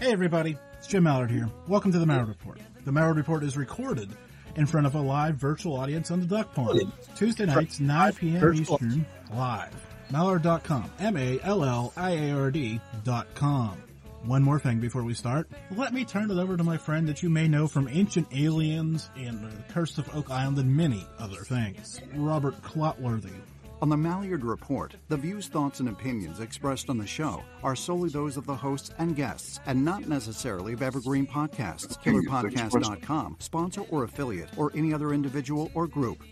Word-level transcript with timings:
Hey 0.00 0.10
everybody, 0.10 0.56
it's 0.78 0.86
Jim 0.86 1.04
Malliard 1.04 1.28
here. 1.30 1.50
Welcome 1.68 1.92
to 1.92 1.98
the 1.98 2.06
Malliard 2.06 2.28
Report. 2.28 2.58
The 2.86 2.90
Malliard 2.90 3.16
Report 3.16 3.44
is 3.44 3.58
recorded 3.58 4.08
in 4.54 4.64
front 4.64 4.86
of 4.86 4.94
a 4.94 5.00
live 5.02 5.34
virtual 5.36 5.76
audience 5.76 6.10
on 6.10 6.18
the 6.18 6.24
Duck 6.24 6.54
Pond. 6.54 6.90
Tuesday 7.14 7.44
nights, 7.44 7.78
9 7.78 8.14
p.m. 8.14 8.54
Eastern, 8.54 9.04
live. 9.34 9.74
Malliard.com. 10.10 10.90
M-A-L-L-I-A-R-D 10.98 12.80
dot 13.04 13.26
com. 13.34 13.76
One 14.24 14.42
more 14.42 14.58
thing 14.58 14.80
before 14.80 15.02
we 15.02 15.12
start. 15.12 15.46
Let 15.70 15.92
me 15.92 16.06
turn 16.06 16.30
it 16.30 16.38
over 16.38 16.56
to 16.56 16.64
my 16.64 16.78
friend 16.78 17.06
that 17.08 17.22
you 17.22 17.28
may 17.28 17.46
know 17.46 17.66
from 17.66 17.86
Ancient 17.86 18.28
Aliens 18.34 19.10
and 19.14 19.44
The 19.44 19.72
Curse 19.74 19.98
of 19.98 20.16
Oak 20.16 20.30
Island 20.30 20.56
and 20.56 20.74
many 20.74 21.06
other 21.18 21.42
things. 21.42 22.00
Robert 22.14 22.62
Clotworthy. 22.62 23.34
On 23.82 23.90
the 23.90 23.96
Malliard 23.96 24.42
Report, 24.42 24.96
the 25.08 25.18
views, 25.18 25.48
thoughts, 25.48 25.80
and 25.80 25.90
opinions 25.90 26.40
expressed 26.40 26.88
on 26.88 26.96
the 26.96 27.06
show 27.06 27.42
are 27.62 27.76
solely 27.76 28.08
those 28.08 28.38
of 28.38 28.46
the 28.46 28.54
hosts 28.54 28.90
and 28.98 29.14
guests 29.14 29.60
and 29.66 29.84
not 29.84 30.08
necessarily 30.08 30.72
of 30.72 30.80
Evergreen 30.80 31.26
Podcasts, 31.26 31.98
KillerPodcast.com, 32.02 33.36
sponsor 33.38 33.82
or 33.90 34.04
affiliate, 34.04 34.48
or 34.56 34.72
any 34.74 34.94
other 34.94 35.12
individual 35.12 35.70
or 35.74 35.86
group. 35.86 36.22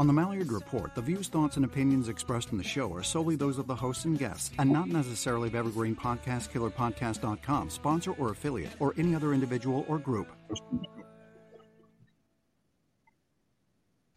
On 0.00 0.06
the 0.06 0.12
Malliard 0.12 0.50
Report, 0.50 0.94
the 0.94 1.02
views, 1.02 1.28
thoughts, 1.28 1.56
and 1.56 1.66
opinions 1.66 2.08
expressed 2.08 2.50
in 2.50 2.56
the 2.56 2.64
show 2.64 2.90
are 2.94 3.02
solely 3.02 3.36
those 3.36 3.58
of 3.58 3.66
the 3.66 3.76
hosts 3.76 4.06
and 4.06 4.18
guests 4.18 4.50
and 4.58 4.70
not 4.70 4.88
necessarily 4.88 5.48
of 5.48 5.54
Evergreen 5.54 5.94
Podcast, 5.94 6.48
KillerPodcast.com, 6.50 7.68
sponsor 7.68 8.12
or 8.12 8.30
affiliate, 8.30 8.72
or 8.80 8.94
any 8.96 9.14
other 9.14 9.34
individual 9.34 9.84
or 9.86 9.98
group. 9.98 10.28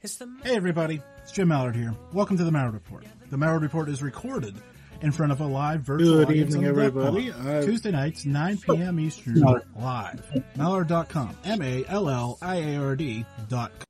Hey 0.07 0.55
everybody, 0.55 1.01
it's 1.21 1.33
Jim 1.33 1.49
Malliard 1.49 1.75
here. 1.75 1.93
Welcome 2.13 2.37
to 2.37 2.45
the 2.45 2.51
Malliard 2.51 2.71
Report. 2.71 3.03
The 3.29 3.35
Malliard 3.35 3.61
Report 3.61 3.89
is 3.89 4.01
recorded 4.01 4.55
in 5.01 5.11
front 5.11 5.33
of 5.33 5.41
a 5.41 5.45
live 5.45 5.81
virtual 5.81 6.19
Good 6.19 6.27
audience 6.29 6.55
evening, 6.55 6.69
on 6.69 6.75
the 6.75 6.81
everybody. 6.85 7.31
Pond. 7.33 7.47
Uh, 7.49 7.61
Tuesday 7.63 7.91
nights, 7.91 8.25
9 8.25 8.57
p.m. 8.59 9.01
Eastern, 9.01 9.41
live. 9.75 10.25
Malliard.com. 10.55 11.35
M-A-L-L-I-A-R-D 11.43 13.25
dot 13.49 13.71
com. 13.77 13.85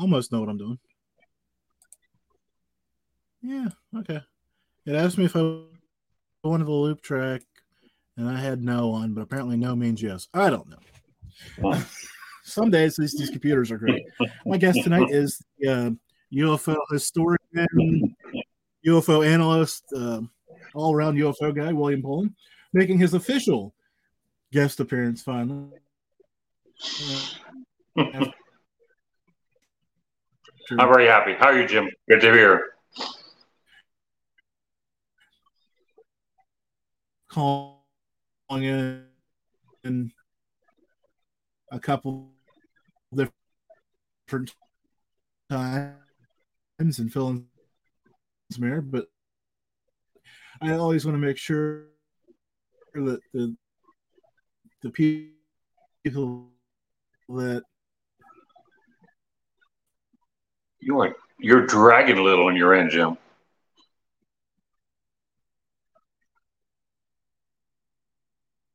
almost 0.00 0.32
know 0.32 0.40
what 0.40 0.48
I'm 0.48 0.58
doing. 0.58 0.78
Yeah, 3.42 3.68
okay. 4.00 4.20
It 4.84 4.96
asked 4.96 5.16
me 5.16 5.26
if 5.26 5.36
I 5.36 5.60
wanted 6.42 6.66
the 6.66 6.72
loop 6.72 7.02
track, 7.02 7.42
and 8.16 8.28
I 8.28 8.40
had 8.40 8.64
no 8.64 8.90
on, 8.90 9.14
but 9.14 9.20
apparently 9.20 9.56
no 9.56 9.76
means 9.76 10.02
yes. 10.02 10.26
I 10.34 10.50
don't 10.50 10.68
know. 10.68 11.78
Some 12.48 12.70
days 12.70 12.96
these, 12.96 13.16
these 13.16 13.30
computers 13.30 13.70
are 13.70 13.78
great. 13.78 14.02
My 14.46 14.56
guest 14.56 14.80
tonight 14.82 15.10
is 15.10 15.40
the 15.58 15.68
uh, 15.68 15.90
UFO 16.32 16.76
historian, 16.90 18.16
UFO 18.86 19.26
analyst, 19.26 19.84
uh, 19.94 20.20
all 20.74 20.94
around 20.94 21.16
UFO 21.16 21.54
guy, 21.54 21.72
William 21.72 22.02
Pullin, 22.02 22.34
making 22.72 22.98
his 22.98 23.14
official 23.14 23.74
guest 24.52 24.80
appearance 24.80 25.22
finally. 25.22 25.70
Uh, 27.96 28.30
I'm 30.78 30.88
very 30.92 31.06
happy. 31.06 31.34
How 31.34 31.48
are 31.48 31.60
you, 31.60 31.66
Jim? 31.66 31.90
Good 32.08 32.20
to 32.20 32.32
hear. 32.32 32.64
calling 37.28 37.78
in, 38.50 39.04
in 39.84 40.10
a 41.70 41.78
couple 41.78 42.32
different 44.28 44.54
times 45.48 46.98
and 46.98 47.10
filling 47.10 47.46
some 48.52 48.64
air, 48.64 48.82
but 48.82 49.06
I 50.60 50.72
always 50.72 51.06
want 51.06 51.14
to 51.14 51.26
make 51.26 51.38
sure 51.38 51.84
that 52.94 53.20
the 53.32 53.56
the 54.82 54.90
pe- 54.90 55.28
people 56.04 56.50
that 57.30 57.62
You 60.80 60.98
like 60.98 61.16
you're 61.40 61.66
dragging 61.66 62.18
a 62.18 62.22
little 62.22 62.46
on 62.46 62.56
your 62.56 62.74
end, 62.74 62.90
Jim. 62.90 63.16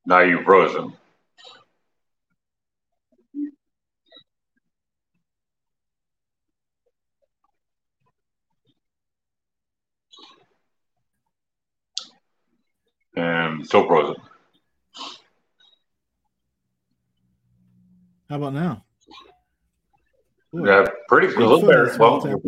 Now 0.05 0.19
you've 0.19 0.43
frozen. 0.43 0.93
Um, 13.15 13.23
and 13.23 13.65
still 13.65 13.85
frozen. 13.87 14.15
how 18.29 18.37
about 18.37 18.53
now? 18.53 18.83
Boy, 20.51 20.65
Yeah, 20.65 20.85
pretty 21.07 21.27
good. 21.27 21.37
A 21.37 21.47
little 21.47 21.67
better. 21.67 21.95
Well, 21.99 22.41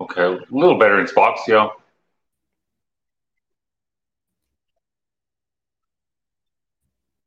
okay, 0.00 0.22
a 0.22 0.38
little 0.50 0.78
better 0.78 1.00
in 1.00 1.06
spots, 1.06 1.42
yeah. 1.46 1.68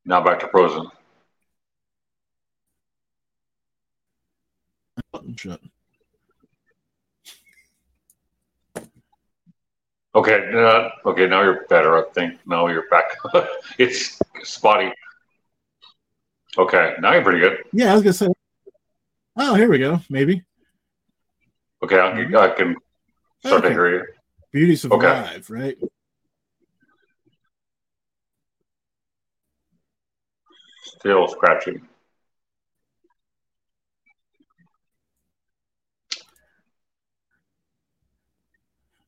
Now 0.05 0.23
back 0.23 0.39
to 0.39 0.47
frozen. 0.47 0.87
button 5.11 5.35
shut. 5.35 5.61
Okay, 10.15 10.51
uh, 10.55 10.89
okay, 11.05 11.27
now 11.27 11.43
you're 11.43 11.65
better. 11.67 11.95
I 11.97 12.09
think 12.13 12.39
now 12.47 12.67
you're 12.67 12.89
back. 12.89 13.05
it's 13.77 14.19
spotty. 14.43 14.91
Okay, 16.57 16.95
now 16.99 17.13
you're 17.13 17.21
pretty 17.23 17.39
good. 17.39 17.59
Yeah, 17.71 17.91
I 17.91 17.93
was 17.93 18.01
gonna 18.03 18.13
say. 18.13 18.27
Oh, 19.37 19.53
here 19.53 19.69
we 19.69 19.77
go. 19.77 20.01
Maybe 20.09 20.43
Okay, 21.83 21.99
I 21.99 22.11
can, 22.11 22.35
I 22.35 22.47
can 22.49 22.75
start 23.45 23.63
to 23.63 23.69
hear 23.69 23.89
you. 23.99 24.05
beauties 24.51 24.83
of 24.83 24.91
Okay. 24.93 25.07
live, 25.07 25.49
right? 25.49 25.77
Still 30.83 31.27
scratching. 31.29 31.87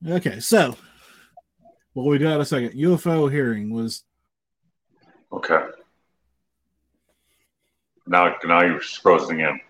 Okay, 0.06 0.40
so 0.40 0.76
well, 1.94 2.06
we 2.06 2.18
got 2.18 2.40
a 2.40 2.44
second. 2.44 2.72
UFO 2.72 3.30
hearing 3.30 3.72
was 3.72 4.04
Okay. 5.32 5.60
Now, 8.06 8.34
now 8.44 8.62
you're 8.62 8.80
frozen 8.80 9.36
again. 9.36 9.60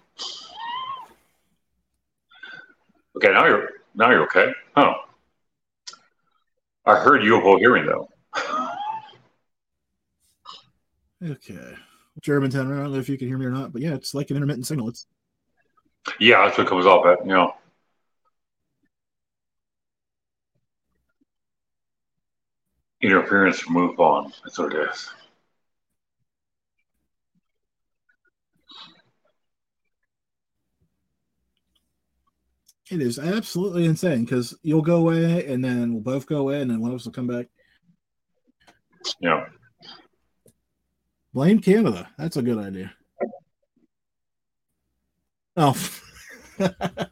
Okay, 3.16 3.28
now 3.28 3.47
you're 3.47 3.69
now 3.94 4.11
you're 4.11 4.25
okay. 4.25 4.53
Oh, 4.77 4.94
I 6.87 6.97
heard 6.97 7.22
UFO 7.22 7.59
hearing 7.59 7.87
though. 7.87 8.09
okay. 11.22 11.75
German 12.21 12.50
Germantown. 12.50 12.72
I 12.72 12.82
don't 12.82 12.93
know 12.93 12.99
if 12.99 13.09
you 13.09 13.19
can 13.19 13.28
hear 13.28 13.38
me 13.38 13.47
or 13.47 13.50
not, 13.50 13.72
but 13.72 13.82
yeah, 13.82 13.94
it's 13.94 14.15
like 14.15 14.31
an 14.31 14.37
intermittent 14.37 14.66
signal. 14.66 14.88
It's 14.88 15.06
Yeah, 16.19 16.44
that's 16.44 16.59
what 16.59 16.66
comes 16.66 16.87
off 16.87 17.06
at. 17.06 17.25
You 17.25 17.32
know. 17.32 17.55
Interference 23.03 23.69
move 23.69 23.99
on. 23.99 24.33
That's 24.45 24.59
what 24.59 24.73
it 24.75 24.89
is. 24.91 25.11
it 32.93 33.01
is 33.01 33.19
absolutely 33.19 33.87
insane 33.87 34.25
because 34.25 34.55
you'll 34.62 34.82
go 34.82 34.97
away 34.97 35.47
and 35.47 35.65
then 35.65 35.93
we'll 35.94 36.03
both 36.03 36.26
go 36.26 36.37
away 36.37 36.61
and 36.61 36.71
then 36.71 36.81
one 36.81 36.91
of 36.91 36.97
us 36.97 37.06
will 37.06 37.12
come 37.12 37.26
back. 37.26 37.47
Yeah. 39.19 39.47
Blame 41.32 41.59
Canada. 41.61 42.11
That's 42.19 42.37
a 42.37 42.43
good 42.43 42.59
idea. 42.59 42.93
Oh. 45.56 45.75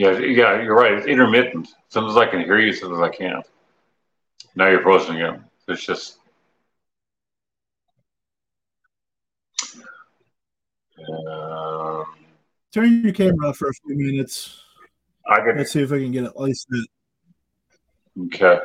Yeah, 0.00 0.16
yeah, 0.18 0.62
you're 0.62 0.76
right. 0.76 0.94
It's 0.94 1.06
intermittent. 1.06 1.68
Sometimes 1.90 2.16
I 2.16 2.24
can 2.24 2.40
hear 2.40 2.58
you, 2.58 2.72
sometimes 2.72 3.02
I 3.02 3.14
can't. 3.14 3.44
Now 4.54 4.68
you're 4.68 4.80
frozen 4.80 5.16
again. 5.16 5.44
It's 5.68 5.84
just. 5.84 6.16
Um, 11.06 12.06
Turn 12.72 13.02
your 13.02 13.12
camera 13.12 13.50
off 13.50 13.58
for 13.58 13.68
a 13.68 13.74
few 13.74 13.94
minutes. 13.94 14.62
I 15.26 15.40
can. 15.40 15.58
Let's 15.58 15.72
see 15.72 15.82
if 15.82 15.92
I 15.92 15.98
can 15.98 16.12
get 16.12 16.24
at 16.24 16.40
least 16.40 16.66
that. 16.70 16.86
Okay. 18.24 18.58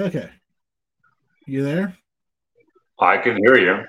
Okay. 0.00 0.28
You 1.46 1.62
there? 1.62 1.96
I 3.00 3.18
can 3.18 3.36
hear 3.36 3.56
you. 3.56 3.84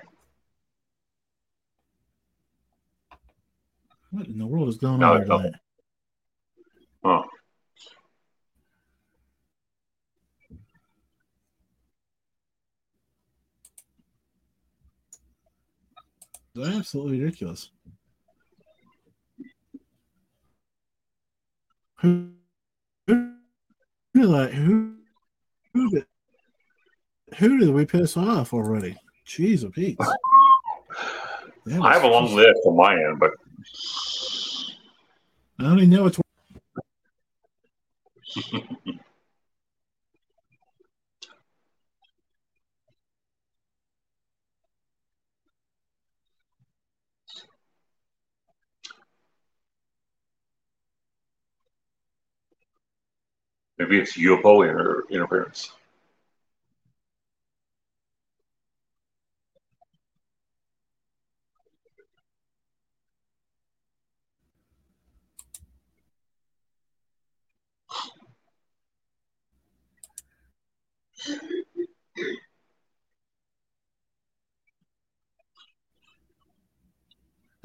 What 4.12 4.28
in 4.28 4.38
the 4.38 4.48
world 4.48 4.70
is 4.70 4.78
going 4.78 5.00
No, 5.00 5.16
on 5.16 5.28
no. 5.28 5.52
It's 16.56 16.76
absolutely 16.76 17.22
ridiculous. 17.22 17.70
Who, 21.98 22.32
who, 23.08 23.34
who, 24.14 24.97
who, 25.78 25.90
did, 25.92 26.06
who 27.38 27.58
did 27.60 27.70
we 27.70 27.86
piss 27.86 28.18
off 28.18 28.54
already? 28.54 28.98
Jeez, 29.26 29.64
of 29.64 29.74
Pete. 29.74 29.98
I 31.82 31.94
have 31.94 32.04
a 32.04 32.08
long 32.08 32.34
list 32.34 32.60
on 32.66 32.78
my 32.78 32.94
end, 32.94 33.20
but 33.20 33.32
I 35.60 35.64
don't 35.64 35.80
even 35.80 35.90
know 35.90 36.06
it's. 36.06 36.20
maybe 53.78 54.00
it's 54.00 54.18
UFO 54.18 54.62
inter- 54.64 55.06
interference. 55.10 55.72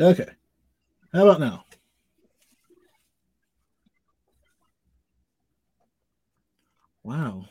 Okay. 0.00 0.28
How 1.12 1.22
about 1.28 1.40
now? 1.40 1.64
Wow. 7.02 7.46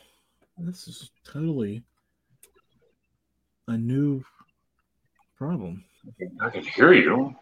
This 0.58 0.88
is 0.88 1.10
totally 1.24 1.82
a 3.68 3.76
new 3.76 4.22
problem. 5.36 5.84
I 6.40 6.50
can 6.50 6.62
hear 6.64 6.92
you. 6.92 7.34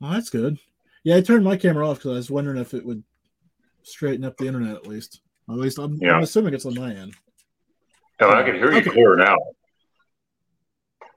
That's 0.00 0.30
good. 0.30 0.58
Yeah, 1.04 1.16
I 1.16 1.20
turned 1.20 1.44
my 1.44 1.56
camera 1.56 1.88
off 1.88 1.98
because 1.98 2.10
I 2.12 2.14
was 2.14 2.30
wondering 2.30 2.58
if 2.58 2.74
it 2.74 2.84
would 2.84 3.02
straighten 3.82 4.24
up 4.24 4.36
the 4.36 4.46
internet 4.46 4.74
at 4.74 4.86
least. 4.86 5.20
At 5.48 5.56
least 5.56 5.78
I'm, 5.78 5.96
Yeah. 5.96 6.16
I'm 6.16 6.22
assuming 6.22 6.54
it's 6.54 6.66
on 6.66 6.74
my 6.74 6.94
end. 6.94 7.14
Oh, 8.20 8.30
I 8.30 8.42
can 8.42 8.54
hear 8.54 8.70
you 8.72 8.78
Okay. 8.78 8.90
clear 8.90 9.16
now. 9.16 9.36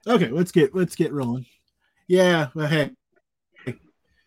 Okay, 0.07 0.29
let's 0.29 0.51
get 0.51 0.75
let's 0.75 0.95
get 0.95 1.13
rolling. 1.13 1.45
Yeah, 2.07 2.49
well, 2.55 2.67
hey, 2.67 2.91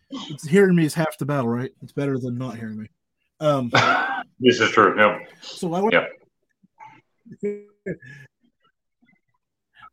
it's 0.09 0.47
hearing 0.47 0.75
me 0.75 0.85
is 0.85 0.95
half 0.95 1.17
the 1.19 1.25
battle, 1.25 1.49
right? 1.49 1.71
It's 1.83 1.91
better 1.91 2.17
than 2.17 2.37
not 2.37 2.57
hearing 2.57 2.79
me. 2.79 2.87
Um, 3.39 3.71
This 4.39 4.59
is 4.59 4.69
true. 4.69 4.95
Yeah. 4.97 5.19
so 5.41 5.73
I 5.73 5.81
want. 5.81 5.95
Yeah. 7.41 7.49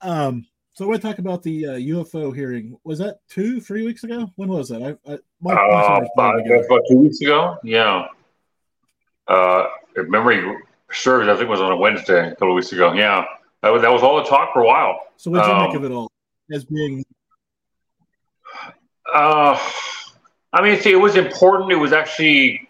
um, 0.02 0.46
so 0.74 0.84
I 0.84 0.88
want 0.88 1.00
to 1.00 1.08
talk 1.08 1.18
about 1.18 1.42
the 1.42 1.66
uh, 1.66 1.72
UFO 1.72 2.34
hearing. 2.34 2.76
Was 2.84 2.98
that 2.98 3.20
two, 3.28 3.60
three 3.60 3.86
weeks 3.86 4.04
ago? 4.04 4.30
When 4.36 4.50
was 4.50 4.68
that? 4.68 4.82
I, 4.82 5.12
I 5.12 5.18
my, 5.40 5.54
Uh, 5.54 6.04
about, 6.14 6.46
about 6.46 6.80
two 6.90 6.98
weeks 6.98 7.20
ago. 7.20 7.56
Yeah. 7.64 8.06
Uh, 9.26 9.66
if 9.96 10.08
memory 10.08 10.56
serves, 10.92 11.28
I 11.28 11.32
think 11.32 11.44
it 11.44 11.48
was 11.48 11.60
on 11.60 11.72
a 11.72 11.76
Wednesday 11.76 12.28
a 12.28 12.30
couple 12.32 12.50
of 12.50 12.56
weeks 12.56 12.72
ago. 12.72 12.92
Yeah. 12.92 13.24
That 13.62 13.70
was, 13.70 13.80
that 13.80 13.92
was 13.92 14.02
all 14.02 14.16
the 14.16 14.28
talk 14.28 14.52
for 14.52 14.60
a 14.60 14.66
while. 14.66 14.98
So 15.16 15.30
what 15.30 15.44
did 15.44 15.48
you 15.48 15.58
make 15.58 15.70
um, 15.70 15.76
of 15.76 15.84
it 15.84 15.94
all 15.94 16.12
as 16.52 16.66
being? 16.66 17.02
Uh, 19.14 19.58
I 20.52 20.60
mean, 20.62 20.78
see, 20.80 20.92
it 20.92 21.00
was 21.00 21.16
important. 21.16 21.72
It 21.72 21.76
was 21.76 21.92
actually 21.94 22.68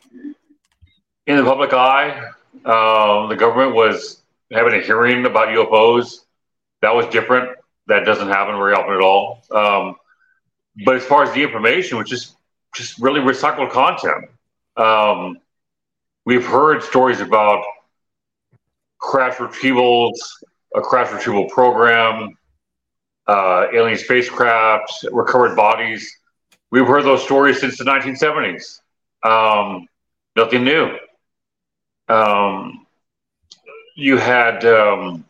in 1.27 1.37
the 1.37 1.45
public 1.45 1.73
eye. 1.73 2.31
Um, 2.65 3.29
the 3.29 3.37
government 3.37 3.75
was 3.75 4.23
having 4.53 4.75
a 4.75 4.81
hearing 4.81 5.27
about 5.27 5.49
UFOs. 5.49 6.21
That 6.83 6.95
was 6.95 7.07
different. 7.07 7.57
That 7.87 8.05
doesn't 8.05 8.29
happen 8.29 8.57
very 8.57 8.75
often 8.75 8.95
at 8.95 9.01
all. 9.01 9.43
Um, 9.51 9.97
but 10.85 10.97
as 10.97 11.05
far 11.05 11.23
as 11.23 11.33
the 11.33 11.43
information, 11.43 11.99
which 11.99 12.13
is 12.13 12.35
just 12.75 12.99
really 13.01 13.21
recycled 13.21 13.71
content, 13.71 14.31
um, 14.77 15.39
we've 16.25 16.47
heard 16.47 16.83
stories 16.83 17.21
about 17.21 17.65
crash 18.99 19.37
retrievals, 19.37 20.15
a 20.75 20.81
crash 20.81 21.13
retrieval 21.13 21.49
program, 21.49 22.37
uh, 23.27 23.67
alien 23.73 23.99
spacecraft, 23.99 25.07
recovered 25.13 25.55
bodies. 25.55 26.19
We've 26.71 26.87
heard 26.87 27.05
those 27.05 27.23
stories 27.23 27.61
since 27.61 27.79
the 27.79 27.85
1970s. 27.85 28.81
Um, 29.23 29.87
nothing 30.37 30.65
new. 30.65 30.97
Um, 32.09 32.87
you 33.97 34.17
had 34.17 34.65
um, 34.65 35.25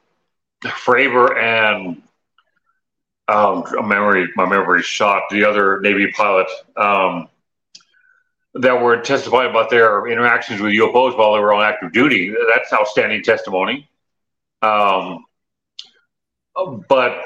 Fravor 0.64 1.36
and 1.36 2.02
um, 3.28 3.64
a 3.78 3.82
memory, 3.82 4.28
my 4.36 4.46
memory 4.46 4.82
shot 4.82 5.24
the 5.30 5.44
other 5.44 5.80
Navy 5.80 6.12
pilot 6.12 6.48
um, 6.76 7.28
that 8.54 8.80
were 8.80 8.98
testifying 9.00 9.50
about 9.50 9.70
their 9.70 10.06
interactions 10.06 10.60
with 10.60 10.72
UFOs 10.72 11.16
while 11.16 11.34
they 11.34 11.40
were 11.40 11.52
on 11.52 11.64
active 11.64 11.92
duty. 11.92 12.34
That's 12.54 12.72
outstanding 12.72 13.22
testimony. 13.22 13.88
Um, 14.62 15.24
but 16.88 17.22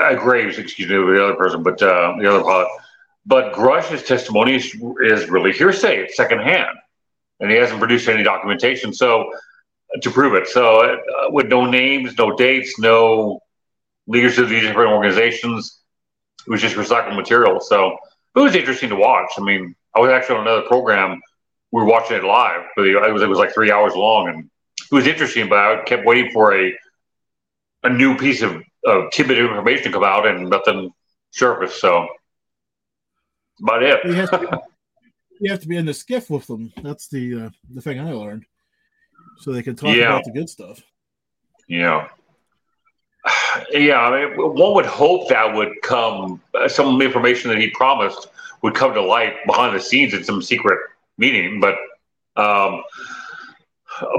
uh, 0.00 0.14
Graves, 0.14 0.58
excuse 0.58 0.88
me, 0.88 0.96
the 0.96 1.24
other 1.24 1.34
person, 1.34 1.62
but 1.62 1.82
uh, 1.82 2.14
the 2.18 2.28
other 2.28 2.42
pilot. 2.42 2.68
But 3.26 3.52
Grusch's 3.52 4.02
testimony 4.04 4.56
is, 4.56 4.74
is 5.02 5.28
really 5.28 5.52
hearsay. 5.52 6.04
It's 6.04 6.16
secondhand, 6.16 6.78
and 7.40 7.50
he 7.50 7.56
hasn't 7.56 7.78
produced 7.78 8.08
any 8.08 8.22
documentation 8.22 8.92
so 8.92 9.30
to 10.02 10.10
prove 10.10 10.34
it. 10.34 10.48
So, 10.48 10.80
uh, 10.80 10.96
with 11.30 11.48
no 11.48 11.66
names, 11.66 12.16
no 12.16 12.36
dates, 12.36 12.78
no 12.78 13.40
leaders 14.06 14.38
of 14.38 14.48
these 14.48 14.62
different 14.62 14.90
organizations, 14.90 15.80
it 16.46 16.50
was 16.50 16.60
just 16.60 16.76
recycled 16.76 17.16
material. 17.16 17.60
So, 17.60 17.98
it 18.36 18.40
was 18.40 18.54
interesting 18.54 18.90
to 18.90 18.96
watch. 18.96 19.32
I 19.36 19.42
mean, 19.42 19.74
I 19.94 20.00
was 20.00 20.10
actually 20.10 20.36
on 20.36 20.46
another 20.46 20.66
program. 20.68 21.20
We 21.72 21.82
were 21.82 21.88
watching 21.88 22.16
it 22.16 22.24
live. 22.24 22.62
But 22.76 22.86
it 22.86 23.12
was 23.12 23.22
it 23.22 23.28
was 23.28 23.38
like 23.38 23.52
three 23.52 23.72
hours 23.72 23.94
long, 23.94 24.28
and 24.28 24.50
it 24.90 24.94
was 24.94 25.06
interesting. 25.06 25.48
But 25.48 25.58
I 25.58 25.82
kept 25.82 26.06
waiting 26.06 26.30
for 26.30 26.56
a 26.56 26.72
a 27.82 27.88
new 27.88 28.16
piece 28.16 28.42
of, 28.42 28.62
of 28.84 29.10
tidbit 29.10 29.38
of 29.38 29.50
information 29.50 29.84
to 29.84 29.92
come 29.92 30.04
out, 30.04 30.26
and 30.26 30.50
nothing 30.50 30.92
surfaced. 31.32 31.80
So, 31.80 32.06
about 33.60 33.82
it. 33.82 34.00
You 35.42 35.50
have, 35.50 35.50
to, 35.50 35.50
you 35.50 35.50
have 35.52 35.60
to 35.62 35.68
be 35.68 35.76
in 35.76 35.86
the 35.86 35.92
SCIF 35.92 36.28
with 36.30 36.46
them. 36.46 36.72
That's 36.82 37.08
the 37.08 37.44
uh, 37.46 37.50
the 37.72 37.80
thing 37.80 37.98
I 37.98 38.12
learned, 38.12 38.44
so 39.38 39.52
they 39.52 39.62
can 39.62 39.74
talk 39.74 39.96
Yeah. 39.96 40.08
about 40.10 40.24
the 40.24 40.32
good 40.32 40.48
stuff. 40.48 40.80
Yeah. 41.68 42.08
Yeah, 43.72 44.00
I 44.00 44.26
mean, 44.26 44.36
one 44.38 44.74
would 44.74 44.86
hope 44.86 45.28
that 45.28 45.54
would 45.54 45.82
come, 45.82 46.40
uh, 46.54 46.68
some 46.68 47.00
information 47.02 47.50
that 47.50 47.58
he 47.58 47.68
promised 47.70 48.28
would 48.62 48.74
come 48.74 48.94
to 48.94 49.02
light 49.02 49.34
behind 49.46 49.74
the 49.76 49.80
scenes 49.80 50.14
in 50.14 50.22
some 50.24 50.40
secret 50.40 50.78
meeting. 51.18 51.60
But, 51.60 51.74
um, 52.36 52.82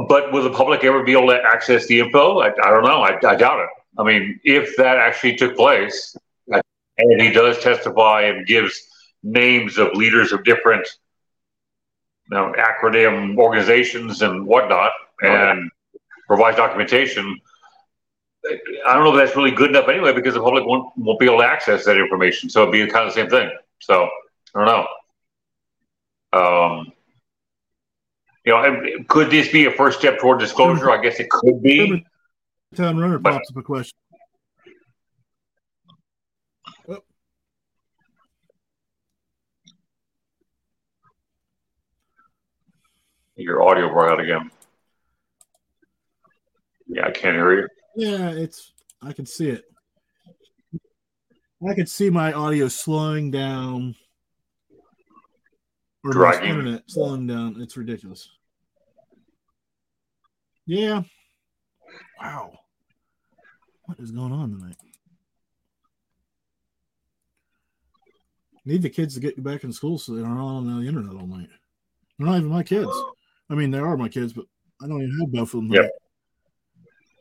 but 0.08 0.32
will 0.32 0.44
the 0.44 0.52
public 0.52 0.84
ever 0.84 1.02
be 1.04 1.14
able 1.14 1.28
to 1.30 1.42
access 1.42 1.88
the 1.88 2.00
info? 2.02 2.40
I, 2.42 2.48
I 2.50 2.70
don't 2.70 2.84
know. 2.84 3.02
I, 3.02 3.18
I 3.26 3.36
doubt 3.36 3.62
it. 3.62 3.70
I 3.98 4.04
mean, 4.04 4.40
if 4.44 4.76
that 4.78 4.98
actually 4.98 5.36
took 5.38 5.56
place, 5.56 6.16
and 6.48 7.22
he 7.22 7.32
does 7.32 7.58
testify 7.60 8.24
and 8.24 8.46
gives 8.46 8.80
names 9.24 9.78
of 9.78 9.94
leaders 9.94 10.32
of 10.34 10.44
different 10.44 10.88
you 12.32 12.38
know, 12.38 12.54
acronym 12.58 13.38
organizations 13.38 14.22
and 14.22 14.46
whatnot, 14.46 14.92
and 15.22 15.70
provides 16.28 16.56
documentation. 16.58 17.40
I 18.46 18.94
don't 18.94 19.04
know 19.04 19.16
if 19.16 19.18
that's 19.24 19.36
really 19.36 19.52
good 19.52 19.72
enough 19.72 19.90
anyway, 19.90 20.14
because 20.14 20.34
the 20.34 20.42
public 20.42 20.66
won't 20.66 20.92
won't 20.98 21.20
be 21.20 21.26
able 21.26 21.40
to 21.40 21.46
access 21.46 21.86
that 21.86 21.98
information. 21.98 22.50
So 22.50 22.62
it'd 22.62 22.72
be 22.72 22.88
kind 22.88 23.08
of 23.08 23.14
the 23.14 23.22
same 23.22 23.30
thing. 23.30 23.52
So 23.80 24.08
I 24.56 24.66
don't 24.66 24.88
know. 26.34 26.40
Um, 26.40 26.94
you 28.46 28.54
know, 28.54 29.04
could 29.10 29.30
this 29.30 29.52
be 29.52 29.66
a 29.66 29.72
first 29.72 30.00
step 30.00 30.20
toward 30.20 30.40
disclosure? 30.40 30.90
I 30.90 31.02
guess 31.02 31.20
it 31.20 31.30
could 31.30 31.62
be. 31.62 32.06
Town 32.76 32.98
runner 32.98 33.20
pops 33.20 33.52
up 33.52 33.58
a 33.58 33.62
question. 33.62 33.98
Your 43.42 43.64
audio 43.64 43.90
brought 43.92 44.12
out 44.12 44.20
again. 44.20 44.52
Yeah, 46.88 47.08
I 47.08 47.12
can't 47.12 47.36
hear 47.36 47.62
you. 47.62 47.68
Yeah, 47.96 48.30
it's. 48.32 48.72
I 49.02 49.14
can 49.14 49.26
see 49.26 49.50
it. 49.50 49.64
I 51.68 51.74
can 51.74 51.88
see 51.88 52.10
my 52.10 52.34
audio 52.34 52.68
slowing 52.68 53.32
down. 53.32 53.96
Or 56.04 56.12
Dragging. 56.12 56.50
internet 56.50 56.84
slowing 56.88 57.28
down. 57.28 57.58
It's 57.60 57.78
ridiculous. 57.78 58.30
Yeah. 60.66 61.04
Wow. 62.20 62.60
What 63.86 64.00
is 64.00 64.12
going 64.12 64.32
on 64.32 64.52
tonight? 64.52 64.78
Need 68.66 68.82
the 68.84 68.90
kids 68.90 69.16
to 69.16 69.20
get 69.20 69.42
back 69.44 69.64
in 69.64 69.74
school 69.74 69.98
so 69.98 70.14
they're 70.14 70.26
not 70.26 70.38
on 70.40 70.82
the 70.82 70.88
internet 70.88 71.16
all 71.16 71.28
night. 71.28 71.50
They're 72.18 72.28
not 72.28 72.38
even 72.38 72.50
my 72.50 72.64
kids. 72.64 72.92
I 73.52 73.56
mean, 73.56 73.70
they 73.70 73.78
are 73.80 73.98
my 73.98 74.08
kids, 74.08 74.32
but 74.32 74.46
I 74.82 74.88
don't 74.88 75.02
even 75.02 75.20
have 75.20 75.32
both 75.32 75.54
of 75.54 75.68
them. 75.68 75.74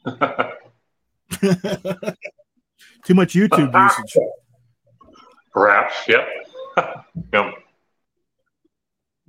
Too 3.04 3.14
much 3.14 3.34
YouTube 3.34 3.74
usage. 3.74 4.16
Perhaps. 5.52 5.94
Yep. 6.06 6.28
yep. 7.32 7.54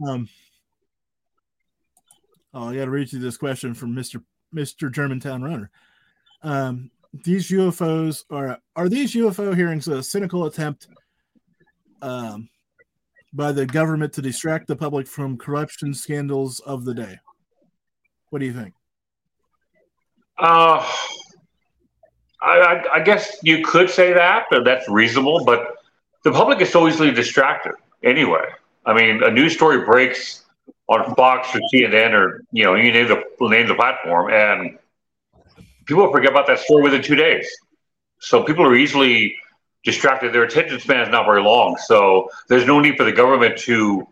Um, 0.08 0.30
oh, 2.54 2.70
I 2.70 2.76
got 2.76 2.86
to 2.86 2.92
read 2.92 3.12
you 3.12 3.18
this 3.20 3.38
question 3.38 3.74
from 3.74 3.96
Mister 3.96 4.22
Mister 4.52 4.92
Germantown 4.92 5.42
Runner. 5.42 5.72
Um, 6.44 6.92
these 7.14 7.50
UFOs 7.50 8.26
are 8.30 8.60
are 8.76 8.90
these 8.90 9.16
UFO 9.16 9.56
hearings 9.56 9.88
a 9.88 10.04
cynical 10.04 10.46
attempt 10.46 10.88
um, 12.04 12.48
by 13.34 13.52
the 13.52 13.66
government 13.66 14.14
to 14.14 14.22
distract 14.22 14.68
the 14.68 14.76
public 14.76 15.08
from 15.08 15.38
corruption 15.38 15.94
scandals 15.94 16.60
of 16.62 16.86
the 16.86 16.94
day? 16.94 17.20
What 18.30 18.40
do 18.40 18.46
you 18.46 18.54
think? 18.54 18.74
Uh, 20.38 20.86
I, 22.42 22.58
I, 22.60 22.84
I 22.96 23.00
guess 23.02 23.38
you 23.44 23.64
could 23.64 23.90
say 23.90 24.14
that, 24.14 24.46
that's 24.66 24.90
reasonable. 24.90 25.46
But 25.46 25.76
the 26.24 26.32
public 26.32 26.62
is 26.62 26.72
so 26.72 26.88
easily 26.88 27.12
distracted 27.12 27.74
anyway. 28.04 28.46
I 28.86 28.94
mean, 28.94 29.24
a 29.24 29.30
news 29.30 29.54
story 29.54 29.86
breaks 29.86 30.46
on 30.88 31.16
Fox 31.16 31.50
or 31.56 31.60
CNN 31.74 32.14
or 32.14 32.44
you 32.52 32.64
know 32.64 32.76
you 32.76 32.92
name 32.92 33.08
the 33.08 33.24
name 33.48 33.68
the 33.68 33.76
platform, 33.76 34.32
and 34.32 34.78
people 35.86 36.12
forget 36.12 36.32
about 36.32 36.48
that 36.48 36.60
story 36.60 36.84
within 36.84 37.02
two 37.02 37.16
days. 37.16 37.48
So 38.20 38.44
people 38.44 38.66
are 38.66 38.76
easily 38.76 39.36
distracted. 39.84 40.34
Their 40.34 40.44
attention 40.44 40.80
span 40.80 41.02
is 41.02 41.10
not 41.10 41.26
very 41.26 41.42
long. 41.42 41.78
So 41.78 42.30
there's 42.48 42.66
no 42.66 42.80
need 42.80 42.98
for 42.98 43.04
the 43.04 43.12
government 43.12 43.58
to 43.60 44.08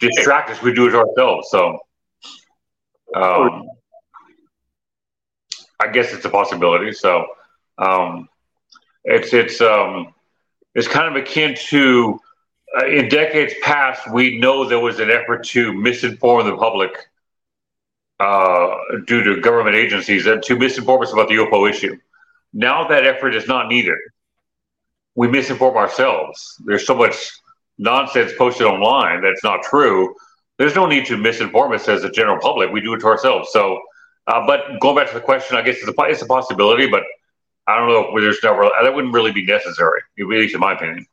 distract 0.00 0.50
us. 0.50 0.62
We 0.62 0.74
do 0.74 0.88
it 0.88 0.94
ourselves. 0.94 1.48
So 1.50 1.78
um, 3.14 3.68
I 5.80 5.88
guess 5.92 6.12
it's 6.12 6.24
a 6.24 6.30
possibility. 6.30 6.92
So 6.92 7.26
um, 7.78 8.28
it's 9.04 9.32
it's 9.32 9.60
um, 9.60 10.14
it's 10.74 10.88
kind 10.88 11.14
of 11.14 11.22
akin 11.22 11.54
to 11.68 12.20
uh, 12.78 12.86
in 12.86 13.08
decades 13.08 13.54
past. 13.62 14.10
We 14.10 14.38
know 14.38 14.68
there 14.68 14.80
was 14.80 15.00
an 15.00 15.10
effort 15.10 15.44
to 15.48 15.72
misinform 15.72 16.44
the 16.44 16.56
public 16.56 16.92
uh, 18.20 18.76
due 19.06 19.22
to 19.24 19.40
government 19.40 19.76
agencies 19.76 20.26
and 20.26 20.42
to 20.44 20.56
misinform 20.56 21.02
us 21.02 21.12
about 21.12 21.28
the 21.28 21.34
UFO 21.34 21.68
issue. 21.68 21.98
Now 22.52 22.86
that 22.88 23.04
effort 23.04 23.34
is 23.34 23.48
not 23.48 23.68
needed. 23.68 23.98
We 25.14 25.28
misinform 25.28 25.76
ourselves. 25.76 26.56
There's 26.64 26.86
so 26.86 26.94
much 26.94 27.30
nonsense 27.78 28.32
posted 28.38 28.66
online 28.66 29.22
that's 29.22 29.44
not 29.44 29.62
true. 29.62 30.14
There's 30.58 30.74
no 30.74 30.86
need 30.86 31.06
to 31.06 31.16
misinform 31.16 31.74
us 31.74 31.88
as 31.88 32.04
a 32.04 32.10
general 32.10 32.38
public. 32.40 32.70
We 32.70 32.80
do 32.80 32.94
it 32.94 33.00
to 33.00 33.06
ourselves. 33.06 33.50
So, 33.52 33.80
uh, 34.26 34.46
but 34.46 34.80
going 34.80 34.96
back 34.96 35.08
to 35.08 35.14
the 35.14 35.20
question, 35.20 35.56
I 35.56 35.62
guess 35.62 35.76
it's 35.76 35.88
a, 35.88 36.02
it's 36.04 36.22
a 36.22 36.26
possibility, 36.26 36.86
but 36.86 37.02
I 37.66 37.78
don't 37.78 37.88
know 37.88 38.16
if 38.16 38.22
there's 38.22 38.38
never 38.42 38.70
that 38.82 38.94
wouldn't 38.94 39.14
really 39.14 39.32
be 39.32 39.44
necessary, 39.44 40.00
at 40.18 40.26
least 40.26 40.54
in 40.54 40.60
my 40.60 40.72
opinion. 40.72 41.06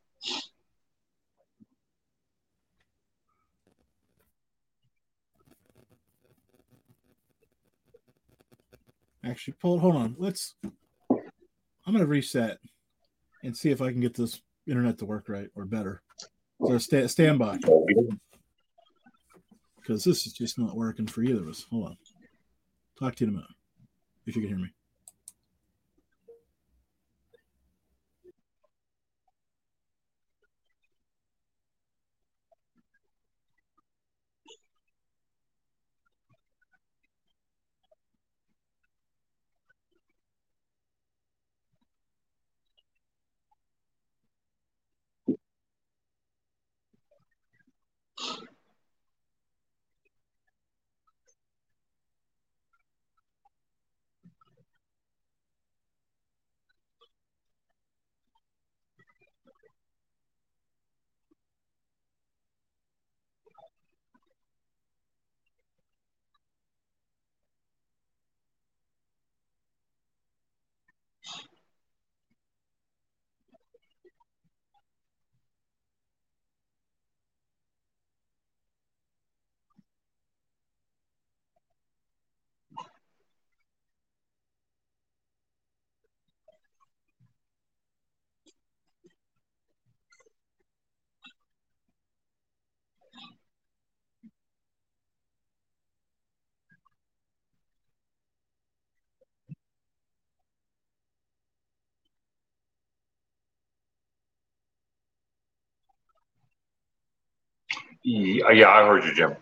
Actually, 9.23 9.55
hold 9.61 9.81
hold 9.81 9.95
on. 9.95 10.15
Let's. 10.17 10.55
I'm 11.11 11.93
gonna 11.93 12.05
reset 12.05 12.57
and 13.43 13.55
see 13.55 13.71
if 13.71 13.81
I 13.81 13.91
can 13.91 14.01
get 14.01 14.15
this 14.15 14.41
internet 14.67 14.97
to 14.99 15.05
work 15.05 15.29
right 15.29 15.49
or 15.55 15.65
better. 15.65 16.01
So 16.65 16.77
sta- 16.77 17.07
stand 17.07 17.39
by 17.39 17.57
because 19.77 20.03
this 20.03 20.27
is 20.27 20.33
just 20.33 20.59
not 20.59 20.75
working 20.75 21.07
for 21.07 21.23
either 21.23 21.41
of 21.41 21.47
us. 21.47 21.65
Hold 21.69 21.87
on. 21.87 21.97
Talk 22.99 23.15
to 23.15 23.25
you 23.25 23.29
in 23.29 23.35
a 23.35 23.37
minute 23.37 23.51
if 24.25 24.35
you 24.35 24.41
can 24.41 24.49
hear 24.49 24.59
me. 24.59 24.69
Yeah, 108.03 108.69
I 108.69 108.85
heard 108.85 109.03
you, 109.05 109.13
Jim. 109.15 109.35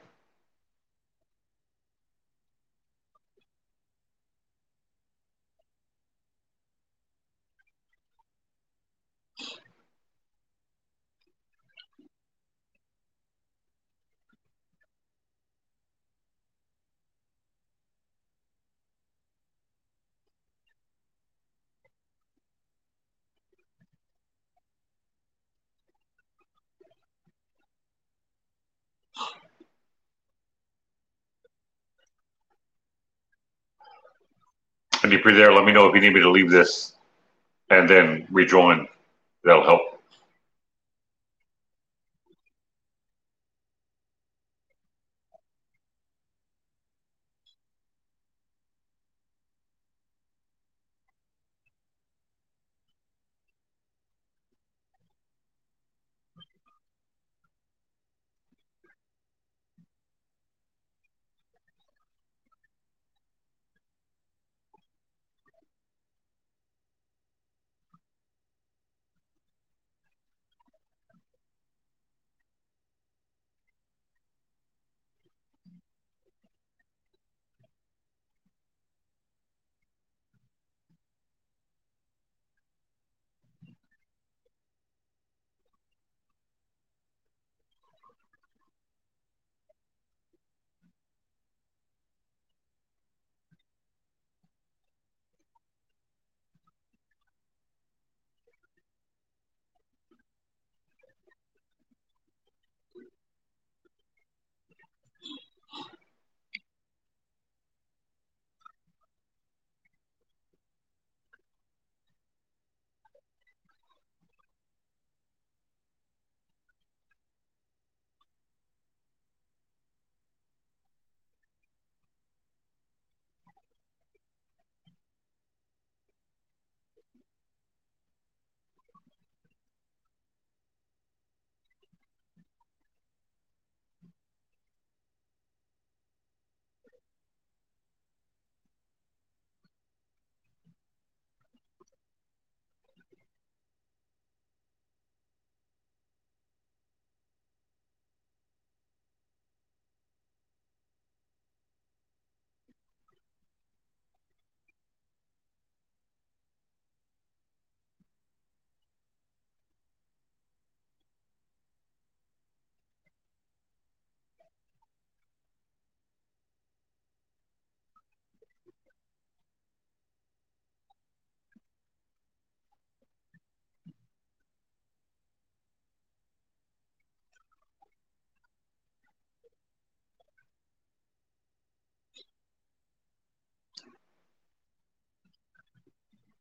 And 35.07 35.13
if 35.13 35.23
you're 35.23 35.33
there, 35.33 35.53
let 35.53 35.63
me 35.63 35.71
know 35.71 35.85
if 35.85 35.95
you 35.95 36.01
need 36.01 36.13
me 36.13 36.19
to 36.19 36.29
leave 36.29 36.51
this 36.51 36.97
and 37.69 37.89
then 37.89 38.27
rejoin. 38.29 38.89
That'll 39.45 39.63
help. 39.63 39.96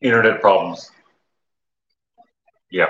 Internet 0.01 0.41
problems. 0.41 0.91
Yeah. 2.71 2.87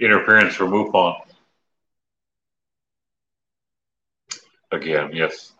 Interference 0.00 0.54
from 0.54 0.70
MUFON. 0.70 1.14
Again, 4.72 5.10
yes. 5.12 5.52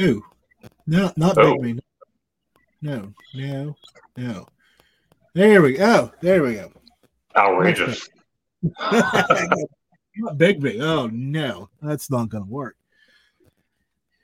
Ooh, 0.00 0.24
no, 0.86 1.12
not 1.16 1.36
Oh. 1.38 1.52
Big 1.58 1.76
Me. 1.76 1.82
No, 2.80 3.12
no, 3.34 3.76
no. 4.16 4.46
There 5.34 5.62
we 5.62 5.74
go. 5.74 5.84
Oh, 5.84 6.12
there 6.20 6.42
we 6.42 6.54
go. 6.54 6.72
Outrageous. 7.36 8.08
not 8.92 10.36
Big 10.36 10.62
Me. 10.62 10.80
Oh 10.80 11.08
no, 11.08 11.68
that's 11.80 12.10
not 12.10 12.28
going 12.28 12.44
to 12.44 12.50
work. 12.50 12.76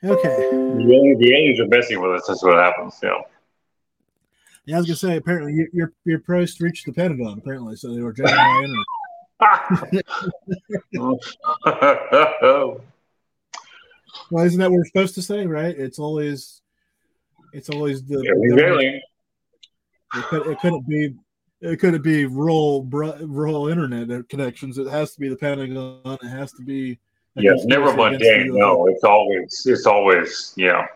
Okay. 0.04 0.36
The 0.50 1.16
the 1.18 1.34
aliens 1.34 1.60
are 1.60 1.66
messing 1.66 2.00
with 2.00 2.12
us. 2.12 2.26
That's 2.26 2.42
what 2.42 2.54
happens. 2.54 3.00
Know. 3.02 3.24
Yeah, 4.64 4.76
I 4.76 4.78
was 4.78 4.86
gonna 4.86 4.96
say. 4.96 5.16
Apparently, 5.16 5.54
your 5.54 5.66
your, 5.72 5.92
your 6.04 6.18
post 6.20 6.60
reached 6.60 6.86
the 6.86 6.92
Pentagon. 6.92 7.38
Apparently, 7.38 7.74
so 7.74 7.92
they 7.92 8.02
were 8.02 8.12
jacking 8.12 8.36
my 8.36 8.62
internet. 8.64 8.84
Well, 14.30 14.44
isn't 14.44 14.58
that 14.58 14.70
what 14.70 14.78
we're 14.78 14.84
supposed 14.86 15.14
to 15.16 15.22
say? 15.22 15.46
Right? 15.46 15.76
It's 15.76 15.98
always, 15.98 16.60
it's 17.52 17.70
always 17.70 18.04
the. 18.04 18.18
Aliens, 18.18 18.60
aliens. 18.60 19.02
It, 20.14 20.24
could, 20.24 20.46
it 20.46 20.60
couldn't 20.60 20.88
be. 20.88 21.14
It 21.60 21.80
couldn't 21.80 22.02
be 22.02 22.24
rural 22.24 22.84
rural 22.84 23.68
internet 23.68 24.28
connections. 24.28 24.78
It 24.78 24.86
has 24.86 25.14
to 25.14 25.20
be 25.20 25.28
the 25.28 25.36
Pentagon. 25.36 26.18
It 26.22 26.28
has 26.28 26.52
to 26.52 26.62
be. 26.62 26.98
Yeah, 27.34 27.52
never 27.64 27.92
mundane. 27.94 28.56
No, 28.56 28.86
it's 28.86 29.04
always 29.04 29.64
it's 29.66 29.86
always 29.86 30.54
yeah 30.56 30.86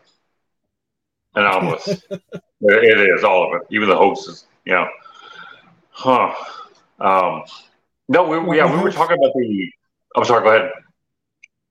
anomalous. 1.34 1.88
it 2.10 2.30
it 2.60 3.10
is 3.10 3.24
all 3.24 3.48
of 3.48 3.60
it, 3.60 3.66
even 3.70 3.88
the 3.88 3.96
hoaxes. 3.96 4.46
Yeah. 4.64 4.88
Huh. 5.90 6.34
Um. 6.98 7.42
No, 8.08 8.24
we, 8.24 8.38
we 8.38 8.56
yeah 8.56 8.74
we 8.74 8.82
were 8.82 8.92
talking 8.92 9.18
about 9.18 9.32
the. 9.34 9.72
I'm 10.16 10.24
sorry. 10.24 10.42
Go 10.42 10.56
ahead. 10.56 10.70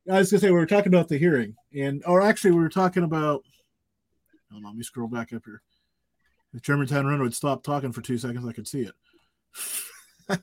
I 0.10 0.20
was 0.20 0.32
gonna 0.32 0.42
say 0.42 0.48
we 0.48 0.58
were 0.58 0.66
talking 0.66 0.94
about 0.94 1.08
the 1.08 1.18
hearing, 1.18 1.56
and 1.78 2.04
or 2.06 2.22
actually 2.22 2.52
we 2.52 2.60
were 2.60 2.70
talking 2.70 3.04
about. 3.04 3.44
On, 4.54 4.64
let 4.64 4.76
me 4.76 4.84
scroll 4.84 5.08
back 5.08 5.32
up 5.34 5.44
here. 5.46 5.62
If 6.54 6.62
Germantown 6.62 7.22
would 7.22 7.34
stop 7.34 7.64
talking 7.64 7.92
for 7.92 8.02
two 8.02 8.18
seconds, 8.18 8.46
I 8.46 8.52
could 8.52 8.68
see 8.68 8.82
it. 8.82 8.94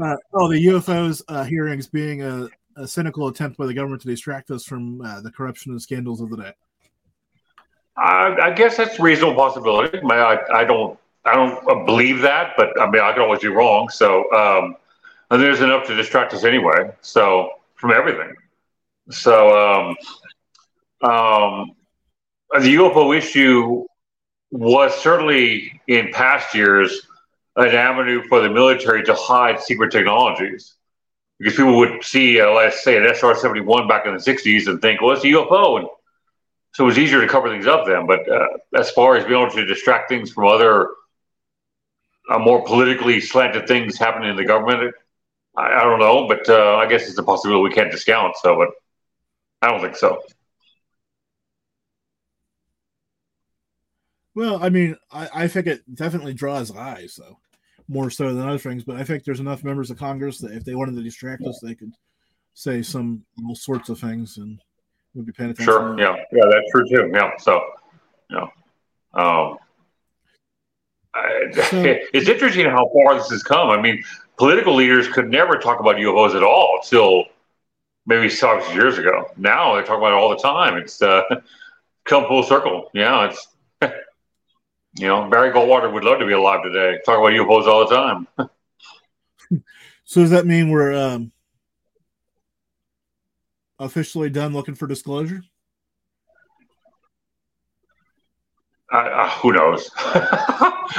uh, 0.00 0.16
oh, 0.34 0.48
the 0.48 0.66
UFOs 0.66 1.22
uh, 1.28 1.44
hearings 1.44 1.88
being 1.88 2.22
a, 2.22 2.48
a 2.76 2.86
cynical 2.86 3.26
attempt 3.28 3.58
by 3.58 3.66
the 3.66 3.74
government 3.74 4.02
to 4.02 4.08
distract 4.08 4.50
us 4.50 4.64
from 4.64 5.00
uh, 5.00 5.20
the 5.20 5.32
corruption 5.32 5.72
and 5.72 5.82
scandals 5.82 6.20
of 6.20 6.30
the 6.30 6.36
day. 6.36 6.52
I, 7.96 8.36
I 8.40 8.50
guess 8.52 8.76
that's 8.76 8.98
a 8.98 9.02
reasonable 9.02 9.34
possibility. 9.34 9.98
I, 9.98 10.14
I, 10.14 10.60
I 10.60 10.64
don't 10.64 10.98
I 11.24 11.34
don't 11.34 11.86
believe 11.86 12.20
that, 12.22 12.54
but 12.56 12.78
I 12.80 12.90
mean, 12.90 13.02
I 13.02 13.12
could 13.12 13.22
always 13.22 13.40
be 13.40 13.48
wrong. 13.48 13.88
So, 13.88 14.30
um, 14.32 14.76
and 15.30 15.40
there's 15.40 15.60
enough 15.60 15.86
to 15.86 15.94
distract 15.94 16.34
us 16.34 16.44
anyway. 16.44 16.90
So, 17.00 17.50
from 17.82 17.90
everything. 17.90 18.32
So, 19.10 19.96
um, 21.02 21.10
um, 21.10 21.72
the 22.52 22.76
UFO 22.76 23.14
issue 23.14 23.84
was 24.52 24.94
certainly 24.94 25.80
in 25.88 26.12
past 26.12 26.54
years 26.54 27.08
an 27.56 27.74
avenue 27.74 28.22
for 28.28 28.40
the 28.40 28.48
military 28.48 29.02
to 29.02 29.14
hide 29.14 29.60
secret 29.60 29.90
technologies. 29.90 30.76
Because 31.40 31.56
people 31.56 31.76
would 31.78 32.04
see, 32.04 32.40
uh, 32.40 32.52
let's 32.52 32.84
say, 32.84 32.96
an 32.96 33.04
SR 33.04 33.34
71 33.34 33.88
back 33.88 34.06
in 34.06 34.14
the 34.14 34.20
60s 34.20 34.68
and 34.68 34.80
think, 34.80 35.02
well, 35.02 35.10
it's 35.10 35.24
a 35.24 35.28
UFO. 35.28 35.80
And 35.80 35.88
so 36.74 36.84
it 36.84 36.86
was 36.86 36.98
easier 36.98 37.20
to 37.20 37.26
cover 37.26 37.48
things 37.48 37.66
up 37.66 37.84
then. 37.84 38.06
But 38.06 38.30
uh, 38.30 38.46
as 38.76 38.92
far 38.92 39.16
as 39.16 39.24
being 39.24 39.40
able 39.40 39.50
to 39.50 39.66
distract 39.66 40.08
things 40.08 40.30
from 40.30 40.46
other 40.46 40.88
uh, 42.30 42.38
more 42.38 42.64
politically 42.64 43.20
slanted 43.20 43.66
things 43.66 43.98
happening 43.98 44.30
in 44.30 44.36
the 44.36 44.44
government, 44.44 44.94
I, 45.56 45.74
I 45.74 45.84
don't 45.84 45.98
know. 45.98 46.28
But 46.28 46.48
uh, 46.48 46.76
I 46.76 46.86
guess 46.86 47.08
it's 47.08 47.18
a 47.18 47.22
possibility 47.22 47.62
we 47.62 47.74
can't 47.74 47.90
discount. 47.90 48.36
So, 48.36 48.56
but 48.56 48.68
I 49.60 49.70
don't 49.70 49.80
think 49.80 49.96
so. 49.96 50.20
Well, 54.34 54.62
I 54.62 54.70
mean, 54.70 54.96
I, 55.10 55.28
I 55.34 55.48
think 55.48 55.66
it 55.66 55.82
definitely 55.94 56.32
draws 56.32 56.74
eyes, 56.74 57.18
though, 57.18 57.38
more 57.88 58.08
so 58.08 58.34
than 58.34 58.48
other 58.48 58.58
things. 58.58 58.82
But 58.82 58.96
I 58.96 59.04
think 59.04 59.24
there's 59.24 59.40
enough 59.40 59.62
members 59.62 59.90
of 59.90 59.98
Congress 59.98 60.38
that 60.38 60.52
if 60.52 60.64
they 60.64 60.74
wanted 60.74 60.96
to 60.96 61.02
distract 61.02 61.42
us, 61.44 61.60
they 61.62 61.74
could 61.74 61.92
say 62.54 62.82
some 62.82 63.24
all 63.46 63.54
sorts 63.54 63.88
of 63.88 63.98
things 63.98 64.36
and 64.36 64.60
we'd 65.14 65.26
be 65.26 65.32
paying 65.32 65.50
attention. 65.50 65.72
Sure. 65.72 65.98
Yeah. 65.98 66.16
Yeah, 66.32 66.44
that's 66.50 66.70
true 66.70 66.88
too. 66.88 67.10
Yeah. 67.12 67.30
So, 67.38 67.62
yeah. 68.30 68.46
Um, 69.14 69.58
I, 71.14 71.50
so, 71.52 71.82
it's 72.14 72.28
interesting 72.28 72.66
how 72.66 72.90
far 72.94 73.14
this 73.14 73.30
has 73.30 73.42
come. 73.42 73.68
I 73.70 73.80
mean, 73.80 74.02
political 74.36 74.74
leaders 74.74 75.08
could 75.08 75.30
never 75.30 75.56
talk 75.56 75.80
about 75.80 75.96
UFOs 75.96 76.34
at 76.34 76.42
all 76.42 76.80
until 76.82 77.24
maybe 78.06 78.28
six 78.28 78.72
years 78.74 78.98
ago. 78.98 79.30
Now 79.36 79.76
they 79.76 79.82
talk 79.82 79.98
about 79.98 80.12
it 80.12 80.14
all 80.14 80.30
the 80.30 80.36
time. 80.36 80.76
It's 80.76 81.00
uh, 81.00 81.22
come 82.04 82.26
full 82.26 82.42
circle. 82.42 82.90
Yeah, 82.94 83.30
it's 83.30 83.48
you 84.98 85.06
know, 85.06 85.28
Barry 85.28 85.50
Goldwater 85.50 85.92
would 85.92 86.04
love 86.04 86.18
to 86.18 86.26
be 86.26 86.32
alive 86.32 86.62
today. 86.62 86.98
Talk 87.04 87.18
about 87.18 87.32
UFOs 87.32 87.66
all 87.66 87.88
the 87.88 87.94
time. 87.94 88.28
so 90.04 90.20
does 90.20 90.30
that 90.30 90.46
mean 90.46 90.70
we're 90.70 90.94
um, 90.94 91.32
officially 93.78 94.30
done 94.30 94.52
looking 94.52 94.74
for 94.74 94.86
disclosure? 94.86 95.42
Uh, 98.92 98.96
uh, 98.96 99.30
who 99.30 99.52
knows? 99.52 99.90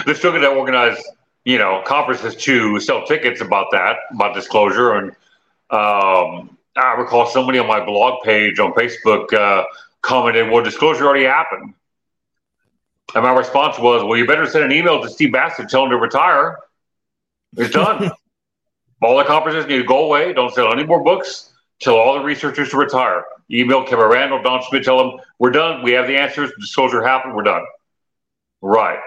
They're 0.06 0.16
still 0.16 0.32
going 0.32 0.42
to 0.42 0.50
organize, 0.50 0.98
you 1.46 1.58
know, 1.58 1.82
conferences 1.86 2.36
to 2.44 2.80
sell 2.80 3.06
tickets 3.06 3.42
about 3.42 3.68
that, 3.72 3.98
about 4.12 4.34
disclosure. 4.34 4.94
And 4.94 5.10
um, 5.70 6.58
I 6.76 6.96
recall 6.98 7.26
somebody 7.26 7.60
on 7.60 7.68
my 7.68 7.84
blog 7.84 8.24
page 8.24 8.60
on 8.60 8.74
Facebook 8.74 9.34
uh, 9.34 9.66
commented, 10.02 10.50
"Well, 10.50 10.64
disclosure 10.64 11.06
already 11.06 11.26
happened." 11.26 11.74
And 13.16 13.24
my 13.24 13.34
response 13.34 13.78
was, 13.78 14.04
well, 14.04 14.18
you 14.18 14.26
better 14.26 14.48
send 14.48 14.66
an 14.66 14.72
email 14.72 15.02
to 15.02 15.10
Steve 15.10 15.32
Bassett, 15.32 15.70
tell 15.70 15.84
him 15.84 15.92
to 15.92 15.98
retire. 15.98 16.58
It's 17.58 17.72
done. 17.72 18.10
all 19.02 19.18
the 19.18 19.24
conferences 19.24 19.68
need 19.68 19.78
to 19.78 19.84
go 19.84 20.06
away. 20.06 20.34
Don't 20.34 20.54
sell 20.54 20.72
any 20.72 20.84
more 20.84 21.04
books. 21.04 21.52
Tell 21.80 21.96
all 21.96 22.16
the 22.16 22.24
researchers 22.24 22.70
to 22.70 22.78
retire. 22.78 23.26
Email 23.52 23.84
Kevin 23.84 24.08
Randle, 24.08 24.42
Don 24.42 24.64
Schmitt, 24.64 24.84
tell 24.84 24.98
them 24.98 25.20
we're 25.38 25.52
done. 25.52 25.84
We 25.84 25.92
have 25.92 26.08
the 26.08 26.18
answers. 26.18 26.52
Disclosure 26.60 27.04
happened. 27.04 27.36
We're 27.36 27.44
done. 27.44 27.64
Right. 28.62 29.00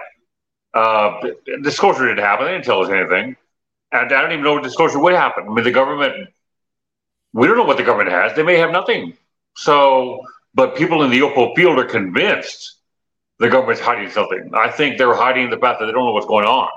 Uh, 0.77 1.31
disclosure 1.63 2.07
didn't 2.07 2.23
happen. 2.23 2.45
They 2.45 2.51
didn't 2.51 2.65
tell 2.65 2.83
us 2.83 2.89
anything. 2.89 3.35
And 3.91 4.13
I 4.13 4.21
don't 4.21 4.31
even 4.31 4.43
know 4.43 4.53
what 4.53 4.63
disclosure 4.63 4.99
would 4.99 5.13
happen. 5.13 5.45
I 5.49 5.51
mean, 5.51 5.63
the 5.63 5.71
government, 5.71 6.29
we 7.33 7.47
don't 7.47 7.57
know 7.57 7.63
what 7.63 7.77
the 7.77 7.83
government 7.83 8.11
has. 8.11 8.35
They 8.35 8.43
may 8.43 8.57
have 8.57 8.71
nothing. 8.71 9.17
So, 9.55 10.21
but 10.53 10.75
people 10.75 11.01
in 11.03 11.09
the 11.09 11.19
UFO 11.21 11.55
field 11.55 11.79
are 11.79 11.85
convinced 11.85 12.75
the 13.39 13.49
government's 13.49 13.81
hiding 13.81 14.11
something. 14.11 14.51
I 14.53 14.69
think 14.69 14.99
they're 14.99 15.15
hiding 15.15 15.49
the 15.49 15.57
fact 15.57 15.79
that 15.79 15.87
they 15.87 15.91
don't 15.91 16.05
know 16.05 16.11
what's 16.11 16.27
going 16.27 16.45
on. 16.45 16.69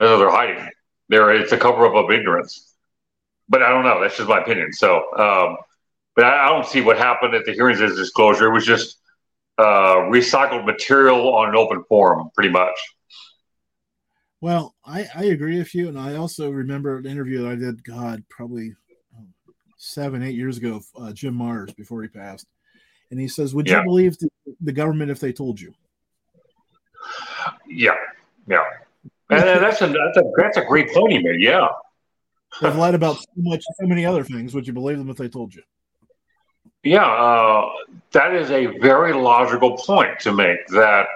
That's 0.00 0.10
what 0.10 0.18
they're 0.18 0.30
hiding. 0.30 0.66
There, 1.10 1.30
it's 1.34 1.52
a 1.52 1.58
cover 1.58 1.86
up 1.86 1.94
of 1.94 2.10
ignorance. 2.10 2.72
But 3.50 3.62
I 3.62 3.68
don't 3.68 3.84
know. 3.84 4.00
That's 4.00 4.16
just 4.16 4.28
my 4.28 4.40
opinion. 4.40 4.72
So, 4.72 4.96
um, 5.18 5.58
but 6.16 6.24
I, 6.24 6.46
I, 6.46 6.48
don't 6.48 6.66
see 6.66 6.80
what 6.80 6.96
happened 6.96 7.34
at 7.34 7.44
the 7.44 7.52
hearings 7.52 7.82
as 7.82 7.94
disclosure. 7.94 8.46
It 8.46 8.54
was 8.54 8.64
just 8.64 8.96
uh, 9.58 10.08
recycled 10.08 10.64
material 10.64 11.34
on 11.34 11.50
an 11.50 11.56
open 11.56 11.84
forum, 11.90 12.30
pretty 12.34 12.48
much. 12.48 12.78
Well, 14.44 14.74
I, 14.84 15.06
I 15.16 15.24
agree 15.24 15.56
with 15.56 15.74
you, 15.74 15.88
and 15.88 15.98
I 15.98 16.16
also 16.16 16.50
remember 16.50 16.98
an 16.98 17.06
interview 17.06 17.40
that 17.40 17.48
I 17.48 17.54
did. 17.54 17.82
God, 17.82 18.22
probably 18.28 18.74
um, 19.16 19.28
seven, 19.78 20.22
eight 20.22 20.34
years 20.34 20.58
ago. 20.58 20.82
Uh, 20.94 21.14
Jim 21.14 21.38
Marrs 21.38 21.74
before 21.74 22.02
he 22.02 22.08
passed, 22.08 22.46
and 23.10 23.18
he 23.18 23.26
says, 23.26 23.54
"Would 23.54 23.66
yeah. 23.66 23.78
you 23.78 23.84
believe 23.84 24.18
the, 24.18 24.28
the 24.60 24.72
government 24.72 25.10
if 25.10 25.18
they 25.18 25.32
told 25.32 25.58
you?" 25.58 25.72
Yeah, 27.66 27.94
yeah, 28.46 28.64
and 29.30 29.40
that's 29.40 29.80
a 29.80 29.86
that's 29.86 30.18
a 30.18 30.24
that's 30.36 30.58
a 30.58 30.64
great 30.66 30.92
point 30.92 31.12
he 31.12 31.20
made. 31.20 31.40
Yeah, 31.40 31.68
they've 32.60 32.76
lied 32.76 32.94
about 32.94 33.16
so 33.16 33.26
much, 33.38 33.64
so 33.80 33.86
many 33.86 34.04
other 34.04 34.24
things. 34.24 34.52
Would 34.52 34.66
you 34.66 34.74
believe 34.74 34.98
them 34.98 35.08
if 35.08 35.16
they 35.16 35.28
told 35.28 35.54
you? 35.54 35.62
Yeah, 36.82 37.06
uh, 37.06 37.70
that 38.12 38.34
is 38.34 38.50
a 38.50 38.66
very 38.80 39.14
logical 39.14 39.78
point 39.78 40.20
to 40.20 40.34
make. 40.34 40.66
That 40.66 41.06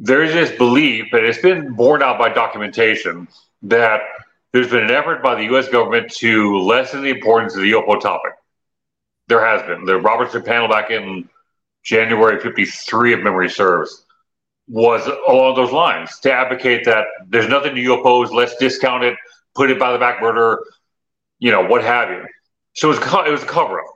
there 0.00 0.22
is 0.22 0.32
this 0.32 0.56
belief, 0.56 1.12
and 1.12 1.24
it's 1.24 1.38
been 1.38 1.74
borne 1.74 2.02
out 2.02 2.18
by 2.18 2.28
documentation 2.28 3.28
that 3.62 4.00
there's 4.52 4.70
been 4.70 4.84
an 4.84 4.90
effort 4.90 5.22
by 5.22 5.34
the 5.34 5.44
U.S. 5.44 5.68
government 5.68 6.10
to 6.14 6.58
lessen 6.58 7.02
the 7.02 7.10
importance 7.10 7.54
of 7.54 7.62
the 7.62 7.72
UFO 7.72 8.00
topic. 8.00 8.32
There 9.26 9.44
has 9.44 9.62
been. 9.66 9.84
The 9.84 9.98
Robertson 9.98 10.42
panel 10.42 10.68
back 10.68 10.90
in 10.90 11.28
January 11.82 12.40
'53, 12.40 13.14
if 13.14 13.20
memory 13.20 13.50
serves, 13.50 14.04
was 14.68 15.06
along 15.28 15.56
those 15.56 15.72
lines 15.72 16.18
to 16.20 16.32
advocate 16.32 16.84
that 16.84 17.06
there's 17.26 17.48
nothing 17.48 17.74
to 17.74 17.80
UFOs, 17.82 18.30
let's 18.30 18.56
discount 18.56 19.02
it, 19.04 19.16
put 19.54 19.70
it 19.70 19.78
by 19.78 19.92
the 19.92 19.98
back 19.98 20.20
burner, 20.20 20.60
you 21.38 21.50
know, 21.50 21.64
what 21.64 21.82
have 21.82 22.10
you. 22.10 22.24
So 22.74 22.90
it 22.90 22.98
was, 22.98 23.26
it 23.26 23.30
was 23.30 23.42
a 23.42 23.46
cover 23.46 23.80
up. 23.80 23.86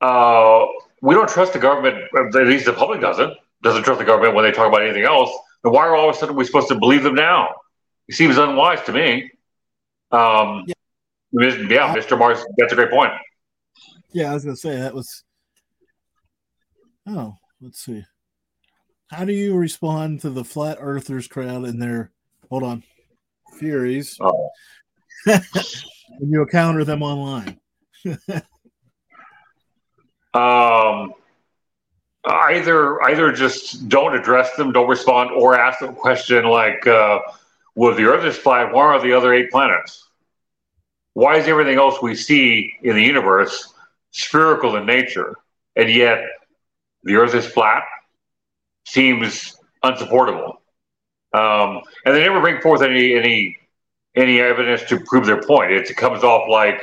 Uh, 0.00 0.66
we 1.02 1.14
don't 1.14 1.28
trust 1.28 1.52
the 1.52 1.58
government, 1.58 1.96
at 2.14 2.34
least 2.46 2.64
the 2.64 2.72
public 2.72 3.00
doesn't, 3.00 3.34
doesn't 3.62 3.82
trust 3.82 3.98
the 3.98 4.04
government 4.04 4.34
when 4.34 4.44
they 4.44 4.52
talk 4.52 4.68
about 4.68 4.82
anything 4.82 5.04
else. 5.04 5.30
Then 5.62 5.72
why 5.72 5.86
are 5.86 5.94
all 5.94 6.08
of 6.08 6.16
a 6.16 6.18
sudden 6.18 6.36
we 6.36 6.44
supposed 6.44 6.68
to 6.68 6.74
believe 6.74 7.02
them 7.02 7.14
now? 7.14 7.50
It 8.08 8.14
seems 8.14 8.38
unwise 8.38 8.82
to 8.86 8.92
me. 8.92 9.30
Um, 10.10 10.64
yeah. 10.66 10.74
yeah, 11.32 11.94
Mr. 11.94 12.18
Marrs, 12.18 12.42
that's 12.56 12.72
a 12.72 12.76
great 12.76 12.90
point. 12.90 13.12
Yeah, 14.12 14.30
I 14.30 14.34
was 14.34 14.44
going 14.44 14.56
to 14.56 14.60
say 14.60 14.76
that 14.76 14.94
was. 14.94 15.22
Oh, 17.06 17.34
let's 17.60 17.84
see. 17.84 18.04
How 19.10 19.24
do 19.24 19.32
you 19.32 19.56
respond 19.56 20.20
to 20.20 20.30
the 20.30 20.44
flat 20.44 20.78
earthers 20.80 21.26
crowd 21.28 21.64
and 21.64 21.80
their 21.82 22.12
hold 22.48 22.62
on 22.62 22.84
furies 23.58 24.16
oh. 24.20 24.50
when 25.24 26.30
you 26.30 26.42
encounter 26.42 26.84
them 26.84 27.02
online? 27.02 27.58
um, 30.34 31.12
either 32.24 33.02
either 33.02 33.32
just 33.32 33.88
don't 33.88 34.14
address 34.14 34.54
them, 34.56 34.72
don't 34.72 34.88
respond, 34.88 35.30
or 35.30 35.58
ask 35.58 35.80
them 35.80 35.90
a 35.90 35.94
question 35.94 36.44
like, 36.44 36.86
uh, 36.86 37.20
"Well, 37.74 37.94
the 37.94 38.04
Earth 38.04 38.24
is 38.24 38.36
flat. 38.36 38.72
Why 38.72 38.84
are 38.84 39.00
the 39.00 39.12
other 39.14 39.32
eight 39.32 39.50
planets? 39.50 40.08
Why 41.14 41.36
is 41.36 41.48
everything 41.48 41.78
else 41.78 42.00
we 42.02 42.14
see 42.14 42.74
in 42.82 42.94
the 42.94 43.02
universe 43.02 43.72
spherical 44.10 44.76
in 44.76 44.86
nature, 44.86 45.36
and 45.76 45.90
yet 45.90 46.24
the 47.04 47.16
Earth 47.16 47.34
is 47.34 47.46
flat?" 47.46 47.84
seems 48.86 49.56
unsupportable. 49.82 50.60
Um, 51.32 51.82
and 52.04 52.14
they 52.14 52.20
never 52.22 52.40
bring 52.40 52.60
forth 52.60 52.82
any 52.82 53.14
any 53.14 53.58
any 54.16 54.40
evidence 54.40 54.82
to 54.88 55.00
prove 55.00 55.26
their 55.26 55.42
point. 55.42 55.70
It 55.72 55.96
comes 55.96 56.24
off 56.24 56.48
like, 56.48 56.80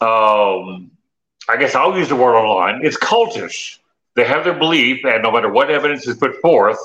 um, 0.00 0.90
I 1.48 1.56
guess 1.58 1.74
I'll 1.74 1.96
use 1.96 2.08
the 2.08 2.16
word 2.16 2.36
online. 2.36 2.84
It's 2.84 2.98
cultish. 2.98 3.78
They 4.16 4.24
have 4.24 4.44
their 4.44 4.58
belief, 4.58 5.04
and 5.04 5.22
no 5.22 5.32
matter 5.32 5.50
what 5.50 5.70
evidence 5.70 6.06
is 6.06 6.16
put 6.16 6.36
forth, 6.40 6.78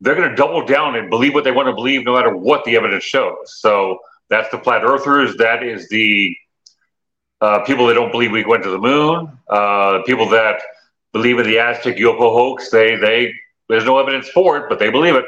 they're 0.00 0.14
going 0.14 0.30
to 0.30 0.36
double 0.36 0.64
down 0.64 0.96
and 0.96 1.10
believe 1.10 1.34
what 1.34 1.44
they 1.44 1.52
want 1.52 1.68
to 1.68 1.74
believe, 1.74 2.04
no 2.04 2.14
matter 2.14 2.34
what 2.34 2.64
the 2.64 2.76
evidence 2.76 3.04
shows. 3.04 3.54
So 3.60 3.98
that's 4.28 4.50
the 4.50 4.58
flat 4.58 4.84
earthers. 4.84 5.36
That 5.36 5.62
is 5.62 5.88
the 5.88 6.36
uh, 7.40 7.60
people 7.64 7.86
that 7.86 7.94
don't 7.94 8.12
believe 8.12 8.32
we 8.32 8.44
went 8.44 8.62
to 8.64 8.70
the 8.70 8.78
moon. 8.78 9.38
Uh, 9.48 10.02
people 10.04 10.28
that 10.30 10.60
believe 11.12 11.38
in 11.38 11.46
the 11.46 11.58
Aztec 11.58 11.96
UFO 11.96 12.32
hoax. 12.32 12.70
They 12.70 12.96
they 12.96 13.32
there's 13.68 13.84
no 13.84 13.98
evidence 13.98 14.28
for 14.28 14.58
it, 14.58 14.64
but 14.68 14.78
they 14.78 14.90
believe 14.90 15.14
it. 15.14 15.24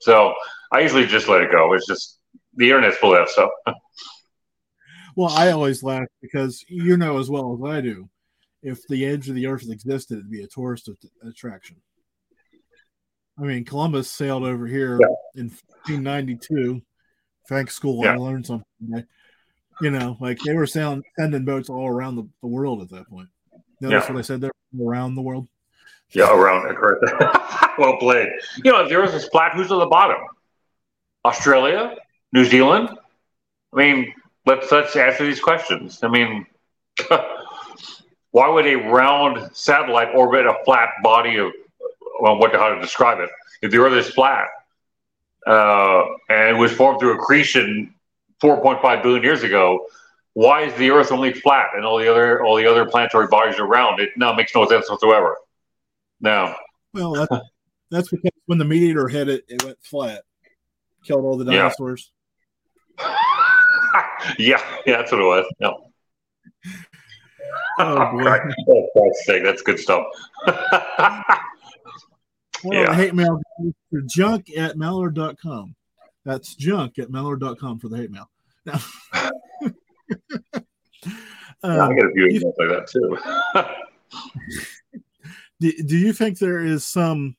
So 0.00 0.34
I 0.72 0.80
usually 0.80 1.06
just 1.06 1.28
let 1.28 1.42
it 1.42 1.50
go. 1.50 1.72
It's 1.72 1.86
just 1.86 2.18
the 2.54 2.66
internet's 2.66 2.96
full 2.96 3.16
of 3.16 3.28
stuff. 3.28 3.50
well, 5.16 5.30
I 5.30 5.50
always 5.50 5.82
laugh 5.82 6.06
because 6.22 6.64
you 6.68 6.96
know 6.96 7.18
as 7.18 7.30
well 7.30 7.54
as 7.54 7.70
I 7.70 7.80
do, 7.80 8.08
if 8.66 8.86
the 8.88 9.06
edge 9.06 9.28
of 9.28 9.34
the 9.34 9.46
earth 9.46 9.70
existed, 9.70 10.18
it'd 10.18 10.30
be 10.30 10.42
a 10.42 10.46
tourist 10.48 10.90
attraction. 11.26 11.76
I 13.38 13.42
mean, 13.42 13.64
Columbus 13.64 14.10
sailed 14.10 14.44
over 14.44 14.66
here 14.66 14.98
Yeah. 15.00 15.06
in 15.40 15.50
1592. 15.50 16.82
Thanks, 17.48 17.74
school. 17.76 18.02
Yeah. 18.04 18.14
I 18.14 18.16
learned 18.16 18.46
something. 18.46 18.66
today. 18.80 19.04
You 19.82 19.90
know, 19.90 20.16
like 20.20 20.38
they 20.40 20.54
were 20.54 20.66
sailing, 20.66 21.02
sending 21.18 21.44
boats 21.44 21.68
all 21.68 21.86
around 21.86 22.16
the, 22.16 22.26
the 22.40 22.48
world 22.48 22.80
at 22.82 22.88
that 22.90 23.08
point. 23.08 23.28
Notice 23.80 24.04
Yeah. 24.06 24.12
what 24.12 24.18
I 24.18 24.22
said 24.22 24.40
there? 24.40 24.50
Around 24.80 25.14
the 25.16 25.22
world. 25.22 25.48
Yeah, 26.10 26.32
around 26.34 26.66
it, 26.70 26.76
correct. 26.76 27.04
well 27.78 27.98
played. 27.98 28.28
You 28.64 28.72
know, 28.72 28.82
if 28.82 28.88
there 28.88 29.02
was 29.02 29.12
a 29.14 29.20
splat, 29.20 29.52
who's 29.54 29.70
on 29.70 29.78
the 29.80 29.86
bottom? 29.86 30.16
Australia, 31.24 31.94
New 32.32 32.44
Zealand. 32.44 32.88
I 33.72 33.76
mean, 33.76 34.14
let's 34.46 34.72
let's 34.72 34.96
answer 34.96 35.26
these 35.26 35.40
questions. 35.40 35.98
I 36.02 36.08
mean, 36.08 36.46
why 38.36 38.50
would 38.50 38.66
a 38.66 38.74
round 38.74 39.48
satellite 39.56 40.14
orbit 40.14 40.44
a 40.44 40.54
flat 40.66 40.90
body 41.02 41.38
of 41.38 41.52
well, 42.20 42.38
what 42.38 42.52
how 42.52 42.68
to 42.68 42.78
describe 42.78 43.18
it? 43.18 43.30
If 43.62 43.70
the 43.70 43.78
Earth 43.78 43.94
is 43.94 44.12
flat 44.12 44.48
uh, 45.46 46.04
and 46.28 46.54
it 46.54 46.60
was 46.60 46.70
formed 46.70 47.00
through 47.00 47.14
accretion 47.14 47.94
4.5 48.42 49.02
billion 49.02 49.22
years 49.22 49.42
ago, 49.42 49.86
why 50.34 50.64
is 50.64 50.74
the 50.74 50.90
Earth 50.90 51.12
only 51.12 51.32
flat 51.32 51.68
and 51.76 51.86
all 51.86 51.96
the 51.98 52.10
other 52.10 52.44
all 52.44 52.56
the 52.56 52.66
other 52.66 52.84
planetary 52.84 53.26
bodies 53.26 53.58
are 53.58 53.66
round? 53.66 54.00
It 54.00 54.10
no 54.18 54.32
it 54.32 54.36
makes 54.36 54.54
no 54.54 54.68
sense 54.68 54.90
whatsoever. 54.90 55.34
No. 56.20 56.54
Well, 56.92 57.14
that's, 57.14 57.46
that's 57.90 58.10
because 58.10 58.32
when 58.44 58.58
the 58.58 58.66
meteor 58.66 59.08
hit 59.08 59.30
it, 59.30 59.44
it 59.48 59.64
went 59.64 59.78
flat, 59.82 60.24
killed 61.04 61.24
all 61.24 61.38
the 61.38 61.50
Yeah. 61.50 61.62
dinosaurs. 61.62 62.12
yeah, 64.38 64.60
yeah, 64.84 64.98
that's 64.98 65.10
what 65.10 65.22
it 65.22 65.24
was. 65.24 65.46
No. 65.58 65.85
Oh, 67.78 68.10
boy. 68.12 68.38
Oh, 68.70 68.86
Christ's 68.96 69.26
sake, 69.26 69.44
that's 69.44 69.62
good 69.62 69.78
stuff. 69.78 70.06
Well, 72.64 72.84
Yeah. 72.84 72.94
hate 72.94 73.14
mail 73.14 73.38
to 73.92 74.02
junk 74.08 74.46
at 74.56 74.76
malliard.com. 74.76 75.74
That's 76.24 76.54
junk 76.54 76.98
at 76.98 77.10
malliard.com 77.10 77.78
for 77.78 77.88
the 77.88 77.98
hate 77.98 78.10
mail. 78.10 78.30
Now, 81.62 81.80
I 81.80 81.86
um, 81.88 81.94
get 81.96 82.04
a 82.06 82.10
few 82.12 82.26
you- 82.28 82.40
emails 82.40 82.54
like 82.58 82.68
that 82.68 82.86
too. 82.90 83.18
do, 85.60 85.72
do 85.84 85.96
you 85.96 86.12
think 86.12 86.38
there 86.38 86.60
is 86.60 86.86
some 86.86 87.36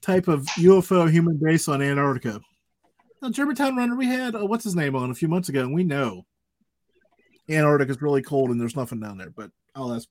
type 0.00 0.28
of 0.28 0.44
UFO 0.58 1.10
human 1.10 1.36
base 1.36 1.68
on 1.68 1.80
Antarctica? 1.82 2.40
Now, 3.22 3.30
Germantown 3.30 3.76
Runner, 3.76 3.96
we 3.96 4.06
had 4.06 4.34
uh, 4.34 4.46
what's 4.46 4.64
his 4.64 4.76
name 4.76 4.94
on 4.96 5.10
a 5.10 5.14
few 5.14 5.28
months 5.28 5.48
ago, 5.48 5.60
and 5.62 5.74
we 5.74 5.84
know 5.84 6.24
Antarctica 7.48 7.90
is 7.90 8.02
really 8.02 8.22
cold 8.22 8.50
and 8.50 8.60
there's 8.60 8.76
nothing 8.76 9.00
down 9.00 9.18
there. 9.18 9.30
But 9.30 9.50
I'll 9.74 9.92
ask 9.92 10.08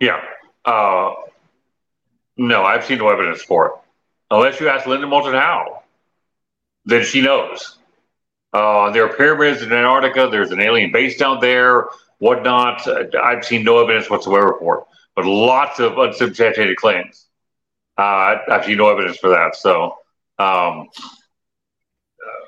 yeah. 0.00 0.20
Uh, 0.64 1.12
no, 2.36 2.64
I've 2.64 2.84
seen 2.84 2.98
no 2.98 3.08
evidence 3.08 3.42
for 3.42 3.66
it. 3.66 3.72
Unless 4.30 4.60
you 4.60 4.68
ask 4.68 4.86
Linda 4.86 5.06
Moulton 5.06 5.34
Howe, 5.34 5.82
then 6.84 7.04
she 7.04 7.20
knows. 7.20 7.78
Uh, 8.52 8.90
there 8.90 9.04
are 9.04 9.12
pyramids 9.12 9.62
in 9.62 9.72
Antarctica. 9.72 10.28
There's 10.30 10.50
an 10.50 10.60
alien 10.60 10.92
base 10.92 11.16
down 11.18 11.40
there, 11.40 11.88
whatnot. 12.18 12.86
I've 13.16 13.44
seen 13.44 13.64
no 13.64 13.82
evidence 13.82 14.08
whatsoever 14.08 14.56
for 14.58 14.78
it, 14.78 14.84
but 15.14 15.24
lots 15.24 15.80
of 15.80 15.98
unsubstantiated 15.98 16.76
claims. 16.76 17.26
Uh, 17.98 18.36
I've 18.50 18.64
seen 18.64 18.78
no 18.78 18.90
evidence 18.90 19.18
for 19.18 19.30
that. 19.30 19.56
So 19.56 19.96
um, 20.38 20.88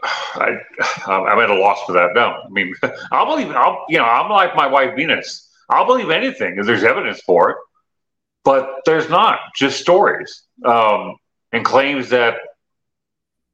I, 0.02 0.58
I'm 1.06 1.38
at 1.38 1.50
a 1.50 1.54
loss 1.54 1.82
for 1.86 1.92
that. 1.92 2.10
No, 2.14 2.42
I 2.44 2.48
mean, 2.48 2.74
I'll 3.12 3.26
believe. 3.26 3.50
I'll, 3.54 3.84
you 3.88 3.98
know, 3.98 4.04
I'm 4.04 4.30
like 4.30 4.54
my 4.56 4.66
wife 4.66 4.94
Venus. 4.96 5.48
I'll 5.68 5.86
believe 5.86 6.10
anything 6.10 6.58
if 6.58 6.66
there's 6.66 6.84
evidence 6.84 7.20
for 7.20 7.50
it, 7.50 7.56
but 8.44 8.82
there's 8.84 9.08
not. 9.08 9.40
Just 9.56 9.80
stories 9.80 10.42
um, 10.64 11.16
and 11.52 11.64
claims 11.64 12.10
that. 12.10 12.36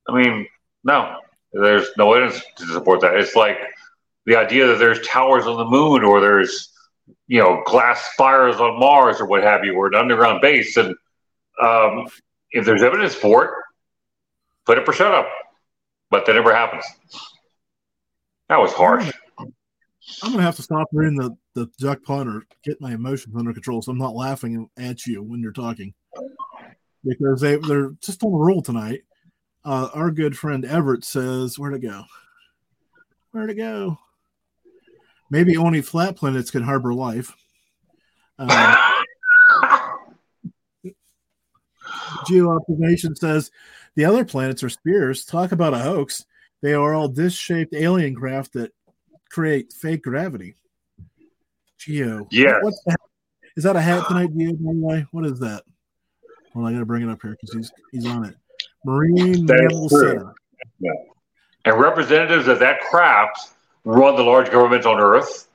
I 0.09 0.21
mean, 0.21 0.47
no, 0.85 1.19
there's 1.53 1.89
no 1.97 2.13
evidence 2.13 2.43
to 2.57 2.67
support 2.67 3.01
that. 3.03 3.15
It's 3.15 3.37
like 3.37 3.59
the 4.27 4.37
idea 4.37 4.67
that 4.67 4.79
there's 4.79 5.07
towers 5.07 5.47
on 5.47 5.57
the 5.57 5.65
moon 5.65 6.05
or 6.05 6.21
there's 6.21 6.71
you 7.29 7.41
know 7.41 7.63
glass 7.67 8.11
spires 8.13 8.57
on 8.57 8.79
Mars 8.79 9.21
or 9.21 9.27
what 9.27 9.43
have 9.43 9.65
you, 9.65 9.75
or 9.75 9.87
an 9.87 9.95
underground 9.95 10.41
base. 10.41 10.77
And 10.77 10.95
um, 11.63 12.09
if 12.51 12.65
there's 12.67 12.83
evidence 12.83 13.15
for 13.15 13.45
it, 13.45 13.51
put 14.67 14.79
it 14.79 14.85
for 14.85 14.93
shut 14.93 15.15
up. 15.15 15.29
But 16.13 16.27
that 16.27 16.35
never 16.35 16.55
happens. 16.55 16.85
That 18.51 18.61
was 18.61 18.75
harsh. 18.75 19.11
I'm 19.39 20.31
gonna 20.31 20.43
have 20.43 20.57
to 20.57 20.63
stop 20.63 20.89
reading 20.93 21.17
the 21.17 21.35
the 21.55 21.71
duck 21.79 22.03
pond 22.03 22.29
or 22.29 22.45
get 22.63 22.83
my 22.83 22.93
emotions 22.93 23.35
under 23.35 23.55
control, 23.55 23.81
so 23.81 23.93
I'm 23.93 23.99
not 23.99 24.15
laughing 24.15 24.69
at 24.77 25.07
you 25.07 25.23
when 25.23 25.41
you're 25.41 25.53
talking 25.53 25.95
because 27.03 27.41
they 27.41 27.57
they're 27.57 27.93
just 28.03 28.23
on 28.23 28.35
a 28.35 28.37
roll 28.37 28.61
tonight. 28.61 29.05
Uh, 29.65 29.89
our 29.95 30.11
good 30.11 30.37
friend 30.37 30.67
Everett 30.67 31.03
says, 31.03 31.59
"Where'd 31.59 31.73
it 31.73 31.81
go? 31.81 32.05
Where'd 33.31 33.49
it 33.49 33.55
go? 33.55 33.97
Maybe 35.31 35.57
only 35.57 35.81
flat 35.81 36.17
planets 36.17 36.51
can 36.51 36.63
harbor 36.63 36.93
life." 36.93 37.35
Um, 38.39 38.51
Geo 42.27 42.55
Observation 42.55 43.17
says 43.17 43.51
the 43.97 44.05
other 44.05 44.25
planets 44.25 44.63
are 44.63 44.69
spheres. 44.69 45.25
Talk 45.25 45.53
about 45.53 45.75
a 45.75 45.79
hoax. 45.79 46.25
They 46.63 46.75
are 46.75 46.95
all 46.95 47.09
disc 47.09 47.39
shaped 47.39 47.75
alien 47.75 48.15
craft 48.15 48.55
that 48.55 48.73
create 49.31 49.73
fake 49.73 50.03
gravity. 50.03 50.55
Geo. 51.79 52.27
Yeah. 52.31 52.61
Is 53.57 53.65
that 53.65 53.77
a 53.77 53.81
hat 53.81 54.07
tonight, 54.07 54.31
Geo, 54.37 54.53
by 54.53 54.73
the 54.73 54.79
way? 54.79 55.07
What 55.11 55.27
is 55.27 55.41
that? 55.41 55.65
Well, 56.55 56.67
I 56.67 56.73
got 56.73 56.79
to 56.79 56.87
bring 56.87 57.03
it 57.03 57.11
up 57.11 57.21
here 57.23 57.33
because 57.33 57.55
he's 57.55 57.73
he's 57.91 58.07
on 58.07 58.25
it. 58.25 58.37
Marine 58.85 59.45
Mammal. 59.45 59.89
Center. 59.89 60.35
and 61.65 61.81
representatives 61.81 62.47
of 62.49 62.59
that 62.61 62.81
craft 62.81 63.39
run 63.85 64.17
the 64.17 64.23
large 64.23 64.51
governments 64.51 64.87
on 64.87 64.99
Earth 65.01 65.49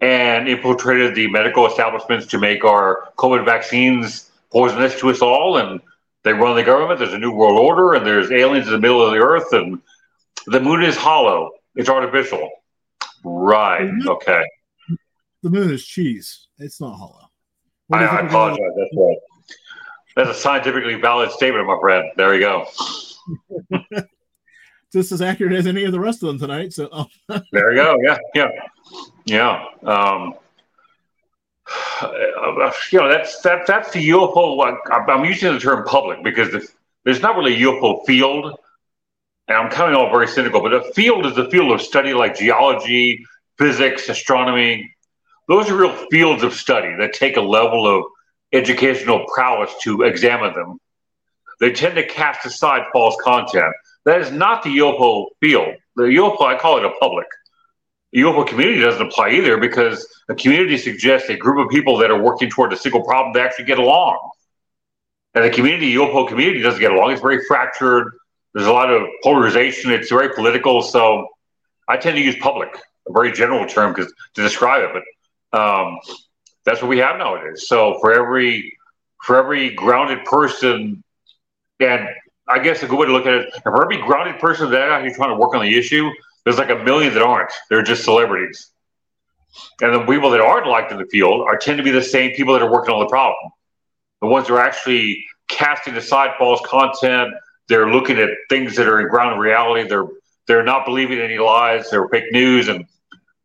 and 0.00 0.48
infiltrated 0.48 1.14
the 1.14 1.28
medical 1.28 1.66
establishments 1.66 2.26
to 2.26 2.38
make 2.38 2.64
our 2.64 3.08
COVID 3.16 3.44
vaccines 3.44 4.30
poisonous 4.50 4.98
to 5.00 5.10
us 5.10 5.20
all. 5.20 5.58
And 5.58 5.80
they 6.22 6.32
run 6.32 6.56
the 6.56 6.62
government. 6.62 6.98
There's 6.98 7.12
a 7.12 7.18
new 7.18 7.32
world 7.32 7.58
order, 7.58 7.94
and 7.94 8.06
there's 8.06 8.30
aliens 8.30 8.66
in 8.66 8.72
the 8.72 8.78
middle 8.78 9.04
of 9.04 9.12
the 9.12 9.18
Earth, 9.18 9.52
and 9.52 9.80
the 10.46 10.60
moon 10.60 10.82
is 10.82 10.96
hollow. 10.96 11.50
It's 11.74 11.88
artificial. 11.88 12.50
Right. 13.24 13.90
Okay. 14.06 14.44
The 15.42 15.50
moon 15.50 15.70
is 15.70 15.84
cheese. 15.84 16.48
It's 16.58 16.80
not 16.80 16.96
hollow. 16.96 17.30
I, 17.92 18.04
I 18.04 18.26
apologize. 18.26 18.58
That's 18.76 18.90
right. 18.96 19.16
That's 20.16 20.30
a 20.30 20.34
scientifically 20.40 20.94
valid 20.94 21.30
statement, 21.30 21.66
my 21.66 21.78
friend. 21.80 22.10
There 22.16 22.34
you 22.34 22.40
go. 22.40 22.66
Just 24.92 25.12
as 25.12 25.22
accurate 25.22 25.52
as 25.52 25.66
any 25.66 25.84
of 25.84 25.92
the 25.92 26.00
rest 26.00 26.22
of 26.22 26.28
them 26.28 26.38
tonight. 26.38 26.72
So, 26.72 26.88
oh, 26.90 27.06
There 27.52 27.72
you 27.72 27.76
go. 27.76 27.96
Yeah, 28.02 28.18
yeah, 28.34 28.48
yeah. 29.24 29.64
Um, 29.84 30.34
you 32.02 32.98
know, 32.98 33.08
that's 33.08 33.40
that 33.42 33.66
that's 33.66 33.92
the 33.92 34.10
UFO. 34.10 34.76
I'm 34.90 35.24
using 35.24 35.52
the 35.52 35.60
term 35.60 35.84
public 35.84 36.22
because 36.24 36.68
there's 37.04 37.20
not 37.20 37.36
really 37.36 37.54
a 37.54 37.66
UFO 37.66 38.04
field, 38.06 38.58
and 39.48 39.56
I'm 39.56 39.70
coming 39.70 39.94
off 39.94 40.12
very 40.12 40.28
cynical. 40.28 40.60
But 40.60 40.74
a 40.74 40.82
field 40.92 41.26
is 41.26 41.36
a 41.38 41.50
field 41.50 41.72
of 41.72 41.80
study 41.80 42.12
like 42.12 42.36
geology, 42.36 43.24
physics, 43.58 44.08
astronomy. 44.08 44.94
Those 45.48 45.68
are 45.68 45.76
real 45.76 46.06
fields 46.10 46.42
of 46.42 46.54
study 46.54 46.94
that 46.98 47.12
take 47.12 47.36
a 47.36 47.40
level 47.40 47.86
of 47.86 48.04
educational 48.52 49.26
prowess 49.32 49.72
to 49.82 50.02
examine 50.02 50.54
them. 50.54 50.78
They 51.60 51.72
tend 51.72 51.96
to 51.96 52.06
cast 52.06 52.46
aside 52.46 52.84
false 52.92 53.16
content. 53.22 53.74
That 54.04 54.20
is 54.20 54.32
not 54.32 54.62
the 54.62 54.70
UFO 54.78 55.26
field. 55.40 55.74
The 55.96 56.04
UFO, 56.04 56.42
I 56.42 56.58
call 56.58 56.78
it 56.78 56.84
a 56.84 56.90
public. 57.00 57.26
UFO 58.14 58.46
community 58.46 58.80
doesn't 58.80 59.06
apply 59.06 59.30
either 59.30 59.56
because 59.56 60.06
a 60.28 60.34
community 60.34 60.76
suggests 60.76 61.28
a 61.28 61.36
group 61.36 61.64
of 61.64 61.70
people 61.70 61.96
that 61.98 62.10
are 62.10 62.20
working 62.20 62.50
toward 62.50 62.72
a 62.72 62.76
single 62.76 63.02
problem 63.04 63.32
to 63.34 63.40
actually 63.40 63.66
get 63.66 63.78
along. 63.78 64.18
And 65.34 65.44
the 65.44 65.50
community, 65.50 65.94
UFO 65.94 66.26
community, 66.26 66.60
doesn't 66.60 66.80
get 66.80 66.90
along. 66.90 67.12
It's 67.12 67.20
very 67.20 67.44
fractured. 67.46 68.12
There's 68.52 68.66
a 68.66 68.72
lot 68.72 68.90
of 68.92 69.06
polarization. 69.22 69.92
It's 69.92 70.08
very 70.08 70.34
political. 70.34 70.82
So 70.82 71.28
I 71.86 71.96
tend 71.96 72.16
to 72.16 72.22
use 72.22 72.34
public, 72.40 72.76
a 73.08 73.12
very 73.12 73.30
general 73.30 73.64
term, 73.66 73.92
because 73.92 74.12
to 74.34 74.42
describe 74.42 74.90
it. 74.90 75.04
But 75.52 75.58
um, 75.60 75.98
that's 76.64 76.82
what 76.82 76.88
we 76.88 76.98
have 76.98 77.16
nowadays. 77.16 77.68
So 77.68 77.98
for 78.00 78.12
every 78.12 78.76
for 79.24 79.36
every 79.36 79.70
grounded 79.74 80.24
person, 80.24 81.04
and 81.78 82.08
I 82.48 82.58
guess 82.58 82.82
a 82.82 82.88
good 82.88 82.98
way 82.98 83.06
to 83.06 83.12
look 83.12 83.26
at 83.26 83.34
it, 83.34 83.54
for 83.62 83.82
every 83.82 83.98
grounded 83.98 84.40
person 84.40 84.70
that 84.72 84.90
actually 84.90 85.14
trying 85.14 85.30
to 85.30 85.36
work 85.36 85.54
on 85.54 85.62
the 85.62 85.78
issue, 85.78 86.10
there's 86.44 86.58
like 86.58 86.70
a 86.70 86.82
million 86.82 87.14
that 87.14 87.22
aren't. 87.22 87.52
They're 87.68 87.82
just 87.82 88.04
celebrities. 88.04 88.70
And 89.80 89.94
the 89.94 90.04
people 90.06 90.30
that 90.30 90.40
aren't 90.40 90.66
liked 90.66 90.92
in 90.92 90.98
the 90.98 91.06
field 91.06 91.42
are 91.42 91.56
tend 91.56 91.78
to 91.78 91.84
be 91.84 91.90
the 91.90 92.02
same 92.02 92.32
people 92.32 92.54
that 92.54 92.62
are 92.62 92.70
working 92.70 92.94
on 92.94 93.00
the 93.00 93.08
problem. 93.08 93.52
The 94.20 94.28
ones 94.28 94.46
that 94.46 94.54
are 94.54 94.60
actually 94.60 95.24
casting 95.48 95.94
aside 95.96 96.30
false 96.38 96.60
content. 96.64 97.34
They're 97.68 97.90
looking 97.90 98.18
at 98.18 98.30
things 98.48 98.76
that 98.76 98.88
are 98.88 99.00
in 99.00 99.08
ground 99.08 99.40
reality. 99.40 99.88
They're 99.88 100.06
they're 100.46 100.64
not 100.64 100.84
believing 100.84 101.20
any 101.20 101.38
lies. 101.38 101.90
They're 101.90 102.08
fake 102.08 102.32
news, 102.32 102.68
and 102.68 102.86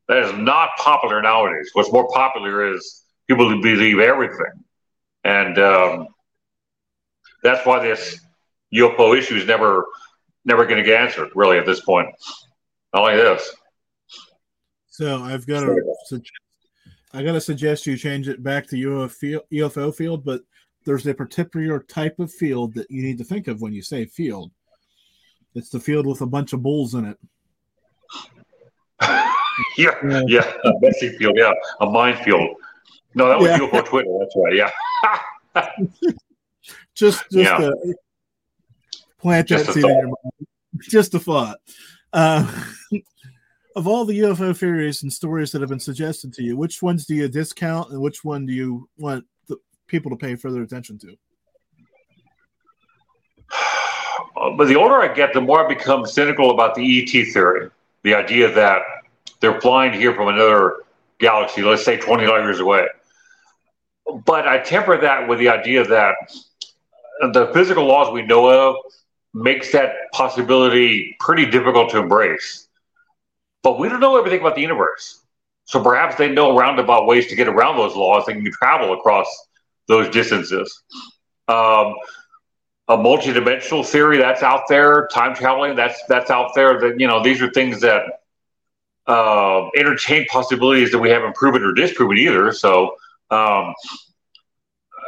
that 0.08 0.18
is 0.20 0.34
not 0.34 0.70
popular 0.78 1.22
nowadays. 1.22 1.70
What's 1.74 1.92
more 1.92 2.08
popular 2.10 2.74
is 2.74 3.04
people 3.28 3.50
who 3.50 3.62
believe 3.62 4.00
everything, 4.00 4.64
and 5.24 5.60
um, 5.60 6.08
that's 7.44 7.66
why 7.66 7.80
this 7.80 8.20
UFO 8.74 9.18
issue 9.18 9.36
is 9.36 9.46
never 9.46 9.86
never 10.46 10.66
going 10.66 10.78
to 10.78 10.84
get 10.84 11.00
answered. 11.00 11.30
Really, 11.36 11.58
at 11.58 11.66
this 11.66 11.82
point, 11.82 12.10
not 12.96 13.04
like 13.04 13.18
this. 13.18 13.56
So 14.88 15.22
I've 15.22 15.46
got 15.46 15.62
to 15.62 16.22
I 17.14 17.24
got 17.24 17.34
to 17.34 17.42
suggest 17.42 17.86
you 17.86 17.98
change 17.98 18.28
it 18.28 18.44
back 18.44 18.68
to 18.68 18.76
UFO, 18.76 19.40
UFO 19.52 19.96
field, 19.96 20.24
but 20.26 20.42
there's 20.86 21.06
a 21.08 21.14
particular 21.14 21.80
type 21.80 22.20
of 22.20 22.32
field 22.32 22.74
that 22.76 22.90
you 22.90 23.04
need 23.04 23.18
to 23.18 23.24
think 23.24 23.48
of 23.48 23.62
when 23.62 23.74
you 23.74 23.82
say 23.82 24.06
field. 24.06 24.52
It's 25.56 25.70
the 25.70 25.80
field 25.80 26.06
with 26.06 26.22
a 26.22 26.26
bunch 26.26 26.54
of 26.54 26.62
bulls 26.62 26.94
in 26.94 27.06
it. 27.06 27.18
yeah, 29.02 29.32
yeah, 30.04 30.24
yeah, 30.28 30.54
a 30.64 30.72
messy 30.82 31.18
field, 31.18 31.36
yeah, 31.38 31.54
a 31.82 31.90
minefield. 31.90 32.56
No, 33.14 33.30
that 33.30 33.40
was 33.40 33.50
yeah. 33.50 33.60
UFO 33.60 33.86
Twitter. 33.86 34.10
That's 34.20 34.36
right. 34.36 34.56
Yeah. 34.56 34.72
just, 36.96 37.24
just 37.32 37.34
yeah. 37.34 37.70
Plant 39.20 39.48
just 39.48 39.68
that 39.68 39.74
seed 39.74 39.86
in 39.86 39.90
your 39.90 40.04
mind. 40.04 40.48
Just 40.90 41.14
a 41.14 41.20
thought. 41.20 41.58
Uh, 42.16 42.50
of 43.76 43.88
all 43.88 44.06
the 44.06 44.20
UFO 44.22 44.58
theories 44.58 45.04
and 45.04 45.12
stories 45.12 45.52
that 45.52 45.60
have 45.60 45.70
been 45.70 45.82
suggested 45.82 46.34
to 46.34 46.44
you, 46.44 46.56
which 46.56 46.82
ones 46.82 47.06
do 47.06 47.14
you 47.14 47.28
discount 47.28 47.92
and 47.92 48.00
which 48.02 48.24
one 48.24 48.46
do 48.46 48.54
you 48.54 48.90
want 48.98 49.26
the 49.50 49.58
people 49.88 50.10
to 50.12 50.16
pay 50.16 50.36
further 50.36 50.64
attention 50.64 50.98
to? 51.00 51.16
But 54.58 54.68
the 54.68 54.76
older 54.76 54.96
I 54.96 55.14
get, 55.14 55.34
the 55.34 55.42
more 55.42 55.66
I 55.66 55.68
become 55.68 56.06
cynical 56.06 56.52
about 56.52 56.76
the 56.76 57.02
ET 57.02 57.34
theory. 57.34 57.70
The 58.04 58.14
idea 58.14 58.52
that 58.54 58.82
they're 59.40 59.60
flying 59.62 59.94
here 59.94 60.14
from 60.14 60.28
another 60.28 60.84
galaxy, 61.20 61.62
let's 61.62 61.84
say 61.84 61.98
20 61.98 62.28
light 62.28 62.42
years 62.42 62.60
away. 62.60 62.88
But 64.26 64.48
I 64.48 64.60
temper 64.60 65.00
that 65.02 65.28
with 65.28 65.40
the 65.40 65.50
idea 65.50 65.86
that 65.86 66.16
the 67.34 67.50
physical 67.54 67.86
laws 67.86 68.14
we 68.14 68.24
know 68.24 68.48
of 68.48 68.76
makes 69.36 69.74
that 69.74 69.92
possibility 70.14 71.16
pretty 71.20 71.46
difficult 71.46 71.92
to 71.92 72.00
embrace. 72.00 72.68
But 73.64 73.78
we 73.78 73.90
don't 73.90 74.00
know 74.00 74.18
everything 74.18 74.40
about 74.40 74.56
the 74.56 74.62
universe. 74.62 75.22
So 75.66 75.84
perhaps 75.84 76.16
they 76.16 76.30
know 76.32 76.58
roundabout 76.58 77.06
ways 77.06 77.28
to 77.28 77.36
get 77.36 77.48
around 77.48 77.76
those 77.78 77.96
laws 77.96 78.28
and 78.28 78.42
can 78.44 78.52
travel 78.54 78.94
across 78.94 79.28
those 79.88 80.10
distances. 80.10 80.82
Um, 81.48 81.96
a 82.88 82.96
multidimensional 82.96 83.86
theory 83.86 84.18
that's 84.20 84.44
out 84.44 84.64
there, 84.70 85.08
time 85.12 85.36
traveling 85.36 85.76
that's 85.76 86.00
that's 86.08 86.30
out 86.30 86.52
there. 86.56 86.80
That 86.80 87.00
you 87.00 87.08
know, 87.08 87.22
these 87.22 87.42
are 87.42 87.50
things 87.50 87.82
that 87.82 88.04
uh, 89.08 89.70
entertain 89.76 90.28
possibilities 90.28 90.92
that 90.92 91.00
we 91.00 91.10
haven't 91.10 91.36
proven 91.36 91.64
or 91.64 91.74
disproven 91.74 92.18
either. 92.18 92.54
So 92.54 92.96
um, 93.32 93.74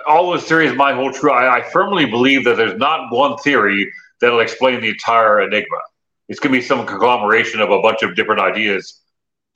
all 0.08 0.32
those 0.32 0.44
theories 0.46 0.76
might 0.76 0.96
hold 0.96 1.14
true. 1.14 1.32
I, 1.32 1.60
I 1.60 1.70
firmly 1.70 2.08
believe 2.08 2.44
that 2.46 2.58
there's 2.58 2.78
not 2.78 3.14
one 3.14 3.38
theory 3.38 3.94
that'll 4.22 4.40
explain 4.40 4.82
the 4.82 4.90
entire 4.90 5.42
enigma. 5.42 5.78
It's 6.30 6.40
going 6.40 6.54
to 6.54 6.60
be 6.60 6.66
some 6.66 6.86
conglomeration 6.86 7.62
of 7.62 7.72
a 7.72 7.82
bunch 7.82 8.04
of 8.04 8.16
different 8.16 8.42
ideas 8.42 9.02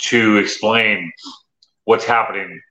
to 0.03 0.37
explain 0.37 1.11
what's 1.85 2.05
happening. 2.05 2.61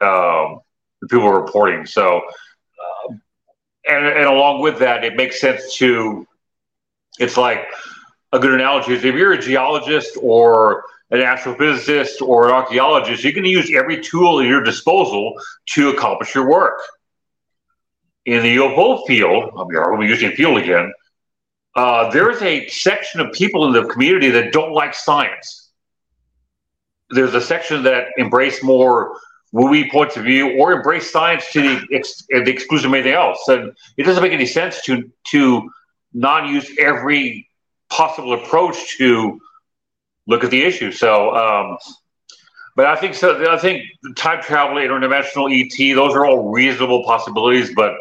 Um, 0.00 0.60
the 1.00 1.08
people 1.08 1.26
are 1.26 1.40
reporting. 1.40 1.86
So, 1.86 2.18
uh, 2.18 3.14
and, 3.88 4.06
and 4.06 4.26
along 4.26 4.62
with 4.62 4.78
that, 4.78 5.04
it 5.04 5.16
makes 5.16 5.40
sense 5.40 5.76
to. 5.76 6.26
It's 7.20 7.36
like 7.36 7.68
a 8.32 8.38
good 8.40 8.54
analogy 8.54 8.92
is 8.94 9.04
if 9.04 9.14
you're 9.14 9.34
a 9.34 9.40
geologist 9.40 10.18
or 10.20 10.84
an 11.10 11.20
astrophysicist 11.20 12.20
or 12.20 12.48
an 12.48 12.54
archaeologist, 12.54 13.22
you 13.22 13.32
can 13.32 13.44
use 13.44 13.72
every 13.72 14.02
tool 14.02 14.40
at 14.40 14.46
your 14.46 14.62
disposal 14.62 15.34
to 15.66 15.90
accomplish 15.90 16.34
your 16.34 16.48
work. 16.48 16.80
In 18.24 18.42
the 18.42 18.56
UFO 18.56 19.06
field, 19.06 19.52
I 19.56 19.64
mean, 19.64 19.76
are 19.76 19.96
we 19.96 20.08
using 20.08 20.32
field 20.32 20.58
again? 20.58 20.92
Uh, 21.76 22.10
there 22.10 22.30
is 22.30 22.40
a 22.42 22.68
section 22.68 23.20
of 23.20 23.32
people 23.32 23.66
in 23.66 23.72
the 23.72 23.88
community 23.92 24.30
that 24.30 24.52
don't 24.52 24.72
like 24.72 24.94
science. 24.94 25.70
There's 27.10 27.34
a 27.34 27.40
section 27.40 27.82
that 27.84 28.08
embrace 28.16 28.62
more 28.62 29.18
woo 29.52 29.88
points 29.88 30.16
of 30.16 30.24
view 30.24 30.58
or 30.58 30.72
embrace 30.72 31.10
science 31.10 31.50
to 31.52 31.62
the, 31.62 31.96
ex- 31.96 32.26
the 32.28 32.50
exclusion 32.50 32.88
of 32.90 32.94
anything 32.94 33.12
else. 33.12 33.46
And 33.48 33.72
it 33.96 34.02
doesn't 34.02 34.22
make 34.22 34.32
any 34.32 34.46
sense 34.46 34.82
to 34.82 35.10
to 35.30 35.70
not 36.12 36.48
use 36.48 36.70
every 36.78 37.48
possible 37.88 38.32
approach 38.34 38.98
to 38.98 39.40
look 40.26 40.44
at 40.44 40.50
the 40.50 40.62
issue. 40.62 40.90
So, 40.90 41.34
um, 41.34 41.78
but 42.76 42.86
I 42.86 42.96
think 42.96 43.14
so. 43.14 43.52
I 43.52 43.58
think 43.58 43.84
time 44.16 44.42
travel, 44.42 44.76
interdimensional 44.76 45.52
ET, 45.52 45.94
those 45.94 46.14
are 46.14 46.26
all 46.26 46.50
reasonable 46.50 47.04
possibilities. 47.04 47.72
But 47.74 47.94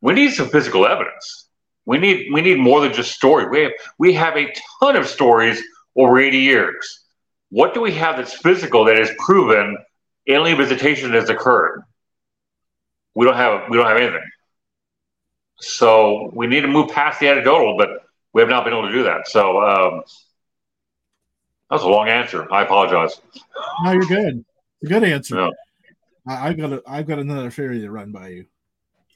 we 0.00 0.12
need 0.14 0.32
some 0.32 0.48
physical 0.48 0.86
evidence. 0.86 1.48
We 1.90 1.98
need 1.98 2.32
we 2.32 2.40
need 2.40 2.60
more 2.60 2.80
than 2.80 2.92
just 2.92 3.10
story. 3.10 3.48
We 3.48 3.62
have 3.64 3.72
we 3.98 4.12
have 4.12 4.36
a 4.36 4.54
ton 4.78 4.94
of 4.94 5.08
stories 5.08 5.60
over 5.96 6.20
eighty 6.20 6.38
years. 6.38 7.00
What 7.48 7.74
do 7.74 7.80
we 7.80 7.92
have 7.94 8.16
that's 8.16 8.32
physical 8.32 8.84
that 8.84 8.96
has 8.96 9.10
proven 9.18 9.76
alien 10.28 10.56
visitation 10.56 11.10
has 11.14 11.28
occurred? 11.30 11.82
We 13.16 13.26
don't 13.26 13.34
have 13.34 13.68
we 13.68 13.76
don't 13.76 13.88
have 13.88 13.96
anything. 13.96 14.22
So 15.56 16.30
we 16.32 16.46
need 16.46 16.60
to 16.60 16.68
move 16.68 16.92
past 16.92 17.18
the 17.18 17.26
anecdotal, 17.26 17.76
but 17.76 17.88
we 18.32 18.40
have 18.40 18.48
not 18.48 18.62
been 18.62 18.72
able 18.72 18.86
to 18.86 18.94
do 18.94 19.02
that. 19.02 19.26
So 19.26 19.60
um, 19.60 20.02
that's 21.70 21.82
a 21.82 21.88
long 21.88 22.08
answer. 22.08 22.46
I 22.52 22.62
apologize. 22.62 23.20
No, 23.82 23.90
you're 23.90 24.06
good. 24.06 24.44
A 24.84 24.86
good 24.86 25.02
answer. 25.02 25.40
Yeah. 25.40 25.50
I, 26.24 26.46
have 26.46 26.56
got 26.56 26.72
a, 26.72 26.82
I've 26.86 27.08
got 27.08 27.18
another 27.18 27.50
theory 27.50 27.80
to 27.80 27.90
run 27.90 28.12
by 28.12 28.28
you. 28.28 28.46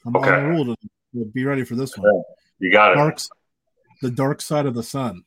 I'm 0.05 0.13
okay. 0.17 0.29
on 0.29 0.43
the 0.43 0.49
rule 0.49 0.75
to 0.75 1.25
be 1.33 1.45
ready 1.45 1.63
for 1.63 1.75
this 1.75 1.97
one. 1.97 2.11
You 2.59 2.71
got 2.71 2.93
it. 2.93 2.95
Dark, 2.95 3.19
the 4.01 4.11
Dark 4.11 4.41
Side 4.41 4.65
of 4.65 4.73
the 4.73 4.83
Sun. 4.83 5.23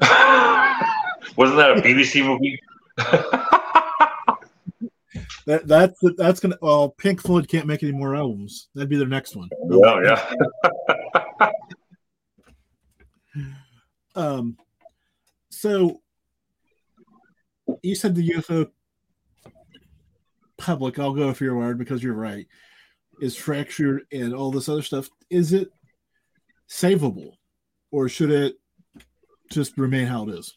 Wasn't 0.00 1.56
that 1.56 1.78
a 1.78 1.82
BBC 1.82 2.24
movie? 2.24 2.60
that 5.46 5.66
that's 5.66 5.98
that's 6.16 6.40
gonna. 6.40 6.58
Well, 6.60 6.90
Pink 6.90 7.22
Floyd 7.22 7.48
can't 7.48 7.66
make 7.66 7.82
any 7.82 7.92
more 7.92 8.14
albums. 8.14 8.68
That'd 8.74 8.90
be 8.90 8.98
their 8.98 9.08
next 9.08 9.36
one. 9.36 9.48
Yeah, 9.70 10.18
yeah. 11.40 11.50
um. 14.14 14.56
So 15.50 16.02
you 17.82 17.94
said 17.94 18.14
the 18.14 18.28
UFO 18.30 18.70
public, 20.58 20.98
I'll 20.98 21.12
go 21.12 21.32
for 21.32 21.44
your 21.44 21.56
word 21.56 21.78
because 21.78 22.02
you're 22.02 22.14
right, 22.14 22.46
is 23.20 23.36
fractured 23.36 24.02
and 24.12 24.34
all 24.34 24.50
this 24.50 24.68
other 24.68 24.82
stuff. 24.82 25.08
Is 25.30 25.52
it 25.52 25.70
savable 26.72 27.34
or 27.90 28.08
should 28.08 28.30
it 28.30 28.56
just 29.50 29.76
remain 29.76 30.06
how 30.06 30.28
it 30.28 30.34
is? 30.34 30.56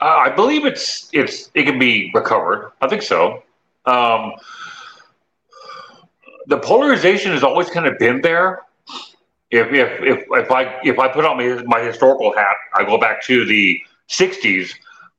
Uh, 0.00 0.06
I 0.06 0.30
believe 0.30 0.64
it's 0.64 1.10
it's 1.12 1.50
it 1.54 1.64
can 1.64 1.78
be 1.78 2.10
recovered. 2.14 2.72
I 2.80 2.88
think 2.88 3.02
so. 3.02 3.42
Um, 3.84 4.32
the 6.46 6.58
polarization 6.58 7.32
has 7.32 7.44
always 7.44 7.68
kind 7.68 7.86
of 7.86 7.98
been 7.98 8.22
there. 8.22 8.62
If 9.50 9.72
if 9.72 10.02
if, 10.02 10.24
if 10.30 10.50
I 10.50 10.80
if 10.82 10.98
I 10.98 11.08
put 11.08 11.26
on 11.26 11.36
my, 11.36 11.62
my 11.64 11.80
historical 11.80 12.34
hat, 12.34 12.56
I 12.74 12.84
go 12.84 12.98
back 12.98 13.22
to 13.24 13.44
the 13.44 13.78
'60s 14.08 14.72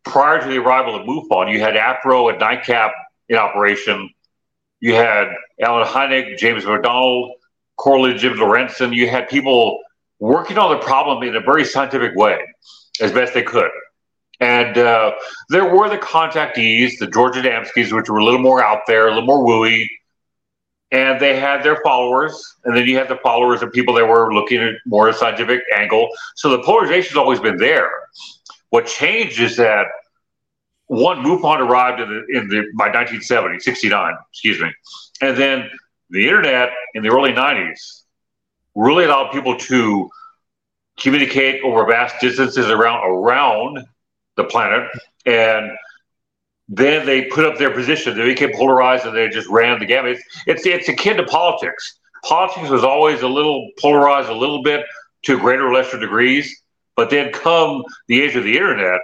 prior 0.03 0.41
to 0.41 0.47
the 0.47 0.57
arrival 0.57 0.95
of 0.95 1.05
MUFON, 1.05 1.51
you 1.51 1.59
had 1.59 1.75
APRO 1.75 2.31
and 2.31 2.41
NICAP 2.41 2.91
in 3.29 3.37
operation. 3.37 4.09
You 4.79 4.95
had 4.95 5.27
Allen 5.61 5.85
Hynek, 5.85 6.37
James 6.37 6.65
McDonald, 6.65 7.33
Coral, 7.81 8.13
Jim 8.15 8.33
Lorenzen. 8.33 8.93
You 8.95 9.09
had 9.09 9.27
people 9.27 9.79
working 10.19 10.59
on 10.59 10.69
the 10.69 10.77
problem 10.85 11.23
in 11.23 11.35
a 11.35 11.39
very 11.39 11.65
scientific 11.65 12.15
way, 12.15 12.39
as 13.01 13.11
best 13.11 13.33
they 13.33 13.41
could. 13.41 13.71
And 14.39 14.77
uh, 14.77 15.13
there 15.49 15.65
were 15.65 15.89
the 15.89 15.97
contactees, 15.97 16.99
the 16.99 17.07
George 17.07 17.35
Adamskis, 17.35 17.91
which 17.91 18.07
were 18.07 18.19
a 18.19 18.23
little 18.23 18.39
more 18.39 18.63
out 18.63 18.81
there, 18.85 19.07
a 19.07 19.09
little 19.09 19.25
more 19.25 19.43
wooey. 19.43 19.87
And 20.91 21.19
they 21.19 21.39
had 21.39 21.63
their 21.63 21.81
followers. 21.83 22.55
And 22.65 22.77
then 22.77 22.85
you 22.87 22.97
had 22.97 23.07
the 23.07 23.17
followers 23.17 23.63
of 23.63 23.71
people 23.71 23.95
that 23.95 24.05
were 24.05 24.31
looking 24.31 24.61
at 24.61 24.75
more 24.85 25.09
a 25.09 25.13
scientific 25.13 25.61
angle. 25.75 26.09
So 26.35 26.49
the 26.49 26.61
polarization 26.61 27.09
has 27.09 27.17
always 27.17 27.39
been 27.39 27.57
there. 27.57 27.89
What 28.69 28.85
changed 28.85 29.39
is 29.39 29.57
that 29.57 29.87
one, 30.85 31.23
MUFON 31.23 31.59
arrived 31.59 32.01
in 32.01 32.09
the, 32.09 32.37
in 32.37 32.47
the 32.49 32.61
by 32.77 32.87
1970, 32.87 33.59
69, 33.59 34.13
excuse 34.29 34.59
me, 34.59 34.69
and 35.21 35.37
then 35.37 35.69
the 36.11 36.27
internet 36.27 36.69
in 36.93 37.03
the 37.03 37.09
early 37.09 37.31
90s 37.31 38.03
really 38.75 39.05
allowed 39.05 39.31
people 39.31 39.57
to 39.57 40.09
communicate 40.99 41.63
over 41.63 41.85
vast 41.85 42.15
distances 42.21 42.69
around 42.69 43.03
around 43.05 43.79
the 44.35 44.43
planet, 44.43 44.87
and 45.25 45.71
then 46.67 47.05
they 47.05 47.23
put 47.23 47.45
up 47.45 47.57
their 47.57 47.71
position. 47.71 48.17
They 48.17 48.25
became 48.25 48.51
polarized, 48.53 49.05
and 49.05 49.15
they 49.15 49.27
just 49.29 49.49
ran 49.49 49.79
the 49.79 49.85
gamut. 49.85 50.17
It's, 50.17 50.23
it's 50.47 50.65
it's 50.65 50.89
akin 50.89 51.17
to 51.17 51.23
politics. 51.23 51.99
Politics 52.23 52.69
was 52.69 52.83
always 52.83 53.21
a 53.23 53.27
little 53.27 53.69
polarized, 53.79 54.29
a 54.29 54.35
little 54.35 54.61
bit 54.63 54.85
to 55.23 55.39
greater 55.39 55.67
or 55.67 55.73
lesser 55.73 55.99
degrees. 55.99 56.61
But 56.95 57.09
then 57.09 57.31
come 57.31 57.83
the 58.07 58.21
age 58.21 58.35
of 58.35 58.43
the 58.43 58.55
internet, 58.55 58.99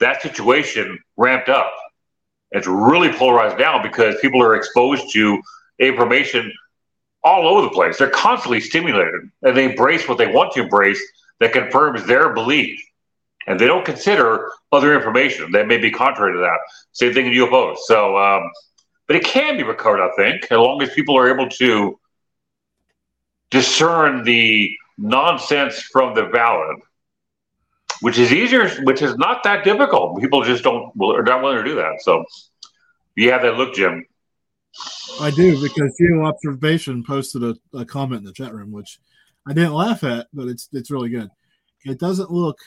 that 0.00 0.20
situation 0.20 0.98
ramped 1.16 1.48
up. 1.48 1.72
It's 2.50 2.66
really 2.66 3.12
polarized 3.12 3.58
now 3.58 3.80
because 3.82 4.16
people 4.20 4.42
are 4.42 4.56
exposed 4.56 5.12
to 5.12 5.40
information 5.80 6.52
all 7.22 7.46
over 7.48 7.62
the 7.62 7.70
place. 7.70 7.98
They're 7.98 8.10
constantly 8.10 8.60
stimulated, 8.60 9.30
and 9.42 9.56
they 9.56 9.64
embrace 9.64 10.08
what 10.08 10.18
they 10.18 10.26
want 10.26 10.52
to 10.52 10.62
embrace 10.62 11.00
that 11.40 11.52
confirms 11.52 12.06
their 12.06 12.32
belief, 12.32 12.80
and 13.46 13.58
they 13.58 13.66
don't 13.66 13.84
consider 13.84 14.50
other 14.72 14.94
information 14.94 15.52
that 15.52 15.66
may 15.66 15.78
be 15.78 15.90
contrary 15.90 16.32
to 16.34 16.38
that. 16.40 16.58
Same 16.92 17.12
thing 17.12 17.26
in 17.26 17.32
UFOs. 17.32 17.78
So, 17.84 18.16
um, 18.16 18.42
but 19.06 19.16
it 19.16 19.24
can 19.24 19.56
be 19.56 19.62
recovered, 19.62 20.00
I 20.00 20.10
think, 20.16 20.44
as 20.44 20.58
long 20.58 20.82
as 20.82 20.90
people 20.90 21.16
are 21.18 21.28
able 21.28 21.48
to 21.48 21.98
discern 23.50 24.22
the 24.22 24.70
nonsense 24.96 25.80
from 25.80 26.14
the 26.14 26.26
valid, 26.26 26.76
which 28.00 28.18
is 28.18 28.32
easier, 28.32 28.68
which 28.82 29.02
is 29.02 29.16
not 29.16 29.42
that 29.44 29.64
difficult. 29.64 30.20
People 30.20 30.42
just 30.44 30.62
don't 30.62 30.92
are 31.02 31.22
not 31.22 31.42
willing 31.42 31.58
to 31.58 31.64
do 31.64 31.74
that. 31.76 32.00
So, 32.02 32.24
you 33.16 33.32
have 33.32 33.42
that 33.42 33.56
look, 33.56 33.74
Jim. 33.74 34.06
I 35.20 35.30
do 35.30 35.60
because 35.60 35.96
Geo 35.98 36.24
Observation 36.24 37.04
posted 37.04 37.42
a, 37.42 37.56
a 37.74 37.84
comment 37.84 38.20
in 38.20 38.24
the 38.24 38.32
chat 38.32 38.54
room, 38.54 38.70
which 38.72 39.00
I 39.46 39.52
didn't 39.52 39.74
laugh 39.74 40.04
at, 40.04 40.28
but 40.32 40.48
it's 40.48 40.68
it's 40.72 40.90
really 40.90 41.10
good. 41.10 41.30
It 41.84 41.98
doesn't 41.98 42.30
look 42.30 42.58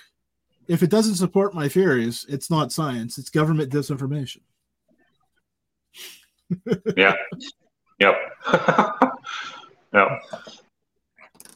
if 0.68 0.84
it 0.84 0.90
doesn't 0.90 1.16
support 1.16 1.54
my 1.54 1.68
theories, 1.68 2.26
it's 2.30 2.50
not 2.50 2.72
science, 2.72 3.18
it's 3.18 3.30
government 3.30 3.72
disinformation. 3.72 4.40
yeah. 6.98 7.16
Yep. 8.00 8.16
yep. 9.94 10.22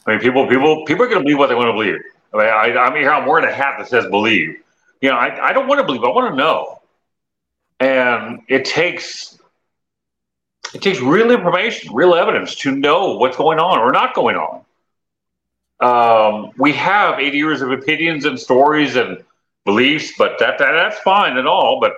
I 0.05 0.11
mean, 0.11 0.19
people, 0.19 0.47
people, 0.47 0.85
people 0.85 1.03
are 1.03 1.07
going 1.07 1.19
to 1.19 1.23
believe 1.23 1.37
what 1.37 1.47
they 1.47 1.55
want 1.55 1.67
to 1.67 1.73
believe. 1.73 1.99
I 2.33 2.37
mean, 2.37 2.47
I, 2.47 2.79
I 2.79 2.93
mean, 2.93 3.03
here 3.03 3.11
I'm 3.11 3.25
wearing 3.25 3.45
a 3.47 3.53
hat 3.53 3.75
that 3.77 3.87
says 3.87 4.05
"believe." 4.07 4.57
You 5.01 5.09
know, 5.09 5.15
I, 5.15 5.49
I 5.49 5.53
don't 5.53 5.67
want 5.67 5.79
to 5.79 5.85
believe. 5.85 6.03
I 6.03 6.09
want 6.09 6.31
to 6.31 6.35
know, 6.35 6.81
and 7.79 8.41
it 8.47 8.65
takes 8.65 9.36
it 10.73 10.81
takes 10.81 10.99
real 10.99 11.31
information, 11.31 11.93
real 11.93 12.15
evidence 12.15 12.55
to 12.55 12.71
know 12.71 13.15
what's 13.17 13.37
going 13.37 13.59
on 13.59 13.79
or 13.79 13.91
not 13.91 14.13
going 14.13 14.35
on. 14.35 14.63
Um, 15.79 16.51
we 16.57 16.73
have 16.73 17.19
80 17.19 17.37
years 17.37 17.61
of 17.61 17.71
opinions 17.71 18.25
and 18.25 18.39
stories 18.39 18.95
and 18.95 19.23
beliefs, 19.65 20.13
but 20.17 20.39
that, 20.39 20.57
that 20.57 20.71
that's 20.71 20.99
fine 20.99 21.37
and 21.37 21.47
all. 21.47 21.79
But 21.79 21.93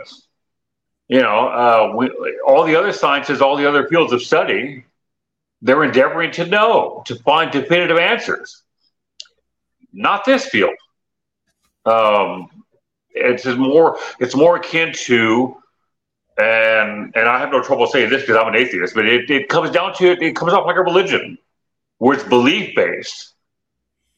you 1.08 1.22
know, 1.22 1.48
uh, 1.48 1.94
we, 1.96 2.10
all 2.46 2.64
the 2.66 2.76
other 2.76 2.92
sciences, 2.92 3.42
all 3.42 3.56
the 3.56 3.68
other 3.68 3.88
fields 3.88 4.14
of 4.14 4.22
study, 4.22 4.86
they're 5.62 5.84
endeavoring 5.84 6.32
to 6.32 6.46
know 6.46 7.04
to 7.06 7.16
find 7.16 7.52
definitive 7.52 7.98
answers. 7.98 8.62
Not 9.92 10.26
this 10.26 10.46
field. 10.46 10.76
Um, 11.86 12.50
it's 13.12 13.46
more 13.46 13.98
it's 14.20 14.36
more 14.36 14.58
akin 14.58 14.94
to 14.94 15.59
and 16.40 17.12
and 17.16 17.28
I 17.28 17.40
have 17.40 17.52
no 17.52 17.62
trouble 17.62 17.88
saying 17.88 18.10
this 18.10 18.22
because 18.22 18.38
I'm 18.38 18.48
an 18.48 18.56
atheist, 18.56 18.96
but 18.96 19.06
it, 19.06 19.30
it 19.30 19.50
comes 19.50 19.72
down 19.72 19.94
to 19.96 20.12
it, 20.12 20.22
it 20.22 20.36
comes 20.36 20.54
off 20.54 20.66
like 20.66 20.78
a 20.78 20.82
religion 20.82 21.38
where 21.98 22.18
it's 22.18 22.28
belief 22.28 22.76
based 22.76 23.34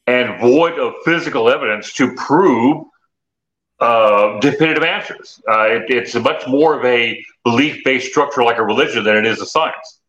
and 0.06 0.40
void 0.40 0.78
of 0.78 0.94
physical 1.04 1.48
evidence 1.48 1.92
to 1.94 2.14
prove 2.14 2.84
uh, 3.80 4.38
definitive 4.40 4.84
answers. 4.84 5.40
Uh, 5.48 5.64
it, 5.64 5.90
it's 5.90 6.14
much 6.14 6.46
more 6.46 6.78
of 6.78 6.84
a 6.84 7.24
belief 7.44 7.82
based 7.84 8.08
structure 8.08 8.44
like 8.44 8.58
a 8.58 8.64
religion 8.64 9.02
than 9.02 9.16
it 9.16 9.26
is 9.26 9.40
a 9.40 9.46
science. 9.46 10.00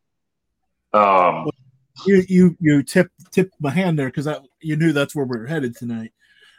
Um, 0.93 1.49
you 2.05 2.24
you 2.28 2.57
you 2.59 2.84
tip 2.84 3.11
tip 3.32 3.51
my 3.59 3.72
hand 3.72 3.97
there 3.97 4.11
because 4.11 4.28
you 4.61 4.76
knew 4.76 4.93
that's 4.93 5.16
where 5.16 5.26
we 5.26 5.38
are 5.38 5.47
headed 5.47 5.76
tonight. 5.76 6.11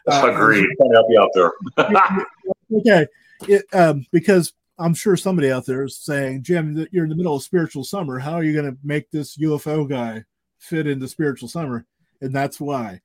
Uh, 0.06 0.32
agreed. 0.32 0.66
Trying 0.76 0.90
to 0.90 0.94
help 0.94 1.06
you 1.08 1.20
out 1.20 1.30
there. 1.34 2.78
okay, 2.78 3.06
it, 3.48 3.64
um, 3.72 4.04
because 4.10 4.52
I'm 4.78 4.94
sure 4.94 5.16
somebody 5.16 5.50
out 5.50 5.66
there 5.66 5.84
is 5.84 5.98
saying, 5.98 6.42
Jim, 6.42 6.86
you're 6.90 7.04
in 7.04 7.10
the 7.10 7.16
middle 7.16 7.36
of 7.36 7.42
spiritual 7.42 7.84
summer. 7.84 8.18
How 8.18 8.32
are 8.32 8.42
you 8.42 8.52
going 8.52 8.70
to 8.70 8.78
make 8.82 9.10
this 9.10 9.36
UFO 9.36 9.88
guy 9.88 10.24
fit 10.58 10.86
into 10.86 11.06
spiritual 11.08 11.48
summer? 11.48 11.86
And 12.20 12.34
that's 12.34 12.60
why 12.60 13.00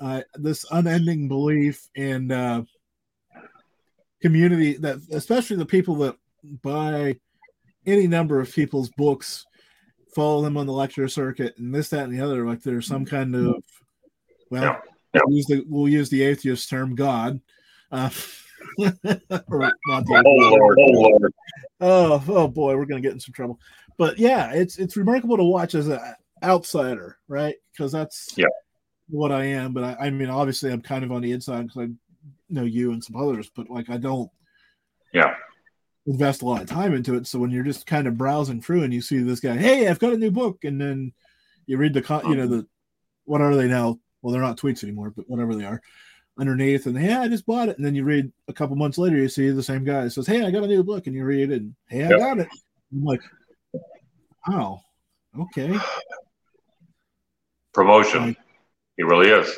uh, 0.00 0.22
this 0.34 0.64
unending 0.70 1.28
belief 1.28 1.88
in 1.94 2.30
uh, 2.30 2.62
community 4.22 4.74
that, 4.74 4.98
especially 5.10 5.56
the 5.56 5.66
people 5.66 5.96
that 5.96 6.16
buy 6.62 7.16
any 7.86 8.06
number 8.06 8.40
of 8.40 8.52
people's 8.52 8.90
books, 8.90 9.44
follow 10.14 10.42
them 10.42 10.56
on 10.56 10.66
the 10.66 10.72
lecture 10.72 11.08
circuit, 11.08 11.56
and 11.58 11.74
this, 11.74 11.88
that, 11.88 12.04
and 12.04 12.12
the 12.12 12.24
other, 12.24 12.46
like 12.46 12.62
there's 12.62 12.86
some 12.86 13.04
kind 13.04 13.34
of, 13.34 13.56
well, 14.50 14.62
yeah. 14.62 14.78
Yeah. 15.14 15.20
We'll, 15.24 15.36
use 15.36 15.46
the, 15.46 15.64
we'll 15.66 15.88
use 15.88 16.10
the 16.10 16.22
atheist 16.22 16.68
term 16.68 16.94
God. 16.94 17.40
Uh, 17.90 18.10
oh, 19.30 19.42
Lord, 19.50 20.78
oh, 20.78 20.90
Lord. 20.92 21.34
oh, 21.80 22.24
oh 22.28 22.48
boy, 22.48 22.76
we're 22.76 22.84
gonna 22.84 23.00
get 23.00 23.12
in 23.12 23.20
some 23.20 23.32
trouble. 23.32 23.58
But 23.96 24.18
yeah, 24.18 24.52
it's 24.52 24.78
it's 24.78 24.96
remarkable 24.96 25.36
to 25.36 25.44
watch 25.44 25.74
as 25.74 25.88
an 25.88 26.00
outsider, 26.42 27.18
right? 27.26 27.56
Because 27.72 27.90
that's 27.90 28.28
yeah. 28.36 28.46
what 29.08 29.32
I 29.32 29.44
am. 29.44 29.72
But 29.72 29.84
I, 29.84 30.06
I 30.06 30.10
mean, 30.10 30.30
obviously, 30.30 30.70
I'm 30.70 30.80
kind 30.82 31.04
of 31.04 31.10
on 31.10 31.22
the 31.22 31.32
inside 31.32 31.62
because 31.62 31.88
I 31.88 31.88
know 32.48 32.62
you 32.62 32.92
and 32.92 33.02
some 33.02 33.16
others. 33.16 33.50
But 33.54 33.68
like, 33.68 33.90
I 33.90 33.96
don't. 33.96 34.30
Yeah. 35.12 35.34
Invest 36.06 36.42
a 36.42 36.46
lot 36.46 36.62
of 36.62 36.68
time 36.68 36.94
into 36.94 37.16
it. 37.16 37.26
So 37.26 37.38
when 37.38 37.50
you're 37.50 37.64
just 37.64 37.86
kind 37.86 38.06
of 38.06 38.16
browsing 38.16 38.62
through 38.62 38.82
and 38.84 38.94
you 38.94 39.02
see 39.02 39.18
this 39.18 39.40
guy, 39.40 39.56
hey, 39.56 39.88
I've 39.88 39.98
got 39.98 40.12
a 40.12 40.16
new 40.16 40.30
book, 40.30 40.64
and 40.64 40.80
then 40.80 41.12
you 41.66 41.76
read 41.76 41.92
the, 41.92 42.00
con- 42.00 42.26
you 42.28 42.36
know, 42.36 42.44
mm-hmm. 42.44 42.58
the 42.58 42.66
what 43.24 43.40
are 43.40 43.54
they 43.56 43.66
now? 43.66 43.98
Well, 44.22 44.32
they're 44.32 44.40
not 44.40 44.56
tweets 44.56 44.84
anymore, 44.84 45.12
but 45.14 45.28
whatever 45.28 45.54
they 45.54 45.64
are 45.64 45.82
underneath 46.38 46.86
and 46.86 46.98
hey, 46.98 47.14
I 47.14 47.28
just 47.28 47.46
bought 47.46 47.68
it. 47.68 47.76
And 47.76 47.84
then 47.84 47.94
you 47.94 48.04
read 48.04 48.32
a 48.46 48.52
couple 48.52 48.76
months 48.76 48.98
later, 48.98 49.16
you 49.16 49.28
see 49.28 49.50
the 49.50 49.62
same 49.62 49.84
guy 49.84 50.08
says, 50.08 50.26
Hey, 50.26 50.44
I 50.44 50.50
got 50.50 50.64
a 50.64 50.68
new 50.68 50.84
book, 50.84 51.06
and 51.06 51.14
you 51.14 51.24
read 51.24 51.50
it 51.50 51.62
and 51.62 51.74
hey, 51.88 52.04
I 52.04 52.10
yep. 52.10 52.18
got 52.18 52.38
it. 52.38 52.48
I'm 52.92 53.04
like, 53.04 53.20
Wow, 54.46 54.82
okay. 55.38 55.78
Promotion. 57.74 58.28
Like, 58.28 58.38
it 58.96 59.04
really 59.04 59.28
is. 59.28 59.54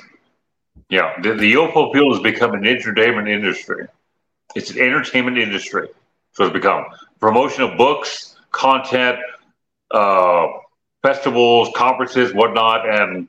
Yeah. 0.89 1.21
The, 1.23 1.35
the 1.35 1.53
UFO 1.55 1.93
field 1.93 2.15
has 2.15 2.23
become 2.23 2.55
an 2.55 2.67
entertainment 2.67 3.29
industry. 3.29 3.87
It's 4.55 4.71
an 4.71 4.79
entertainment 4.79 5.39
industry. 5.39 5.89
So 6.33 6.45
it's 6.45 6.53
become 6.53 6.87
promotion 7.21 7.63
of 7.63 7.77
books, 7.77 8.37
content, 8.51 9.19
uh, 9.91 10.47
festivals, 11.03 11.71
conferences, 11.77 12.35
whatnot, 12.35 12.89
and 12.89 13.29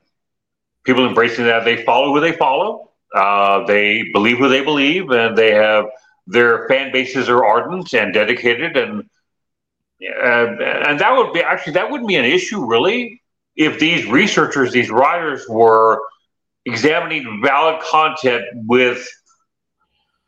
people 0.84 1.06
embracing 1.06 1.44
that. 1.46 1.64
They 1.64 1.84
follow 1.84 2.12
who 2.12 2.20
they 2.20 2.32
follow 2.32 2.91
uh, 3.14 3.64
they 3.66 4.04
believe 4.12 4.38
who 4.38 4.48
they 4.48 4.62
believe, 4.62 5.10
and 5.10 5.36
they 5.36 5.52
have 5.52 5.86
their 6.26 6.66
fan 6.68 6.92
bases 6.92 7.28
are 7.28 7.44
ardent 7.44 7.92
and 7.92 8.14
dedicated, 8.14 8.76
and 8.76 9.08
and, 10.00 10.60
and 10.60 11.00
that 11.00 11.16
would 11.16 11.32
be 11.32 11.40
actually 11.40 11.74
that 11.74 11.90
wouldn't 11.90 12.08
be 12.08 12.16
an 12.16 12.24
issue 12.24 12.64
really 12.64 13.22
if 13.54 13.78
these 13.78 14.06
researchers, 14.06 14.72
these 14.72 14.90
writers, 14.90 15.44
were 15.48 16.00
examining 16.64 17.40
valid 17.44 17.82
content 17.82 18.44
with 18.54 19.06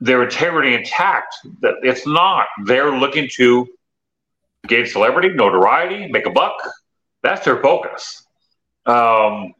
their 0.00 0.22
integrity 0.22 0.74
intact. 0.74 1.34
That 1.60 1.76
it's 1.82 2.06
not. 2.06 2.46
They're 2.64 2.96
looking 2.96 3.28
to 3.36 3.68
gain 4.66 4.86
celebrity, 4.86 5.30
notoriety, 5.30 6.08
make 6.08 6.26
a 6.26 6.30
buck. 6.30 6.54
That's 7.22 7.44
their 7.44 7.60
focus. 7.62 8.26
Um, 8.86 9.54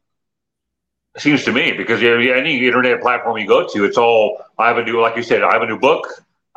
seems 1.19 1.45
to 1.45 1.53
me 1.53 1.73
because 1.73 2.03
you 2.03 2.11
know, 2.11 2.35
any 2.35 2.67
internet 2.67 3.01
platform 3.01 3.39
you 3.39 3.47
go 3.47 3.67
to, 3.67 3.85
it's 3.85 3.99
all 3.99 4.43
I 4.59 4.69
have 4.69 4.79
a 4.79 4.85
new, 4.85 5.01
like 5.01 5.17
you 5.17 5.23
said, 5.23 5.43
I 5.43 5.53
have 5.53 5.63
a 5.63 5.67
new 5.67 5.79
book. 5.79 6.07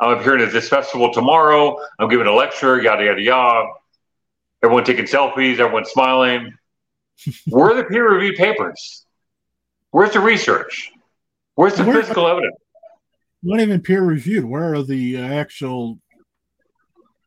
I'm 0.00 0.18
appearing 0.18 0.42
at 0.42 0.52
this 0.52 0.68
festival 0.68 1.12
tomorrow. 1.12 1.78
I'm 1.98 2.08
giving 2.08 2.26
a 2.26 2.32
lecture, 2.32 2.80
yada 2.80 3.04
yada 3.04 3.20
yada. 3.20 3.66
Everyone 4.62 4.84
taking 4.84 5.06
selfies, 5.06 5.58
everyone 5.58 5.84
smiling. 5.84 6.54
Where 7.46 7.70
are 7.70 7.74
the 7.74 7.84
peer 7.84 8.08
reviewed 8.08 8.36
papers? 8.36 9.04
Where's 9.90 10.12
the 10.12 10.20
research? 10.20 10.92
Where's 11.54 11.74
the 11.74 11.84
Where, 11.84 12.00
physical 12.00 12.28
evidence? 12.28 12.56
Not 13.42 13.60
even 13.60 13.80
peer 13.80 14.02
reviewed. 14.02 14.44
Where 14.44 14.74
are 14.74 14.82
the 14.82 15.16
uh, 15.16 15.22
actual 15.22 15.98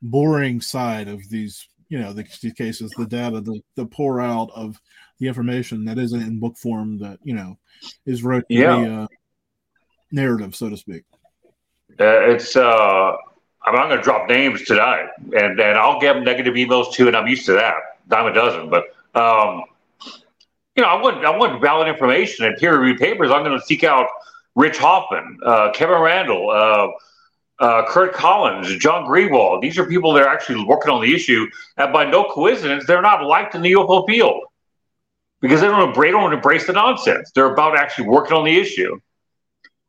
boring 0.01 0.61
side 0.61 1.07
of 1.07 1.27
these, 1.29 1.67
you 1.89 1.99
know, 1.99 2.13
the, 2.13 2.23
these 2.41 2.53
cases, 2.53 2.91
the 2.97 3.05
data, 3.05 3.41
the, 3.41 3.61
the 3.75 3.86
pour 3.86 4.21
out 4.21 4.49
of 4.53 4.79
the 5.22 5.28
information 5.28 5.86
that 5.86 5.99
isn't 5.99 6.19
in 6.19 6.39
book 6.39 6.57
form 6.57 6.97
that 6.97 7.19
you 7.24 7.36
know 7.36 7.55
is 8.05 8.24
wrote 8.24 8.43
yeah. 8.49 8.76
the 8.76 8.93
uh, 8.93 9.07
narrative, 10.11 10.55
so 10.55 10.67
to 10.67 10.76
speak. 10.76 11.03
Uh, 11.99 12.32
it's 12.32 12.55
uh, 12.55 13.15
I'm 13.63 13.76
not 13.76 13.88
going 13.88 13.97
to 13.97 14.03
drop 14.03 14.28
names 14.28 14.63
tonight, 14.63 15.09
and 15.19 15.59
and 15.59 15.78
I'll 15.78 16.01
get 16.01 16.22
negative 16.24 16.55
emails 16.55 16.91
too, 16.91 17.07
and 17.07 17.15
I'm 17.15 17.28
used 17.28 17.45
to 17.45 17.53
that, 17.53 17.76
dime 18.07 18.26
a 18.26 18.34
dozen. 18.34 18.72
But 18.72 18.86
um, 19.13 19.63
you 20.76 20.82
know, 20.82 20.89
I 20.89 20.99
want 20.99 21.24
I 21.24 21.38
want 21.38 21.61
valid 21.61 21.88
information 21.88 22.45
and 22.45 22.57
peer 22.57 22.78
reviewed 22.78 22.97
papers. 22.97 23.30
I'm 23.30 23.43
going 23.43 23.57
to 23.57 23.65
seek 23.65 23.84
out 23.84 24.07
Rich 24.55 24.80
Hoffman, 24.80 25.38
uh, 25.45 25.72
Kevin 25.72 26.01
Randle. 26.01 26.49
Uh, 26.49 26.88
uh, 27.59 27.86
Curt 27.88 28.11
Collins, 28.13 28.76
John 28.78 29.05
Greenewald. 29.05 29.61
These 29.61 29.78
are 29.78 29.86
people 29.86 30.13
that 30.13 30.24
are 30.24 30.30
actually 30.30 30.65
working 30.65 30.91
on 30.91 30.99
the 30.99 31.13
issue, 31.13 31.45
and 31.78 31.93
by 31.93 32.09
no 32.09 32.24
coincidence, 32.24 32.88
they're 32.88 33.03
not 33.03 33.24
liked 33.24 33.53
in 33.53 33.61
the 33.61 33.74
UFO 33.74 34.03
field 34.07 34.45
because 35.41 35.59
they 35.59 35.67
don't 35.67 35.89
embrace, 35.89 36.09
they 36.09 36.11
don't 36.11 36.33
embrace 36.33 36.67
the 36.67 36.73
nonsense. 36.73 37.31
They're 37.33 37.51
about 37.51 37.77
actually 37.77 38.07
working 38.07 38.37
on 38.37 38.45
the 38.45 38.57
issue. 38.57 38.99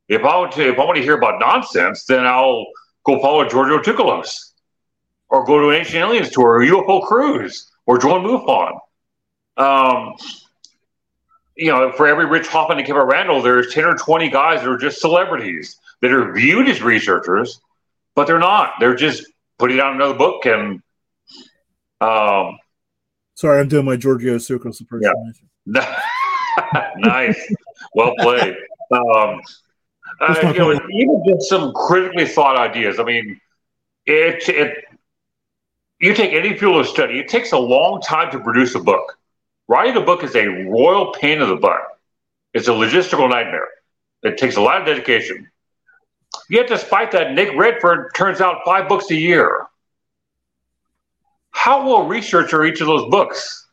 If 0.09 0.22
I 0.22 0.36
want 0.36 0.53
to, 0.53 0.68
if 0.68 0.78
I 0.78 0.84
want 0.84 0.96
to 0.96 1.03
hear 1.03 1.16
about 1.16 1.38
nonsense, 1.38 2.05
then 2.07 2.26
I'll 2.26 2.66
go 3.05 3.20
follow 3.20 3.48
Giorgio 3.48 3.78
Tsoukalos, 3.78 4.53
or 5.28 5.44
go 5.44 5.61
to 5.61 5.68
an 5.68 5.76
ancient 5.76 5.96
aliens 5.96 6.30
tour, 6.30 6.57
or 6.57 6.61
UFO 6.61 7.07
cruise, 7.07 7.70
or 7.86 7.98
join 7.98 8.22
MUFON. 8.22 8.78
Um, 9.57 10.14
you 11.55 11.70
know, 11.70 11.92
for 11.92 12.07
every 12.07 12.26
Rich 12.26 12.48
Hoffman 12.48 12.78
and 12.78 12.86
Kevin 12.86 13.03
Randle, 13.03 13.42
there's 13.42 13.72
10 13.72 13.84
or 13.84 13.96
20 13.96 14.30
guys 14.30 14.61
that 14.61 14.68
are 14.68 14.78
just 14.78 15.00
celebrities 15.00 15.78
that 16.00 16.11
are 16.11 16.32
viewed 16.32 16.68
as 16.68 16.82
researchers, 16.82 17.61
but 18.14 18.26
they're 18.26 18.38
not. 18.38 18.74
They're 18.80 18.94
just 18.94 19.26
putting 19.59 19.78
out 19.78 19.94
another 19.94 20.14
book 20.14 20.46
and. 20.46 20.82
Um, 22.00 22.59
Sorry, 23.43 23.59
I'm 23.59 23.66
doing 23.66 23.84
my 23.84 23.97
Giorgio 23.97 24.36
Tsoukalos 24.36 24.80
impersonation. 24.80 25.51
Yeah. 25.66 26.01
nice. 26.99 27.53
well 27.93 28.14
played. 28.20 28.55
Um, 28.93 29.40
uh, 30.20 30.53
you 30.55 30.59
know, 30.61 30.80
even 30.93 31.22
just 31.26 31.49
some 31.49 31.72
critically 31.72 32.24
thought 32.24 32.57
ideas. 32.57 33.01
I 33.01 33.03
mean, 33.03 33.40
it, 34.07 34.49
it 34.49 34.84
you 35.99 36.14
take 36.14 36.32
any 36.32 36.57
field 36.57 36.76
of 36.76 36.86
study, 36.86 37.18
it 37.18 37.26
takes 37.26 37.51
a 37.51 37.59
long 37.59 38.01
time 38.01 38.30
to 38.30 38.38
produce 38.38 38.76
a 38.76 38.80
book. 38.80 39.18
Writing 39.66 40.01
a 40.01 40.05
book 40.07 40.22
is 40.22 40.36
a 40.36 40.47
royal 40.47 41.11
pain 41.11 41.43
in 41.43 41.49
the 41.49 41.57
butt. 41.57 41.80
It's 42.55 42.68
a 42.68 42.70
logistical 42.70 43.28
nightmare. 43.28 43.66
It 44.22 44.38
takes 44.38 44.55
a 44.55 44.61
lot 44.61 44.80
of 44.80 44.86
dedication. 44.86 45.51
Yet, 46.49 46.68
despite 46.68 47.11
that, 47.11 47.32
Nick 47.32 47.57
Redfern 47.57 48.09
turns 48.14 48.40
out 48.40 48.59
five 48.64 48.88
books 48.88 49.11
a 49.11 49.16
year. 49.16 49.66
How 51.53 51.86
well 51.86 52.07
researched 52.07 52.53
are 52.55 52.64
each 52.64 52.80
of 52.80 52.88
those 52.88 53.09
books? 53.11 53.68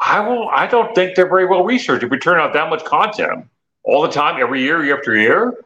I 0.00 0.20
will. 0.20 0.48
I 0.48 0.66
don't 0.66 0.94
think 0.94 1.14
they're 1.14 1.28
very 1.28 1.46
well 1.46 1.64
researched. 1.64 2.02
If 2.02 2.10
we 2.10 2.18
turn 2.18 2.40
out 2.40 2.52
that 2.54 2.70
much 2.70 2.84
content 2.84 3.46
all 3.82 4.02
the 4.02 4.10
time, 4.10 4.40
every 4.40 4.62
year, 4.62 4.84
year 4.84 4.96
after 4.96 5.16
year, 5.16 5.64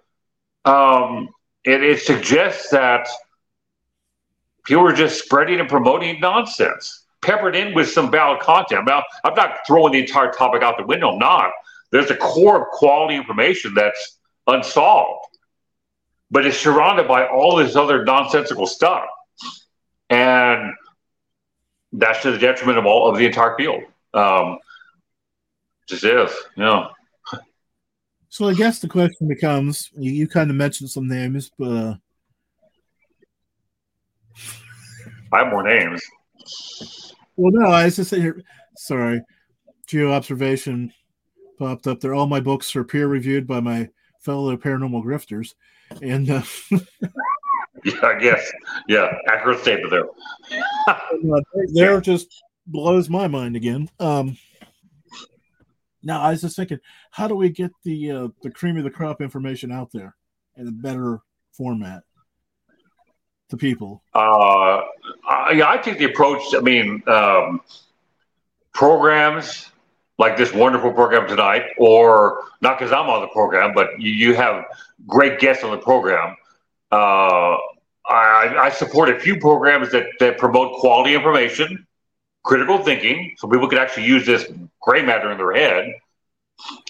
um, 0.65 1.29
it, 1.65 1.83
it 1.83 2.01
suggests 2.01 2.71
that 2.71 3.09
people 4.65 4.87
are 4.87 4.93
just 4.93 5.23
spreading 5.23 5.61
and 5.61 5.69
promoting 5.69 6.21
nonsense, 6.21 7.05
peppered 7.23 7.57
in 7.57 7.75
with 7.75 7.91
some 7.91 8.11
valid 8.11 8.41
content. 8.41 8.87
Now, 8.87 9.05
I'm 9.25 9.35
not 9.35 9.59
throwing 9.67 9.93
the 9.93 10.01
entire 10.01 10.31
topic 10.33 10.63
out 10.63 10.79
the 10.79 10.87
window. 10.87 11.13
I'm 11.13 11.19
not. 11.19 11.51
There's 11.93 12.11
a 12.11 12.17
core 12.17 12.63
of 12.63 12.69
quality 12.69 13.17
information 13.17 13.75
that's 13.75 14.19
unsolved, 14.47 15.37
but 16.31 16.47
it's 16.47 16.59
surrounded 16.59 17.09
by 17.09 17.27
all 17.27 17.57
this 17.57 17.75
other 17.75 18.05
nonsensical 18.05 18.67
stuff, 18.67 19.07
and 20.09 20.73
that's 21.93 22.23
to 22.23 22.31
the 22.31 22.39
detriment 22.39 22.79
of 22.79 22.87
all 22.87 23.11
of 23.11 23.19
the 23.19 23.27
entire 23.27 23.57
field. 23.57 23.83
Um, 24.15 24.59
just 25.89 26.05
is, 26.05 26.31
you 26.57 26.63
know. 26.63 26.91
So 28.29 28.49
I 28.49 28.55
guess 28.55 28.79
the 28.79 28.89
question 28.89 29.29
becomes: 29.29 29.91
you, 29.97 30.13
you 30.13 30.29
kind 30.29 30.51
of 30.51 30.57
mentioned 30.57 30.91
some 30.91 31.09
names, 31.09 31.51
but 31.59 31.71
uh, 31.71 31.95
I 35.33 35.39
have 35.39 35.49
more 35.49 35.65
names. 35.65 36.01
Well, 37.37 37.53
no, 37.53 37.71
I 37.71 37.85
was 37.87 37.97
just 37.97 38.15
here. 38.15 38.41
Sorry, 38.77 39.21
geo 39.87 40.13
observation 40.13 40.93
popped 41.59 41.87
up 41.87 42.01
there. 42.01 42.15
All 42.15 42.27
my 42.27 42.41
books 42.41 42.75
are 42.77 42.85
peer 42.85 43.09
reviewed 43.09 43.47
by 43.47 43.61
my 43.61 43.89
fellow 44.21 44.57
paranormal 44.57 45.05
grifters, 45.05 45.55
and 46.01 46.31
uh, 46.31 46.43
yeah, 47.85 47.93
I 48.03 48.19
guess, 48.19 48.53
yeah, 48.89 49.13
accurate 49.29 49.61
statement 49.61 49.91
there. 51.23 51.67
there 51.73 52.01
just 52.01 52.43
blows 52.67 53.09
my 53.09 53.29
mind 53.29 53.57
again. 53.57 53.89
Um, 53.99 54.37
now 56.03 56.23
I 56.23 56.31
was 56.31 56.41
just 56.41 56.57
thinking, 56.57 56.79
how 57.11 57.29
do 57.29 57.35
we 57.35 57.51
get 57.51 57.73
the 57.85 58.11
uh, 58.11 58.29
the 58.43 58.51
cream 58.51 58.77
of 58.79 58.85
the 58.85 58.91
crop 58.91 59.21
information 59.21 59.71
out 59.71 59.91
there 59.93 60.17
in 60.57 60.69
a 60.69 60.73
better 60.73 61.21
format? 61.53 62.03
to 63.51 63.57
people? 63.57 64.03
Uh, 64.15 64.83
yeah, 65.53 65.69
I 65.69 65.79
take 65.83 65.99
the 65.99 66.07
approach. 66.07 66.43
I 66.55 66.61
mean, 66.61 67.03
um, 67.07 67.61
programs 68.73 69.71
like 70.19 70.37
this 70.37 70.53
wonderful 70.53 70.93
program 70.93 71.29
tonight, 71.29 71.65
or 71.77 72.45
not 72.61 72.79
because 72.79 72.93
I'm 72.93 73.09
on 73.09 73.21
the 73.21 73.29
program, 73.29 73.73
but 73.75 74.01
you, 74.01 74.13
you, 74.13 74.35
have 74.35 74.65
great 75.07 75.39
guests 75.39 75.65
on 75.65 75.71
the 75.71 75.79
program. 75.79 76.37
Uh, 76.91 77.57
I, 78.09 78.57
I, 78.59 78.71
support 78.71 79.09
a 79.11 79.21
few 79.21 79.39
programs 79.39 79.93
that, 79.93 80.07
that 80.19 80.39
promote 80.39 80.79
quality 80.81 81.15
information, 81.15 81.87
critical 82.45 82.79
thinking, 82.79 83.35
so 83.39 83.49
people 83.49 83.69
can 83.69 83.79
actually 83.79 84.07
use 84.07 84.27
this 84.27 84.51
gray 84.81 85.03
matter 85.03 85.31
in 85.31 85.39
their 85.39 85.53
head 85.53 85.95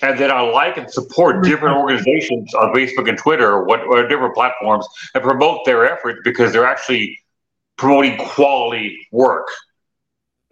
and 0.02 0.18
then 0.18 0.30
I 0.30 0.40
like 0.40 0.76
and 0.76 0.90
support 0.90 1.44
different 1.44 1.76
organizations 1.76 2.54
on 2.54 2.74
Facebook 2.74 3.08
and 3.08 3.18
Twitter 3.18 3.50
or 3.50 3.64
what 3.64 3.80
or 3.80 4.06
different 4.08 4.34
platforms 4.34 4.86
and 5.14 5.22
promote 5.22 5.64
their 5.64 5.90
efforts 5.90 6.20
because 6.24 6.52
they're 6.52 6.66
actually 6.66 7.18
promoting 7.76 8.18
quality 8.18 9.06
work. 9.12 9.46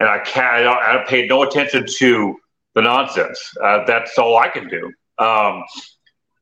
And 0.00 0.08
I 0.08 0.18
can't 0.20 0.66
I, 0.66 1.02
I 1.02 1.04
pay 1.08 1.26
no 1.26 1.42
attention 1.42 1.86
to 1.98 2.36
the 2.74 2.82
nonsense. 2.82 3.38
Uh, 3.62 3.84
that's 3.86 4.18
all 4.18 4.36
I 4.36 4.48
can 4.48 4.68
do. 4.68 4.86
Um, 5.18 5.64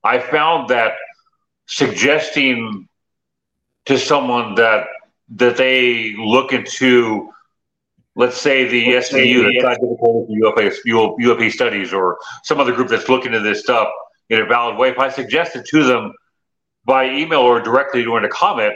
I 0.04 0.18
found 0.18 0.68
that 0.68 0.92
suggesting 1.66 2.88
to 3.86 3.98
someone 3.98 4.54
that 4.56 4.88
that 5.36 5.56
they 5.56 6.14
look 6.16 6.52
into 6.52 7.32
let's 8.14 8.40
say 8.40 8.66
the 8.66 8.94
let's 8.94 9.10
SVU, 9.10 9.52
the 9.52 9.60
Scientific 9.60 10.70
UFA, 10.86 11.14
UFA 11.18 11.50
Studies, 11.50 11.92
or 11.92 12.18
some 12.42 12.58
other 12.60 12.72
group 12.72 12.88
that's 12.88 13.08
looking 13.08 13.34
at 13.34 13.42
this 13.42 13.60
stuff 13.60 13.88
in 14.30 14.40
a 14.40 14.46
valid 14.46 14.76
way, 14.76 14.90
if 14.90 14.98
I 14.98 15.08
suggest 15.08 15.54
it 15.54 15.66
to 15.66 15.84
them 15.84 16.12
by 16.84 17.10
email 17.10 17.40
or 17.40 17.60
directly 17.60 18.02
during 18.02 18.24
a 18.24 18.28
comment, 18.28 18.74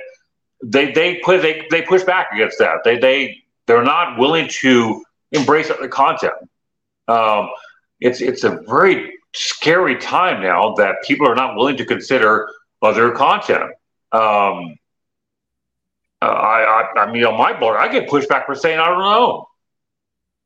they 0.62 0.92
they 0.92 1.16
put 1.24 1.42
they, 1.42 1.66
they 1.70 1.82
push 1.82 2.04
back 2.04 2.28
against 2.32 2.58
that. 2.58 2.78
They 2.84 2.98
they 2.98 3.42
they're 3.66 3.82
not 3.82 4.18
willing 4.18 4.48
to 4.60 5.02
embrace 5.32 5.68
the 5.68 5.88
content. 5.88 6.34
Um, 7.08 7.48
it's 8.00 8.20
it's 8.20 8.44
a 8.44 8.60
very 8.68 9.14
scary 9.34 9.96
time 9.96 10.42
now 10.42 10.74
that 10.74 10.96
people 11.04 11.26
are 11.26 11.34
not 11.34 11.56
willing 11.56 11.76
to 11.78 11.84
consider 11.84 12.48
other 12.82 13.12
content. 13.12 13.72
Um, 14.12 14.76
uh, 16.22 16.26
I, 16.26 16.82
I, 16.82 17.02
I 17.04 17.12
mean, 17.12 17.24
on 17.24 17.38
my 17.38 17.58
blog, 17.58 17.76
I 17.76 17.88
get 17.88 18.08
pushback 18.08 18.46
for 18.46 18.54
saying 18.54 18.78
I 18.78 18.88
don't 18.88 18.98
know. 18.98 19.48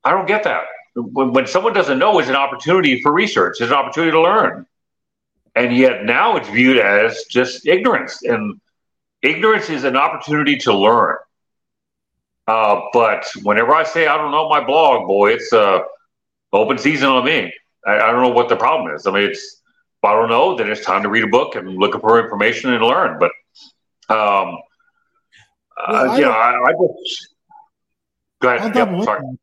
I 0.04 0.10
don't 0.10 0.26
get 0.26 0.44
that. 0.44 0.64
When, 0.94 1.32
when 1.32 1.46
someone 1.46 1.72
doesn't 1.72 1.98
know, 1.98 2.18
it's 2.18 2.28
an 2.28 2.36
opportunity 2.36 3.00
for 3.00 3.12
research. 3.12 3.56
It's 3.60 3.70
an 3.70 3.76
opportunity 3.76 4.12
to 4.12 4.20
learn, 4.20 4.66
and 5.54 5.76
yet 5.76 6.04
now 6.04 6.36
it's 6.36 6.48
viewed 6.48 6.78
as 6.78 7.24
just 7.24 7.66
ignorance. 7.66 8.22
And 8.22 8.60
ignorance 9.22 9.70
is 9.70 9.84
an 9.84 9.96
opportunity 9.96 10.56
to 10.58 10.74
learn. 10.74 11.16
Uh, 12.46 12.82
but 12.92 13.26
whenever 13.42 13.74
I 13.74 13.84
say 13.84 14.06
I 14.06 14.16
don't 14.16 14.30
know 14.30 14.48
my 14.48 14.64
blog, 14.64 15.06
boy, 15.06 15.32
it's 15.32 15.52
uh, 15.52 15.80
open 16.52 16.78
season 16.78 17.08
on 17.08 17.24
me. 17.24 17.52
I, 17.86 17.94
I, 17.94 18.12
don't 18.12 18.22
know 18.22 18.28
what 18.28 18.48
the 18.48 18.56
problem 18.56 18.94
is. 18.94 19.06
I 19.06 19.12
mean, 19.12 19.24
it's 19.24 19.62
I 20.04 20.12
don't 20.12 20.28
know, 20.28 20.54
then 20.54 20.70
it's 20.70 20.84
time 20.84 21.02
to 21.02 21.08
read 21.08 21.24
a 21.24 21.28
book 21.28 21.56
and 21.56 21.76
look 21.78 21.98
for 21.98 22.22
information 22.22 22.74
and 22.74 22.84
learn. 22.84 23.18
But 23.18 23.32
um, 24.14 24.58
well, 25.88 26.10
uh, 26.10 26.16
yeah, 26.16 26.28
I, 26.28 26.52
I, 26.52 26.72
just 26.72 27.34
go 28.40 28.54
ahead. 28.54 28.74
Yep, 28.74 29.04
sorry. 29.04 29.38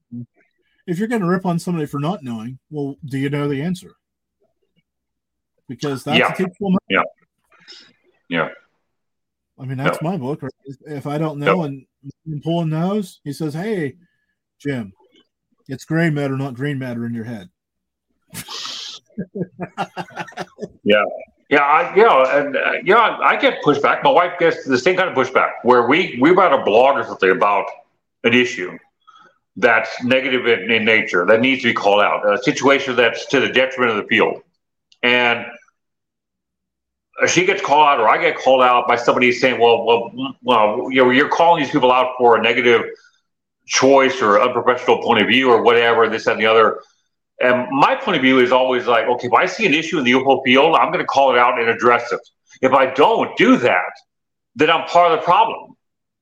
If 0.88 1.00
you're 1.00 1.08
going 1.08 1.22
to 1.22 1.28
rip 1.28 1.46
on 1.46 1.60
somebody 1.60 1.86
for 1.86 2.00
not 2.00 2.24
knowing, 2.24 2.60
well, 2.70 2.96
do 3.06 3.18
you 3.18 3.30
know 3.30 3.48
the 3.48 3.62
answer? 3.62 3.96
Because 5.68 6.04
that's 6.04 6.20
yeah. 6.20 6.34
a 6.34 6.36
teachable 6.36 6.72
moment. 6.72 6.84
Yeah. 6.90 7.04
Yeah. 8.30 8.50
I 9.60 9.66
mean, 9.66 9.78
that's 9.78 9.98
yep. 10.02 10.02
my 10.02 10.18
book. 10.18 10.42
Right? 10.42 10.52
If 10.88 11.06
I 11.06 11.18
don't 11.18 11.40
know 11.40 11.64
yep. 11.64 11.74
and 12.26 12.44
Pullin 12.44 12.70
knows, 12.70 13.20
he 13.24 13.32
says, 13.32 13.54
"Hey, 13.54 13.96
Jim, 14.60 14.92
it's 15.68 15.86
gray 15.86 16.10
matter, 16.10 16.36
not 16.36 16.56
green 16.56 16.80
matter 16.80 17.06
in 17.06 17.14
your 17.14 17.26
head." 17.26 17.50
yeah, 20.84 21.04
yeah, 21.52 21.60
I, 21.60 21.96
yeah, 21.96 22.40
and 22.40 22.56
uh, 22.56 22.72
yeah, 22.86 23.18
I 23.22 23.36
get 23.36 23.62
pushback. 23.62 24.04
My 24.04 24.10
wife 24.10 24.40
gets 24.40 24.64
the 24.64 24.78
same 24.78 24.96
kind 24.96 25.10
of 25.10 25.16
pushback 25.16 25.52
where 25.64 25.86
we 25.86 26.18
we 26.22 26.32
write 26.32 26.54
a 26.58 26.64
blog 26.64 26.98
or 26.98 27.04
something 27.04 27.30
about 27.30 27.66
an 28.24 28.34
issue 28.34 28.80
that's 29.58 30.02
negative 30.02 30.48
in, 30.48 30.72
in 30.72 30.86
nature 30.86 31.26
that 31.26 31.42
needs 31.42 31.62
to 31.64 31.68
be 31.68 31.74
called 31.74 32.02
out, 32.02 32.26
a 32.26 32.42
situation 32.42 32.96
that's 32.96 33.26
to 33.28 33.42
the 33.42 33.50
detriment 33.50 33.98
of 33.98 34.02
the 34.02 34.08
field, 34.08 34.42
and 35.04 35.46
she 37.28 37.46
gets 37.46 37.62
called 37.62 37.86
out 37.86 38.00
or 38.00 38.08
I 38.08 38.18
get 38.22 38.38
called 38.38 38.62
out 38.64 38.88
by 38.88 38.96
somebody 38.96 39.34
saying, 39.34 39.60
"Well, 39.60 39.84
well, 39.84 40.38
well, 40.42 40.88
you 40.90 41.04
know, 41.04 41.10
you're 41.10 41.28
calling 41.28 41.62
these 41.62 41.72
people 41.72 41.92
out 41.92 42.14
for 42.18 42.38
a 42.38 42.42
negative 42.42 42.86
choice 43.68 44.22
or 44.22 44.42
unprofessional 44.42 45.04
point 45.04 45.22
of 45.22 45.28
view 45.28 45.52
or 45.52 45.64
whatever, 45.64 46.08
this 46.08 46.28
and 46.28 46.40
the 46.40 46.46
other." 46.46 46.80
And 47.42 47.68
my 47.72 47.96
point 47.96 48.18
of 48.18 48.24
view 48.24 48.40
is 48.40 48.52
always 48.52 48.86
like, 48.86 49.06
okay, 49.08 49.28
if 49.28 49.34
I 49.34 49.46
see 49.46 49.66
an 49.66 49.74
issue 49.74 49.98
in 49.98 50.04
the 50.04 50.12
UFO 50.12 50.44
field, 50.44 50.76
I'm 50.76 50.92
going 50.92 51.00
to 51.00 51.06
call 51.06 51.32
it 51.32 51.38
out 51.38 51.60
and 51.60 51.70
address 51.70 52.12
it. 52.12 52.22
If 52.62 52.74
I 52.74 52.88
don't 52.88 53.36
do 53.38 53.58
that, 53.58 53.92
then 54.56 54.70
I'm 54.70 54.86
part 54.88 55.12
of 55.12 55.20
the 55.20 55.24
problem 55.24 55.76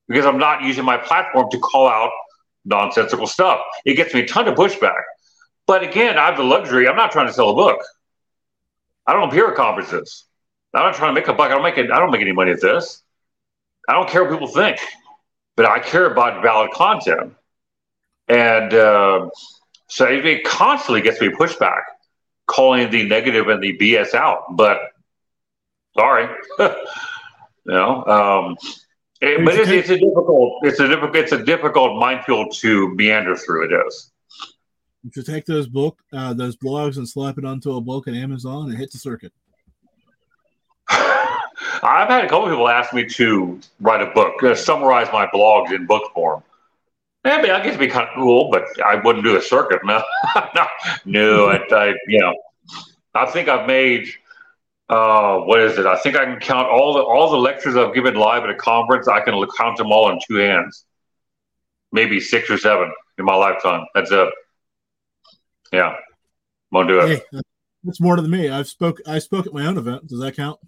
because 0.08 0.24
I'm 0.24 0.38
not 0.38 0.62
using 0.62 0.84
my 0.84 0.96
platform 0.96 1.50
to 1.50 1.58
call 1.58 1.88
out 1.88 2.10
nonsensical 2.64 3.26
stuff. 3.26 3.60
It 3.84 3.94
gets 3.94 4.14
me 4.14 4.20
a 4.20 4.26
ton 4.26 4.48
of 4.48 4.54
pushback. 4.54 5.02
But 5.66 5.82
again, 5.82 6.18
I 6.18 6.26
have 6.26 6.36
the 6.36 6.42
luxury. 6.42 6.88
I'm 6.88 6.96
not 6.96 7.12
trying 7.12 7.26
to 7.26 7.32
sell 7.32 7.50
a 7.50 7.54
book. 7.54 7.80
I 9.06 9.12
don't 9.12 9.28
appear 9.28 9.50
at 9.50 9.56
conferences. 9.56 10.24
I'm 10.74 10.82
not 10.82 10.94
trying 10.94 11.14
to 11.14 11.20
make 11.20 11.28
a 11.28 11.32
buck. 11.32 11.50
I 11.50 11.54
don't 11.54 11.62
make 11.62 11.78
it. 11.78 11.90
I 11.90 11.98
don't 11.98 12.10
make 12.10 12.20
any 12.20 12.32
money 12.32 12.52
at 12.52 12.60
this. 12.60 13.02
I 13.88 13.94
don't 13.94 14.08
care 14.08 14.22
what 14.22 14.32
people 14.32 14.46
think, 14.46 14.78
but 15.56 15.66
I 15.66 15.80
care 15.80 16.06
about 16.06 16.42
valid 16.42 16.70
content. 16.70 17.34
And 18.28 18.72
uh, 18.72 19.28
So 19.90 20.06
it 20.06 20.44
constantly 20.44 21.02
gets 21.02 21.20
me 21.20 21.28
pushback, 21.28 21.82
calling 22.46 22.90
the 22.90 23.08
negative 23.08 23.48
and 23.48 23.60
the 23.60 23.76
BS 23.76 24.14
out. 24.14 24.56
But 24.56 24.78
sorry, 25.96 26.28
you 26.60 26.68
know. 27.66 28.04
Um, 28.06 28.56
it, 29.20 29.44
but 29.44 29.54
it's, 29.56 29.68
it's, 29.68 29.90
a 29.90 29.98
difficult, 29.98 30.60
it's 30.62 30.78
a 30.78 30.86
difficult, 30.86 31.16
it's 31.16 31.32
a 31.32 31.44
difficult 31.44 31.98
minefield 31.98 32.54
to 32.58 32.94
meander 32.94 33.36
through. 33.36 33.64
It 33.64 33.86
is. 33.86 34.12
You 35.02 35.10
should 35.12 35.26
take 35.26 35.44
those 35.44 35.66
book, 35.66 35.98
uh, 36.12 36.34
those 36.34 36.56
blogs, 36.56 36.96
and 36.96 37.08
slap 37.08 37.36
it 37.36 37.44
onto 37.44 37.74
a 37.74 37.80
book 37.80 38.06
at 38.06 38.14
Amazon 38.14 38.70
and 38.70 38.78
hit 38.78 38.92
the 38.92 38.98
circuit. 38.98 39.32
I've 40.88 42.08
had 42.08 42.24
a 42.24 42.28
couple 42.28 42.48
people 42.48 42.68
ask 42.68 42.94
me 42.94 43.06
to 43.06 43.60
write 43.80 44.02
a 44.02 44.12
book, 44.12 44.40
uh, 44.44 44.54
summarize 44.54 45.08
my 45.12 45.26
blogs 45.26 45.72
in 45.74 45.86
book 45.86 46.12
form. 46.14 46.44
Yeah, 47.24 47.36
I 47.36 47.42
mean, 47.42 47.50
I 47.50 47.58
guess 47.58 47.68
it'd 47.74 47.80
be 47.80 47.88
kind 47.88 48.08
of 48.08 48.14
cool, 48.14 48.50
but 48.50 48.64
I 48.84 48.96
wouldn't 48.96 49.24
do 49.24 49.36
a 49.36 49.42
circuit. 49.42 49.80
No, 49.84 50.02
no, 50.54 50.66
no. 51.04 51.46
I, 51.46 51.56
I, 51.70 51.94
you 52.08 52.18
know, 52.18 52.34
I 53.14 53.26
think 53.26 53.48
I've 53.48 53.66
made 53.66 54.08
uh, 54.90 55.38
what 55.38 55.60
is 55.60 55.78
it? 55.78 55.86
I 55.86 55.96
think 55.96 56.16
I 56.16 56.24
can 56.24 56.40
count 56.40 56.68
all 56.68 56.94
the 56.94 57.00
all 57.00 57.30
the 57.30 57.36
lectures 57.36 57.76
I've 57.76 57.94
given 57.94 58.14
live 58.14 58.42
at 58.42 58.50
a 58.50 58.56
conference. 58.56 59.06
I 59.06 59.20
can 59.20 59.34
count 59.56 59.76
them 59.76 59.92
all 59.92 60.10
in 60.10 60.18
two 60.26 60.34
hands, 60.34 60.84
maybe 61.92 62.18
six 62.18 62.50
or 62.50 62.58
seven 62.58 62.92
in 63.16 63.24
my 63.24 63.36
lifetime. 63.36 63.86
That's 63.94 64.10
it. 64.10 64.28
Yeah, 65.72 65.94
won't 66.72 66.88
do 66.88 66.98
it. 67.00 67.22
Hey, 67.32 67.40
that's 67.84 68.00
more 68.00 68.16
than 68.16 68.28
me. 68.30 68.48
I've 68.48 68.66
spoke. 68.66 69.00
I 69.06 69.20
spoke 69.20 69.46
at 69.46 69.54
my 69.54 69.64
own 69.64 69.78
event. 69.78 70.08
Does 70.08 70.18
that 70.18 70.34
count? 70.34 70.58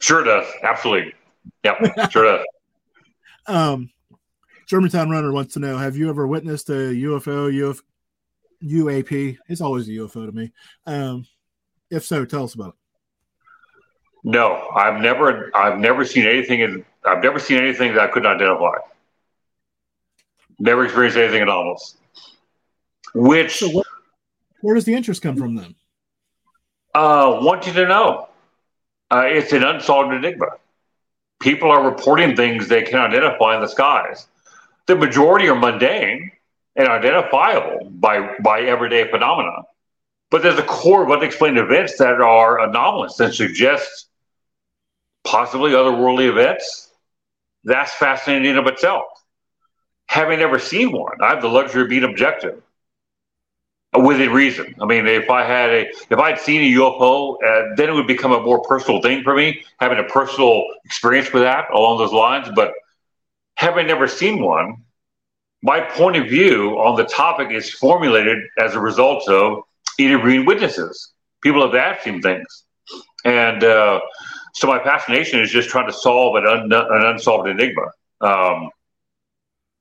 Sure 0.00 0.24
does. 0.24 0.46
Absolutely. 0.62 1.12
Yep. 1.62 2.10
sure 2.10 2.24
does. 2.24 2.46
Um, 3.46 3.90
Germantown 4.66 5.10
Runner 5.10 5.32
wants 5.32 5.54
to 5.54 5.60
know: 5.60 5.76
Have 5.76 5.96
you 5.96 6.08
ever 6.08 6.26
witnessed 6.26 6.68
a 6.70 6.72
UFO, 6.72 7.70
UF, 7.70 7.82
UAP? 8.62 9.38
It's 9.48 9.60
always 9.60 9.88
a 9.88 9.92
UFO 9.92 10.26
to 10.26 10.32
me. 10.32 10.52
Um, 10.86 11.26
if 11.90 12.04
so, 12.04 12.24
tell 12.24 12.44
us 12.44 12.54
about 12.54 12.70
it. 12.70 12.74
No, 14.24 14.68
I've 14.74 15.02
never, 15.02 15.54
I've 15.54 15.78
never 15.78 16.04
seen 16.04 16.26
anything 16.26 16.60
in, 16.60 16.84
I've 17.04 17.22
never 17.22 17.38
seen 17.38 17.58
anything 17.58 17.92
that 17.94 18.02
I 18.02 18.06
couldn't 18.06 18.30
identify. 18.30 18.78
Never 20.58 20.84
experienced 20.84 21.18
anything 21.18 21.42
anomalous. 21.42 21.98
Which, 23.14 23.58
so 23.58 23.68
what, 23.68 23.86
where 24.62 24.74
does 24.74 24.86
the 24.86 24.94
interest 24.94 25.20
come 25.20 25.36
from 25.36 25.56
then? 25.56 25.74
Uh, 26.94 27.38
want 27.42 27.66
you 27.66 27.72
to 27.74 27.86
know. 27.86 28.28
Uh, 29.10 29.24
it's 29.26 29.52
an 29.52 29.62
unsolved 29.62 30.14
enigma. 30.14 30.46
People 31.40 31.70
are 31.70 31.88
reporting 31.88 32.34
things 32.34 32.66
they 32.66 32.82
can 32.82 32.98
identify 32.98 33.54
in 33.56 33.60
the 33.60 33.68
skies. 33.68 34.26
The 34.86 34.96
majority 34.96 35.48
are 35.48 35.54
mundane 35.54 36.30
and 36.76 36.88
identifiable 36.88 37.90
by, 37.90 38.36
by 38.42 38.62
everyday 38.62 39.10
phenomena. 39.10 39.62
But 40.30 40.42
there's 40.42 40.58
a 40.58 40.64
core 40.64 41.04
of 41.04 41.10
unexplained 41.10 41.58
events 41.58 41.98
that 41.98 42.20
are 42.20 42.60
anomalous 42.60 43.20
and 43.20 43.32
suggest 43.32 44.08
possibly 45.22 45.72
otherworldly 45.72 46.28
events. 46.28 46.90
That's 47.64 47.94
fascinating 47.94 48.50
in 48.50 48.58
of 48.58 48.66
itself. 48.66 49.04
Having 50.06 50.40
never 50.40 50.58
seen 50.58 50.92
one, 50.92 51.16
I 51.22 51.30
have 51.30 51.40
the 51.40 51.48
luxury 51.48 51.82
of 51.82 51.88
being 51.88 52.04
objective 52.04 52.60
within 53.96 54.30
reason. 54.30 54.74
I 54.80 54.86
mean, 54.86 55.06
if 55.06 55.30
I 55.30 55.44
had 55.44 55.70
a, 55.70 55.88
if 56.10 56.18
I'd 56.18 56.38
seen 56.38 56.62
a 56.62 56.78
UFO, 56.78 57.36
uh, 57.36 57.74
then 57.76 57.88
it 57.88 57.92
would 57.92 58.06
become 58.06 58.32
a 58.32 58.40
more 58.40 58.60
personal 58.60 59.00
thing 59.00 59.22
for 59.22 59.34
me, 59.34 59.64
having 59.78 59.98
a 59.98 60.04
personal 60.04 60.64
experience 60.84 61.32
with 61.32 61.42
that 61.42 61.70
along 61.72 61.98
those 61.98 62.12
lines. 62.12 62.48
But 62.54 62.72
having 63.54 63.86
never 63.86 64.08
seen 64.08 64.42
one, 64.42 64.84
my 65.62 65.80
point 65.80 66.16
of 66.16 66.28
view 66.28 66.72
on 66.78 66.96
the 66.96 67.04
topic 67.04 67.50
is 67.50 67.70
formulated 67.70 68.38
as 68.58 68.74
a 68.74 68.80
result 68.80 69.28
of 69.28 69.62
interviewing 69.98 70.44
witnesses. 70.44 71.12
People 71.42 71.62
have 71.62 71.74
asked 71.74 72.06
him 72.06 72.20
things, 72.20 72.64
and 73.24 73.64
uh, 73.64 74.00
so 74.54 74.66
my 74.66 74.82
fascination 74.82 75.40
is 75.40 75.50
just 75.50 75.68
trying 75.68 75.86
to 75.86 75.92
solve 75.92 76.36
an, 76.36 76.46
un- 76.46 76.72
an 76.72 77.06
unsolved 77.06 77.48
enigma. 77.48 77.86
Um, 78.20 78.70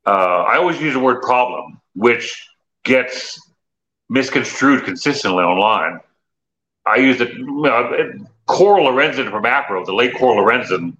uh, 0.05 0.45
I 0.49 0.57
always 0.57 0.82
use 0.82 0.93
the 0.93 0.99
word 0.99 1.21
problem, 1.21 1.80
which 1.95 2.47
gets 2.84 3.39
misconstrued 4.09 4.84
consistently 4.84 5.43
online. 5.43 5.99
I 6.86 6.97
use 6.97 7.17
the 7.17 7.30
uh, 7.30 8.26
Coral 8.45 8.88
Lorenzen 8.88 9.30
from 9.30 9.43
APRO, 9.43 9.86
the 9.86 9.93
late 9.93 10.15
Coral 10.15 10.43
Lorenzen, 10.43 10.97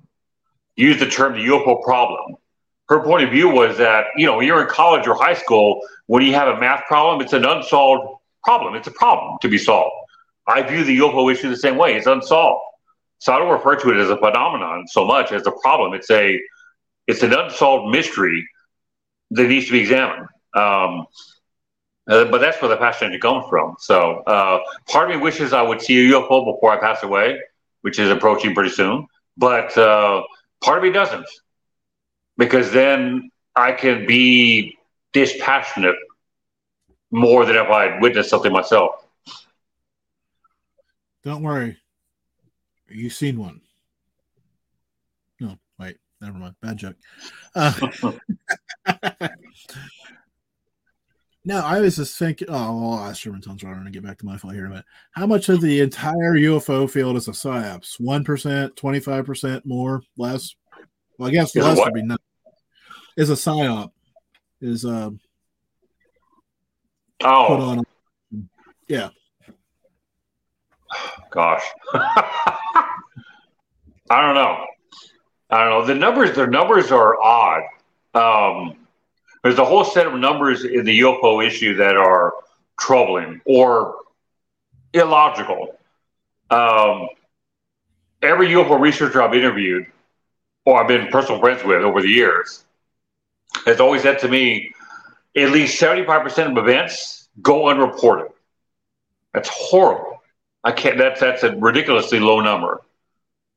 used 0.76 1.00
the 1.00 1.08
term 1.08 1.34
the 1.34 1.46
UFO 1.46 1.82
problem. 1.84 2.38
Her 2.90 3.04
point 3.04 3.24
of 3.24 3.32
view 3.32 3.50
was 3.50 3.78
that, 3.78 4.08
you 4.18 4.26
know, 4.26 4.40
you're 4.40 4.62
in 4.62 4.68
college 4.68 5.08
or 5.08 5.16
high 5.16 5.34
school, 5.34 5.82
when 6.08 6.24
you 6.24 6.34
have 6.34 6.50
a 6.50 6.60
math 6.60 6.84
problem, 6.86 7.22
it's 7.22 7.34
an 7.34 7.46
unsolved 7.46 8.20
problem. 8.44 8.76
It's 8.76 8.88
a 8.88 8.92
problem 8.92 9.38
to 9.42 9.48
be 9.48 9.58
solved. 9.58 9.96
I 10.48 10.62
view 10.62 10.84
the 10.84 10.98
UFO 11.00 11.32
issue 11.32 11.50
the 11.50 11.58
same 11.58 11.78
way. 11.78 11.96
It's 11.96 12.08
unsolved. 12.08 12.62
So 13.20 13.34
I 13.34 13.40
don't 13.40 13.50
refer 13.50 13.76
to 13.78 13.90
it 13.92 13.98
as 13.98 14.10
a 14.10 14.18
phenomenon 14.18 14.86
so 14.88 15.06
much 15.06 15.32
as 15.32 15.48
a 15.48 15.52
problem. 15.52 15.94
It's 15.94 16.12
a 16.12 16.40
it's 17.08 17.24
an 17.24 17.34
unsolved 17.34 17.90
mystery 17.90 18.46
that 19.32 19.48
needs 19.48 19.68
to 19.68 19.72
be 19.72 19.80
examined. 19.80 20.28
Um, 20.56 21.06
uh, 22.10 22.26
but 22.26 22.40
that's 22.40 22.62
where 22.62 22.70
the 22.70 22.78
passion 22.78 23.18
comes 23.20 23.46
from. 23.50 23.76
So 23.80 24.24
uh, 24.28 24.60
part 24.90 25.10
of 25.10 25.16
me 25.16 25.22
wishes 25.22 25.54
I 25.54 25.62
would 25.62 25.82
see 25.82 26.10
a 26.10 26.14
UFO 26.14 26.54
before 26.54 26.72
I 26.72 26.78
pass 26.78 27.02
away, 27.04 27.40
which 27.82 27.98
is 27.98 28.10
approaching 28.10 28.54
pretty 28.54 28.72
soon. 28.72 29.08
But 29.38 29.78
uh, 29.78 30.24
part 30.62 30.80
of 30.80 30.84
me 30.84 30.92
doesn't, 30.92 31.26
because 32.38 32.72
then 32.72 33.30
I 33.56 33.72
can 33.72 34.06
be 34.06 34.78
dispassionate 35.12 35.96
more 37.12 37.46
than 37.46 37.56
if 37.56 37.70
I 37.70 38.00
witnessed 38.00 38.30
something 38.30 38.52
myself. 38.52 39.06
Don't 41.24 41.44
worry, 41.44 41.78
You've 42.90 43.14
seen 43.14 43.40
one. 43.40 43.62
No, 45.40 45.58
wait, 45.80 45.98
never 46.22 46.38
mind. 46.38 46.56
Bad 46.62 46.78
joke. 46.78 46.96
Uh, 47.56 47.74
no, 51.46 51.60
I 51.60 51.80
was 51.80 51.96
just 51.96 52.18
thinking. 52.18 52.50
Oh, 52.52 52.94
I'll 52.94 53.10
ask 53.10 53.22
Shermanton's 53.22 53.64
runner 53.64 53.84
to 53.84 53.90
get 53.90 54.04
back 54.04 54.20
to 54.20 54.26
my 54.26 54.38
flight 54.38 54.56
here 54.56 54.66
in 54.66 54.68
a 54.68 54.70
minute. 54.72 54.86
How 55.14 55.26
much 55.26 55.50
of 55.50 55.62
the 55.62 55.82
entire 55.82 56.36
UFO 56.36 56.90
field 56.90 57.18
is 57.18 57.28
a 57.28 57.32
psyops? 57.32 58.00
One 58.00 58.24
percent, 58.24 58.76
twenty 58.76 59.00
five 59.00 59.26
percent, 59.26 59.66
more, 59.66 60.04
less? 60.18 60.56
Well, 61.18 61.30
I 61.30 61.32
guess 61.32 61.56
less 61.56 61.78
would 61.78 61.94
be 61.94 62.02
nothing. 62.02 62.24
Is 63.16 63.30
a 63.30 63.34
psyop? 63.34 63.92
Is 64.62 64.86
uh? 64.86 65.12
Oh, 67.24 67.46
put 67.48 67.60
on. 67.60 67.84
Yeah. 68.88 69.10
Gosh. 71.30 71.64
I 71.94 72.92
don't 74.10 74.36
know. 74.36 74.66
I 75.50 75.64
don't 75.64 75.70
know. 75.70 75.86
The 75.86 75.96
numbers, 75.96 76.36
the 76.36 76.48
numbers 76.48 76.92
are 76.92 77.22
odd. 77.22 77.64
Um, 78.14 78.76
there's 79.44 79.58
a 79.58 79.66
whole 79.66 79.84
set 79.84 80.08
of 80.08 80.14
numbers 80.14 80.64
in 80.66 80.86
the 80.86 81.00
UFO 81.02 81.46
issue 81.46 81.76
that 81.78 81.96
are 81.96 82.34
troubling 82.80 83.42
or 83.46 83.96
illogical. 84.94 85.78
Um, 86.50 87.08
every 88.22 88.50
UFO 88.50 88.80
researcher 88.80 89.22
I've 89.22 89.34
interviewed 89.34 89.88
or 90.66 90.82
I've 90.82 90.88
been 90.88 91.08
personal 91.08 91.40
friends 91.40 91.64
with 91.64 91.82
over 91.82 92.02
the 92.02 92.10
years 92.10 92.64
has 93.66 93.80
always 93.80 94.02
said 94.02 94.20
to 94.20 94.28
me, 94.28 94.74
at 95.36 95.52
least 95.52 95.82
75% 95.82 96.52
of 96.52 96.58
events 96.58 97.30
go 97.42 97.70
unreported. 97.70 98.32
That's 99.34 99.50
horrible. 99.52 100.22
I 100.64 100.72
can't. 100.72 100.98
That's 100.98 101.20
that's 101.20 101.44
a 101.44 101.56
ridiculously 101.56 102.20
low 102.20 102.40
number. 102.40 102.82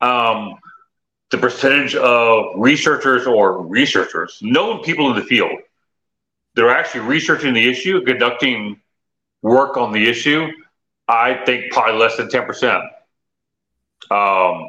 Um, 0.00 0.57
the 1.30 1.38
percentage 1.38 1.94
of 1.94 2.46
researchers 2.57 3.26
or 3.26 3.62
researchers, 3.62 4.38
known 4.42 4.82
people 4.82 5.11
in 5.11 5.16
the 5.16 5.22
field, 5.22 5.59
that 6.54 6.64
are 6.64 6.70
actually 6.70 7.02
researching 7.02 7.52
the 7.52 7.68
issue, 7.68 8.02
conducting 8.04 8.80
work 9.42 9.76
on 9.76 9.92
the 9.92 10.09
issue, 10.09 10.48
I 11.07 11.34
think 11.44 11.72
probably 11.72 12.00
less 12.00 12.16
than 12.16 12.28
ten 12.28 12.46
percent. 12.46 12.82
Um, 14.11 14.68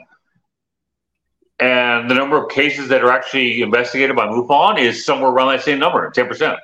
and 1.59 2.09
the 2.09 2.13
number 2.13 2.41
of 2.41 2.49
cases 2.49 2.89
that 2.89 3.03
are 3.03 3.11
actually 3.11 3.61
investigated 3.61 4.15
by 4.15 4.27
MUFON 4.27 4.79
is 4.79 5.05
somewhere 5.05 5.31
around 5.31 5.49
that 5.49 5.63
same 5.63 5.79
number, 5.79 6.09
ten 6.11 6.27
percent, 6.27 6.59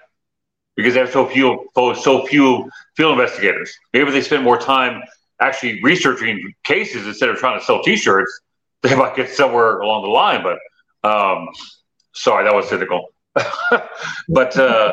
because 0.76 0.94
they 0.94 1.00
have 1.00 1.12
so 1.12 1.28
few 1.28 1.68
so 1.76 2.26
few 2.28 2.70
field 2.96 3.14
investigators. 3.14 3.76
Maybe 3.94 4.12
they 4.12 4.22
spend 4.22 4.44
more 4.44 4.58
time 4.58 5.02
actually 5.40 5.82
researching 5.84 6.54
cases 6.64 7.08
instead 7.08 7.30
of 7.30 7.38
trying 7.38 7.60
to 7.60 7.66
sell 7.66 7.84
T-shirts, 7.84 8.40
they 8.82 8.96
might 8.96 9.16
get 9.16 9.30
somewhere 9.30 9.80
along 9.80 10.04
the 10.04 10.10
line. 10.10 10.44
But 10.44 10.60
um, 11.10 11.48
sorry, 12.14 12.46
that 12.46 12.54
was 12.54 12.70
cynical. 12.70 13.08
but 14.30 14.58
uh, 14.58 14.92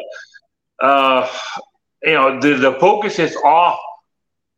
uh, 0.80 1.28
you 2.02 2.14
know, 2.14 2.40
the, 2.40 2.54
the 2.54 2.72
focus 2.80 3.18
is 3.18 3.36
off 3.36 3.78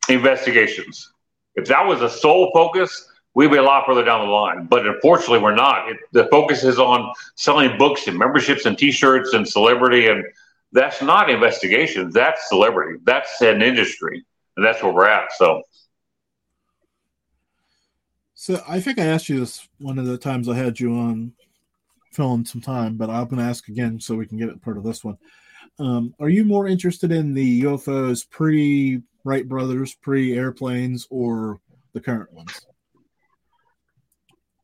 investigations. 0.08 1.10
If 1.56 1.66
that 1.66 1.84
was 1.86 2.00
the 2.00 2.08
sole 2.08 2.50
focus, 2.54 3.08
we'd 3.34 3.50
be 3.50 3.56
a 3.56 3.62
lot 3.62 3.86
further 3.86 4.04
down 4.04 4.26
the 4.26 4.32
line. 4.32 4.66
But 4.66 4.86
unfortunately, 4.86 5.38
we're 5.38 5.54
not. 5.54 5.88
It, 5.90 5.98
the 6.12 6.26
focus 6.30 6.64
is 6.64 6.78
on 6.78 7.12
selling 7.34 7.78
books 7.78 8.06
and 8.08 8.18
memberships 8.18 8.66
and 8.66 8.76
T-shirts 8.76 9.32
and 9.32 9.48
celebrity 9.48 10.08
and 10.08 10.24
that's 10.72 11.02
not 11.02 11.30
investigation. 11.30 12.10
That's 12.10 12.48
celebrity. 12.48 12.98
That's 13.04 13.40
an 13.42 13.62
industry, 13.62 14.24
and 14.56 14.64
that's 14.64 14.82
where 14.82 14.92
we're 14.92 15.06
at. 15.06 15.32
So, 15.36 15.62
so 18.34 18.62
I 18.66 18.80
think 18.80 18.98
I 18.98 19.04
asked 19.04 19.28
you 19.28 19.40
this 19.40 19.68
one 19.78 19.98
of 19.98 20.06
the 20.06 20.18
times 20.18 20.48
I 20.48 20.54
had 20.54 20.80
you 20.80 20.94
on 20.94 21.32
filling 22.10 22.44
some 22.44 22.60
time, 22.60 22.96
but 22.96 23.10
I'm 23.10 23.26
going 23.26 23.38
to 23.38 23.44
ask 23.48 23.68
again 23.68 24.00
so 24.00 24.16
we 24.16 24.26
can 24.26 24.38
get 24.38 24.48
it 24.48 24.62
part 24.62 24.78
of 24.78 24.84
this 24.84 25.04
one. 25.04 25.18
Um, 25.78 26.14
are 26.20 26.28
you 26.28 26.44
more 26.44 26.66
interested 26.66 27.12
in 27.12 27.34
the 27.34 27.62
UFOs 27.62 28.28
pre 28.28 29.02
Wright 29.24 29.48
brothers, 29.48 29.94
pre 29.94 30.36
airplanes, 30.36 31.06
or 31.10 31.60
the 31.92 32.00
current 32.00 32.32
ones? 32.32 32.66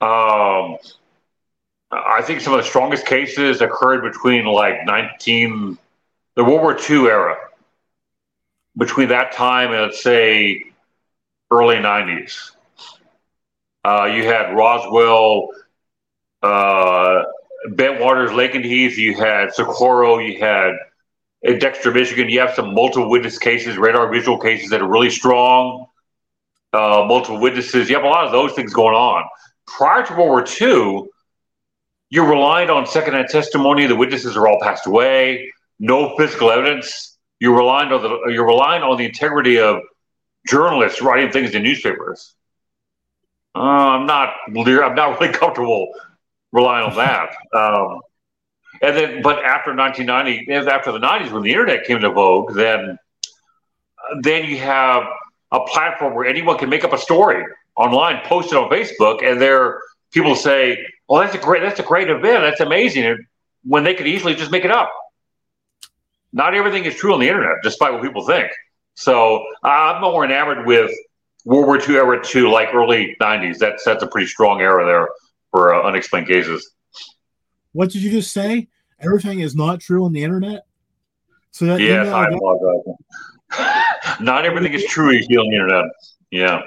Um, 0.00 0.78
I 1.90 2.22
think 2.22 2.40
some 2.40 2.52
of 2.52 2.58
the 2.58 2.66
strongest 2.66 3.06
cases 3.06 3.60
occurred 3.60 4.02
between 4.02 4.44
like 4.44 4.84
19, 4.84 5.78
the 6.34 6.44
World 6.44 6.60
War 6.60 6.78
II 6.78 7.08
era. 7.08 7.36
Between 8.76 9.08
that 9.08 9.32
time 9.32 9.72
and 9.72 9.82
let's 9.82 10.02
say 10.02 10.62
early 11.50 11.76
90s. 11.76 12.52
Uh, 13.84 14.04
you 14.04 14.24
had 14.24 14.54
Roswell, 14.54 15.48
uh, 16.42 17.22
Bentwaters, 17.68 18.54
and 18.54 18.64
Heath, 18.64 18.98
you 18.98 19.16
had 19.16 19.52
Socorro, 19.52 20.18
you 20.18 20.38
had 20.38 20.74
at 21.44 21.60
Dexter, 21.60 21.92
Michigan, 21.92 22.28
you 22.28 22.40
have 22.40 22.54
some 22.54 22.74
multiple 22.74 23.08
witness 23.08 23.38
cases, 23.38 23.76
radar 23.76 24.10
visual 24.10 24.38
cases 24.38 24.70
that 24.70 24.82
are 24.82 24.88
really 24.88 25.10
strong. 25.10 25.86
Uh, 26.72 27.04
multiple 27.08 27.40
witnesses. 27.40 27.88
You 27.88 27.96
have 27.96 28.04
a 28.04 28.08
lot 28.08 28.26
of 28.26 28.32
those 28.32 28.52
things 28.52 28.74
going 28.74 28.94
on. 28.94 29.24
Prior 29.76 30.04
to 30.06 30.12
World 30.14 30.28
War 30.28 30.44
II, 30.60 31.08
you 32.10 32.24
relied 32.24 32.70
on 32.70 32.86
secondhand 32.86 33.28
testimony. 33.28 33.86
The 33.86 33.96
witnesses 33.96 34.36
are 34.36 34.48
all 34.48 34.58
passed 34.60 34.86
away. 34.86 35.52
No 35.78 36.16
physical 36.16 36.50
evidence. 36.50 37.18
You're 37.38 37.56
relying 37.56 37.92
on 37.92 38.02
the 38.02 38.32
you're 38.32 38.46
relying 38.46 38.82
on 38.82 38.96
the 38.96 39.04
integrity 39.04 39.60
of 39.60 39.80
journalists 40.48 41.02
writing 41.02 41.30
things 41.30 41.54
in 41.54 41.62
newspapers. 41.62 42.34
Uh, 43.54 43.60
I'm 43.60 44.06
not 44.06 44.34
I'm 44.46 44.94
not 44.94 45.20
really 45.20 45.32
comfortable 45.32 45.92
relying 46.50 46.90
on 46.90 46.96
that. 46.96 47.30
Um, 47.54 48.00
and 48.80 48.96
then, 48.96 49.22
but 49.22 49.44
after 49.44 49.74
1990, 49.74 50.52
after 50.70 50.92
the 50.92 50.98
90s, 50.98 51.32
when 51.32 51.42
the 51.42 51.50
internet 51.50 51.84
came 51.84 51.96
into 51.96 52.10
vogue, 52.10 52.54
then 52.54 52.98
then 54.22 54.48
you 54.48 54.58
have 54.58 55.04
a 55.52 55.60
platform 55.60 56.14
where 56.14 56.26
anyone 56.26 56.58
can 56.58 56.68
make 56.68 56.84
up 56.84 56.92
a 56.92 56.98
story 56.98 57.44
online, 57.78 58.22
post 58.26 58.52
it 58.52 58.56
on 58.56 58.70
Facebook, 58.70 59.24
and 59.24 59.40
there 59.40 59.80
people 60.12 60.34
say, 60.34 60.78
"Well, 61.08 61.20
that's 61.22 61.34
a 61.34 61.38
great 61.38 61.62
that's 61.62 61.80
a 61.80 61.84
great 61.84 62.10
event. 62.10 62.42
That's 62.42 62.60
amazing." 62.60 63.18
when 63.64 63.84
they 63.84 63.94
could 63.94 64.06
easily 64.06 64.34
just 64.34 64.50
make 64.50 64.64
it 64.64 64.70
up. 64.70 64.90
Not 66.32 66.54
everything 66.54 66.84
is 66.84 66.94
true 66.94 67.14
on 67.14 67.20
the 67.20 67.28
internet, 67.28 67.56
despite 67.62 67.92
what 67.92 68.02
people 68.02 68.26
think. 68.26 68.50
So 68.94 69.44
I'm 69.62 70.00
more 70.00 70.24
enamored 70.24 70.66
with 70.66 70.90
World 71.44 71.66
War 71.66 71.80
II 71.80 71.96
era 71.96 72.24
two, 72.24 72.50
like 72.50 72.74
early 72.74 73.16
90s. 73.20 73.58
That's 73.58 73.84
that's 73.84 74.02
a 74.02 74.06
pretty 74.06 74.26
strong 74.26 74.60
era 74.60 74.84
there 74.84 75.08
for 75.50 75.74
uh, 75.74 75.86
unexplained 75.86 76.26
cases. 76.26 76.70
What 77.72 77.90
did 77.90 78.02
you 78.02 78.10
just 78.10 78.32
say? 78.32 78.68
Everything 79.00 79.40
is 79.40 79.54
not 79.54 79.80
true 79.80 80.04
on 80.04 80.12
the 80.12 80.22
internet. 80.22 80.66
So 81.52 81.66
that 81.66 81.80
yes, 81.80 82.08
I 82.08 82.28
apologize. 82.28 84.20
not 84.20 84.44
everything 84.44 84.74
is 84.74 84.84
true 84.84 85.10
on 85.10 85.22
the 85.28 85.56
internet. 85.56 85.84
Yeah. 86.30 86.62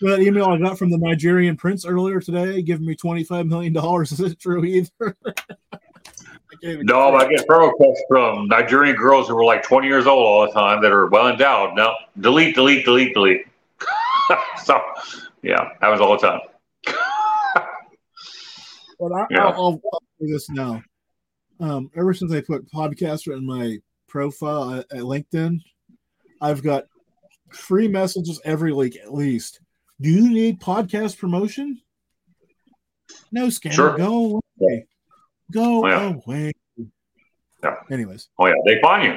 That 0.00 0.20
email 0.20 0.46
I 0.46 0.58
got 0.58 0.78
from 0.78 0.90
the 0.90 0.98
Nigerian 0.98 1.56
prince 1.56 1.84
earlier 1.84 2.20
today, 2.20 2.62
giving 2.62 2.86
me 2.86 2.94
twenty 2.94 3.24
five 3.24 3.46
million 3.46 3.72
dollars. 3.72 4.12
Is 4.12 4.20
it 4.20 4.38
true 4.38 4.64
either? 4.64 4.90
no, 6.62 7.16
I 7.16 7.28
get 7.28 7.48
promo 7.48 7.68
requests 7.68 8.02
from 8.08 8.46
Nigerian 8.46 8.94
girls 8.94 9.26
who 9.28 9.34
were 9.34 9.44
like 9.44 9.64
twenty 9.64 9.88
years 9.88 10.06
old 10.06 10.24
all 10.24 10.46
the 10.46 10.52
time 10.52 10.80
that 10.82 10.92
are 10.92 11.08
well 11.08 11.28
endowed. 11.28 11.74
No, 11.74 11.94
delete, 12.20 12.54
delete, 12.54 12.84
delete, 12.84 13.12
delete. 13.12 13.46
so, 14.64 14.80
yeah, 15.42 15.70
that 15.80 15.88
was 15.88 16.00
all 16.00 16.16
the 16.16 16.26
time. 16.26 16.40
but 19.00 19.12
I, 19.12 19.26
yeah. 19.30 19.46
I'll, 19.46 19.80
I'll, 19.92 20.02
do 20.20 20.26
this 20.26 20.48
now. 20.50 20.82
Um, 21.60 21.90
ever 21.96 22.14
since 22.14 22.32
I 22.32 22.40
put 22.40 22.70
podcaster 22.70 23.36
in 23.36 23.44
my 23.44 23.78
profile 24.06 24.74
at, 24.74 24.86
at 24.92 25.02
LinkedIn, 25.02 25.60
I've 26.40 26.62
got 26.62 26.84
free 27.52 27.88
messages 27.88 28.40
every 28.44 28.72
week 28.72 28.96
at 28.96 29.12
least. 29.12 29.60
Do 30.00 30.10
you 30.10 30.30
need 30.30 30.60
podcast 30.60 31.18
promotion? 31.18 31.80
No, 33.32 33.46
scammer. 33.46 33.72
Sure. 33.72 33.96
Go 33.96 34.40
away. 34.60 34.86
Go 35.50 35.84
oh, 35.84 35.88
yeah. 35.88 36.14
away. 36.14 36.52
Yeah. 37.62 37.74
Anyways. 37.90 38.28
Oh 38.38 38.46
yeah, 38.46 38.54
they 38.64 38.80
find 38.80 39.04
you. 39.04 39.14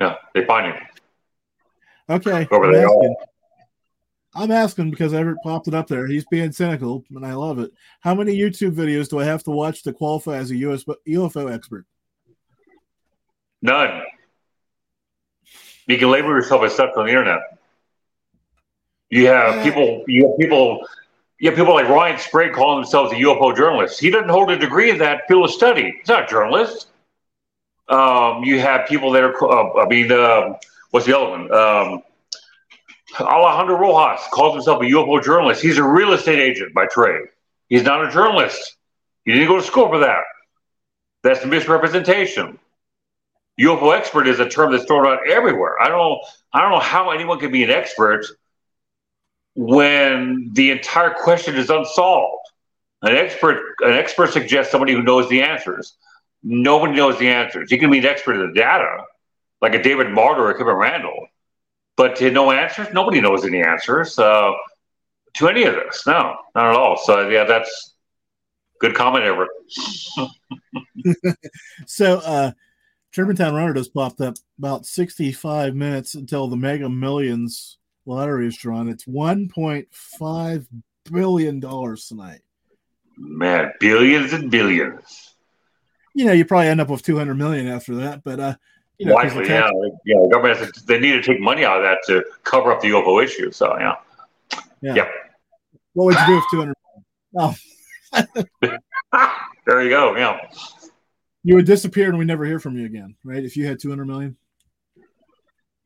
Yeah, 0.00 0.16
they 0.34 0.44
find 0.44 0.74
you. 0.74 2.14
Okay. 2.14 2.48
Over 2.50 2.72
there. 2.72 2.88
I'm 4.34 4.50
asking 4.50 4.90
because 4.90 5.12
Everett 5.12 5.38
popped 5.42 5.66
it 5.66 5.74
up 5.74 5.88
there. 5.88 6.06
He's 6.06 6.24
being 6.30 6.52
cynical, 6.52 7.04
and 7.10 7.26
I 7.26 7.34
love 7.34 7.58
it. 7.58 7.72
How 8.00 8.14
many 8.14 8.36
YouTube 8.36 8.74
videos 8.74 9.08
do 9.08 9.18
I 9.18 9.24
have 9.24 9.42
to 9.44 9.50
watch 9.50 9.82
to 9.84 9.92
qualify 9.92 10.36
as 10.36 10.50
a 10.50 10.56
US 10.56 10.84
UFO 11.08 11.52
expert? 11.52 11.86
None. 13.62 14.02
You 15.86 15.98
can 15.98 16.10
label 16.10 16.28
yourself 16.28 16.62
as 16.62 16.74
stuff 16.74 16.90
on 16.96 17.06
the 17.06 17.10
internet. 17.10 17.40
You 19.10 19.26
have 19.26 19.56
yeah. 19.56 19.62
people. 19.64 20.04
You 20.06 20.28
have 20.28 20.38
people. 20.38 20.86
You 21.38 21.50
have 21.50 21.58
people 21.58 21.74
like 21.74 21.88
Ryan 21.88 22.18
Sprague 22.18 22.52
calling 22.52 22.82
themselves 22.82 23.12
a 23.12 23.16
UFO 23.16 23.56
journalist. 23.56 23.98
He 23.98 24.10
doesn't 24.10 24.28
hold 24.28 24.50
a 24.50 24.58
degree 24.58 24.90
in 24.90 24.98
that 24.98 25.22
field 25.26 25.46
of 25.46 25.50
study. 25.50 25.94
He's 25.98 26.08
not 26.08 26.24
a 26.24 26.26
journalist. 26.26 26.88
Um, 27.88 28.44
you 28.44 28.60
have 28.60 28.86
people 28.86 29.10
that 29.12 29.24
are. 29.24 29.44
Uh, 29.44 29.84
I 29.84 29.88
mean, 29.88 30.12
uh, 30.12 30.54
what's 30.90 31.06
the 31.06 31.18
other 31.18 31.30
one? 31.30 31.52
Um, 31.52 32.02
Alejandro 33.18 33.76
Rojas 33.76 34.20
calls 34.32 34.54
himself 34.54 34.82
a 34.82 34.84
UFO 34.84 35.22
journalist. 35.22 35.60
He's 35.60 35.78
a 35.78 35.82
real 35.82 36.12
estate 36.12 36.38
agent 36.38 36.72
by 36.72 36.86
trade. 36.86 37.26
He's 37.68 37.82
not 37.82 38.04
a 38.04 38.10
journalist. 38.10 38.76
He 39.24 39.32
didn't 39.32 39.48
go 39.48 39.56
to 39.56 39.62
school 39.62 39.88
for 39.88 39.98
that. 40.00 40.22
That's 41.22 41.44
misrepresentation. 41.44 42.58
UFO 43.60 43.96
expert 43.96 44.26
is 44.28 44.40
a 44.40 44.48
term 44.48 44.72
that's 44.72 44.84
thrown 44.84 45.06
out 45.06 45.28
everywhere. 45.28 45.80
I 45.80 45.88
don't 45.88 46.18
I 46.52 46.62
don't 46.62 46.70
know 46.70 46.80
how 46.80 47.10
anyone 47.10 47.38
can 47.38 47.50
be 47.50 47.64
an 47.64 47.70
expert 47.70 48.24
when 49.60 50.48
the 50.54 50.70
entire 50.70 51.12
question 51.12 51.54
is 51.54 51.68
unsolved. 51.68 52.46
An 53.02 53.14
expert 53.14 53.62
an 53.80 53.92
expert 53.92 54.32
suggests 54.32 54.72
somebody 54.72 54.94
who 54.94 55.02
knows 55.02 55.28
the 55.28 55.42
answers. 55.42 55.96
Nobody 56.42 56.94
knows 56.94 57.18
the 57.18 57.28
answers. 57.28 57.70
You 57.70 57.78
can 57.78 57.90
be 57.90 57.98
an 57.98 58.06
expert 58.06 58.40
in 58.40 58.46
the 58.46 58.54
data, 58.58 59.04
like 59.60 59.74
a 59.74 59.82
David 59.82 60.06
Marler 60.06 60.50
or 60.50 60.54
Kevin 60.54 60.74
Randle, 60.74 61.26
but 61.96 62.16
to 62.16 62.30
no 62.30 62.50
answers, 62.50 62.88
nobody 62.94 63.20
knows 63.20 63.44
any 63.44 63.62
answers 63.62 64.18
uh, 64.18 64.52
to 65.34 65.48
any 65.48 65.64
of 65.64 65.74
this. 65.74 66.06
No, 66.06 66.36
not 66.54 66.70
at 66.70 66.76
all. 66.76 66.96
So 66.96 67.28
yeah, 67.28 67.44
that's 67.44 67.94
good 68.80 68.94
comment, 68.94 69.26
Everett. 69.26 69.50
so 71.86 72.18
uh, 72.20 72.52
Germantown 73.12 73.54
Runner 73.54 73.74
just 73.74 73.92
popped 73.92 74.22
up 74.22 74.36
about 74.58 74.86
65 74.86 75.74
minutes 75.74 76.14
until 76.14 76.48
the 76.48 76.56
Mega 76.56 76.88
Millions 76.88 77.76
lottery 78.10 78.46
is 78.46 78.56
drawn. 78.56 78.88
It's 78.88 79.04
1.5 79.04 80.66
billion 81.10 81.60
dollars 81.60 82.06
tonight. 82.06 82.40
Man, 83.16 83.72
billions 83.78 84.32
and 84.32 84.50
billions. 84.50 85.34
You 86.14 86.24
know, 86.24 86.32
you 86.32 86.44
probably 86.44 86.68
end 86.68 86.80
up 86.80 86.88
with 86.88 87.02
200 87.02 87.34
million 87.34 87.68
after 87.68 87.96
that, 87.96 88.24
but 88.24 88.40
uh, 88.40 88.54
you 88.98 89.06
know, 89.06 89.14
Likely, 89.14 89.48
yeah, 89.48 89.70
yeah. 90.04 90.20
The 90.22 90.28
government 90.30 90.58
has 90.58 90.72
to, 90.72 90.86
they 90.86 90.98
need 90.98 91.12
to 91.12 91.22
take 91.22 91.40
money 91.40 91.64
out 91.64 91.78
of 91.78 91.84
that 91.84 91.98
to 92.06 92.24
cover 92.42 92.72
up 92.72 92.80
the 92.80 92.88
UFO 92.88 93.22
issue. 93.22 93.50
So 93.52 93.78
yeah, 93.78 93.94
yeah. 94.82 94.94
Yep. 94.94 95.10
What 95.94 96.04
would 96.06 96.16
you 96.16 96.26
do 96.26 96.34
with 96.34 96.44
two 96.50 96.58
hundred? 96.58 96.76
Oh. 97.38 97.54
there 99.66 99.82
you 99.82 99.90
go. 99.90 100.16
Yeah. 100.16 100.38
You 101.42 101.54
would 101.54 101.64
disappear 101.64 102.08
and 102.08 102.18
we 102.18 102.24
never 102.24 102.44
hear 102.44 102.58
from 102.58 102.76
you 102.76 102.84
again, 102.84 103.14
right? 103.24 103.42
If 103.42 103.56
you 103.56 103.66
had 103.66 103.78
two 103.80 103.88
hundred 103.88 104.06
million. 104.06 104.36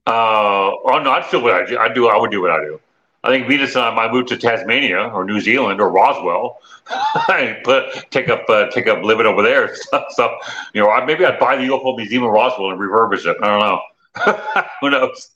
Uh, 0.07 0.71
oh 0.85 1.01
no, 1.03 1.11
I'd 1.13 1.25
still 1.27 1.43
what 1.43 1.55
I 1.55 1.67
do. 1.67 1.79
I 1.79 1.93
do. 1.93 2.09
I 2.09 2.19
would 2.19 2.31
do 2.31 2.43
what 2.43 2.51
I 2.51 2.61
do. 2.65 2.81
I 3.25 3.29
think 3.31 3.49
Venus 3.49 3.75
and 3.75 3.85
I 3.85 3.95
might 3.95 4.13
move 4.13 4.27
to 4.27 4.37
Tasmania 4.37 4.99
or 4.99 5.25
New 5.25 5.41
Zealand 5.41 5.81
or 5.81 5.91
Roswell, 5.91 6.61
put 7.65 8.11
take 8.11 8.29
up 8.29 8.45
uh, 8.51 8.69
take 8.71 8.87
up 8.87 9.03
living 9.03 9.25
over 9.25 9.43
there. 9.43 9.75
So, 9.75 10.05
so, 10.11 10.37
you 10.75 10.83
know, 10.83 10.91
I, 10.91 11.05
maybe 11.07 11.25
I'd 11.25 11.39
buy 11.41 11.57
the 11.57 11.63
UFO 11.63 11.97
museum 11.97 12.25
in 12.25 12.29
Roswell 12.29 12.71
and 12.71 12.79
refurbish 12.79 13.25
it. 13.25 13.39
I 13.43 13.47
don't 13.47 13.61
know. 13.61 14.65
Who 14.83 14.91
knows? 14.91 15.31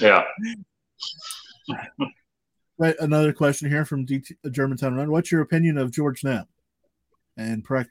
Yeah. 0.00 0.22
Right. 2.78 2.94
Another 3.00 3.32
question 3.32 3.68
here 3.68 3.84
from 3.84 4.06
DT, 4.06 4.34
Germantown 4.52 4.94
Run. 4.94 5.10
What's 5.10 5.32
your 5.32 5.40
opinion 5.40 5.78
of 5.78 5.90
George 5.90 6.22
Knapp? 6.22 6.46
And 7.36 7.66
Precht 7.66 7.88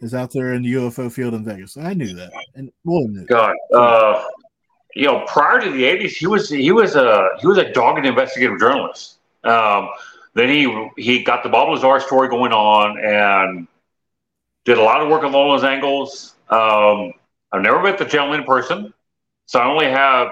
is 0.00 0.14
out 0.14 0.32
there 0.32 0.54
in 0.54 0.62
the 0.62 0.72
UFO 0.74 1.12
field 1.12 1.34
in 1.34 1.44
Vegas. 1.44 1.76
I 1.76 1.92
knew 1.92 2.14
that, 2.14 2.32
and 2.54 2.70
William 2.84 3.14
knew. 3.14 3.26
God, 3.26 3.54
uh, 3.74 4.24
you 4.96 5.04
know, 5.04 5.24
prior 5.26 5.60
to 5.60 5.70
the 5.70 5.82
'80s, 5.84 6.16
he 6.16 6.26
was 6.26 6.48
he 6.48 6.72
was 6.72 6.96
a 6.96 7.28
he 7.38 7.46
was 7.46 7.58
a 7.58 7.70
dogged 7.70 8.06
investigative 8.06 8.58
journalist. 8.58 9.18
Um, 9.44 9.90
then 10.32 10.48
he 10.48 10.90
he 10.96 11.22
got 11.22 11.42
the 11.42 11.50
Bob 11.50 11.68
Lazar 11.68 12.00
story 12.00 12.30
going 12.30 12.52
on 12.52 12.98
and 12.98 13.68
did 14.64 14.78
a 14.78 14.82
lot 14.82 15.02
of 15.02 15.10
work 15.10 15.22
on 15.22 15.32
those 15.32 15.64
angles. 15.64 16.34
Um, 16.48 17.12
I've 17.52 17.60
never 17.60 17.82
met 17.82 17.98
the 17.98 18.06
gentleman 18.06 18.40
in 18.40 18.46
person, 18.46 18.94
so 19.44 19.60
I 19.60 19.66
only 19.66 19.84
have 19.84 20.28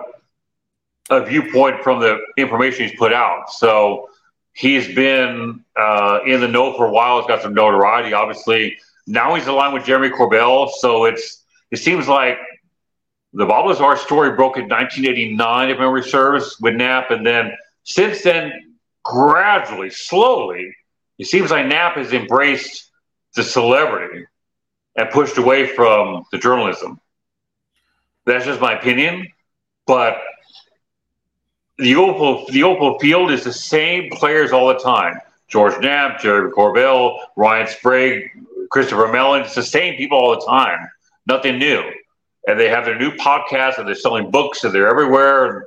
a 1.11 1.23
viewpoint 1.23 1.83
from 1.83 2.01
the 2.01 2.19
information 2.39 2.89
he's 2.89 2.99
put 2.99 3.13
out. 3.13 3.53
So 3.53 4.09
he's 4.55 4.95
been 4.95 5.63
uh, 5.77 6.21
in 6.25 6.41
the 6.41 6.49
know 6.49 6.75
for 6.75 6.87
a 6.87 6.91
while. 6.91 7.19
He's 7.19 7.29
got 7.29 7.43
some 7.43 7.53
notoriety, 7.53 8.15
obviously. 8.15 8.79
Now 9.07 9.35
he's 9.35 9.47
aligned 9.47 9.75
with 9.75 9.85
Jeremy 9.85 10.09
Corbell, 10.09 10.71
so 10.71 11.05
it's 11.05 11.43
it 11.71 11.77
seems 11.77 12.09
like 12.09 12.39
the 13.35 13.47
Bob 13.47 13.67
Lazar 13.67 13.97
story 13.97 14.31
broke 14.31 14.57
in 14.57 14.69
1989, 14.69 15.71
if 15.71 15.79
memory 15.79 16.03
serves, 16.05 16.59
with 16.61 16.75
Knapp, 16.75 17.11
and 17.11 17.27
then 17.27 17.53
since 17.83 18.23
then, 18.23 18.77
gradually, 19.03 19.91
slowly, 19.91 20.75
it 21.19 21.27
seems 21.27 21.51
like 21.51 21.67
Knapp 21.67 21.97
has 21.97 22.13
embraced 22.13 22.91
the 23.35 23.43
celebrity 23.43 24.25
and 24.97 25.11
pushed 25.11 25.37
away 25.37 25.67
from 25.67 26.25
the 26.31 26.39
journalism. 26.39 27.01
That's 28.25 28.45
just 28.45 28.61
my 28.61 28.79
opinion, 28.79 29.29
but 29.87 30.19
the 31.79 31.97
Opal 31.97 32.47
the 32.47 32.63
Opal 32.63 32.99
field 33.01 33.33
is 33.33 33.43
the 33.43 33.53
same 33.53 34.11
players 34.11 34.53
all 34.53 34.69
the 34.69 34.79
time. 34.79 35.19
George 35.49 35.79
Knapp, 35.81 36.21
Jerry 36.21 36.51
Corbell, 36.53 37.19
Ryan 37.37 37.67
Sprague, 37.67 38.31
Christopher 38.71 39.09
Mellon. 39.09 39.43
It's 39.43 39.57
the 39.57 39.63
same 39.63 39.97
people 39.97 40.19
all 40.19 40.39
the 40.39 40.47
time. 40.47 40.89
Nothing 41.27 41.59
new. 41.59 41.83
And 42.47 42.61
they 42.61 42.69
have 42.69 42.85
their 42.85 42.99
new 42.99 43.13
podcast 43.13 43.79
and 43.79 43.89
they're 43.89 43.95
selling 43.95 44.31
books 44.31 44.65
and 44.65 44.75
they're 44.75 44.89
everywhere. 44.89 45.67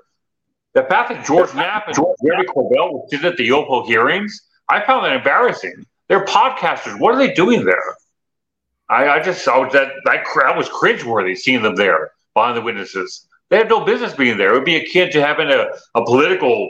The 0.73 0.83
fact 0.83 1.09
that 1.09 1.25
George 1.25 1.53
Knapp 1.55 1.87
and 1.87 1.95
Jerry 1.95 2.45
Corbell 2.45 2.93
were 2.93 3.01
sitting 3.09 3.25
at 3.25 3.37
the 3.37 3.51
Opal 3.51 3.87
hearings, 3.87 4.47
I 4.69 4.85
found 4.85 5.05
that 5.05 5.13
embarrassing. 5.13 5.85
They're 6.07 6.25
podcasters. 6.25 6.99
What 6.99 7.15
are 7.15 7.17
they 7.17 7.33
doing 7.33 7.65
there? 7.65 7.95
I, 8.89 9.09
I 9.09 9.23
just 9.23 9.43
saw 9.43 9.67
that 9.69 9.91
that, 10.05 10.23
crowd 10.25 10.57
was 10.57 10.69
cringeworthy 10.69 11.37
seeing 11.37 11.61
them 11.61 11.75
there 11.75 12.11
behind 12.33 12.57
the 12.57 12.61
witnesses. 12.61 13.27
They 13.49 13.57
have 13.57 13.69
no 13.69 13.85
business 13.85 14.13
being 14.13 14.37
there. 14.37 14.51
It 14.51 14.53
would 14.53 14.65
be 14.65 14.75
akin 14.75 15.11
to 15.11 15.21
having 15.25 15.49
a, 15.49 15.67
a 15.95 16.05
political 16.05 16.69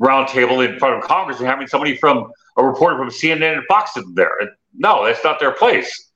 roundtable 0.00 0.66
in 0.66 0.78
front 0.78 0.96
of 0.96 1.02
Congress 1.02 1.38
and 1.38 1.46
having 1.46 1.66
somebody 1.66 1.96
from 1.96 2.30
a 2.56 2.64
reporter 2.64 2.96
from 2.96 3.08
CNN 3.08 3.58
and 3.58 3.66
Fox 3.66 3.96
in 3.96 4.14
there. 4.14 4.32
No, 4.74 5.04
that's 5.04 5.22
not 5.24 5.40
their 5.40 5.52
place. 5.52 6.10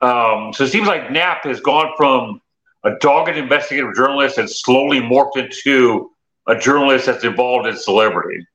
Um, 0.00 0.52
so 0.52 0.64
it 0.64 0.70
seems 0.70 0.86
like 0.86 1.10
Knapp 1.10 1.44
has 1.44 1.60
gone 1.60 1.92
from 1.96 2.40
a 2.84 2.92
dogged 3.00 3.36
investigative 3.36 3.94
journalist 3.94 4.38
and 4.38 4.48
slowly 4.48 5.00
morphed 5.00 5.36
into 5.36 6.10
a 6.46 6.56
journalist 6.58 7.06
that's 7.06 7.24
involved 7.24 7.66
in 7.68 7.76
celebrity. 7.76 8.46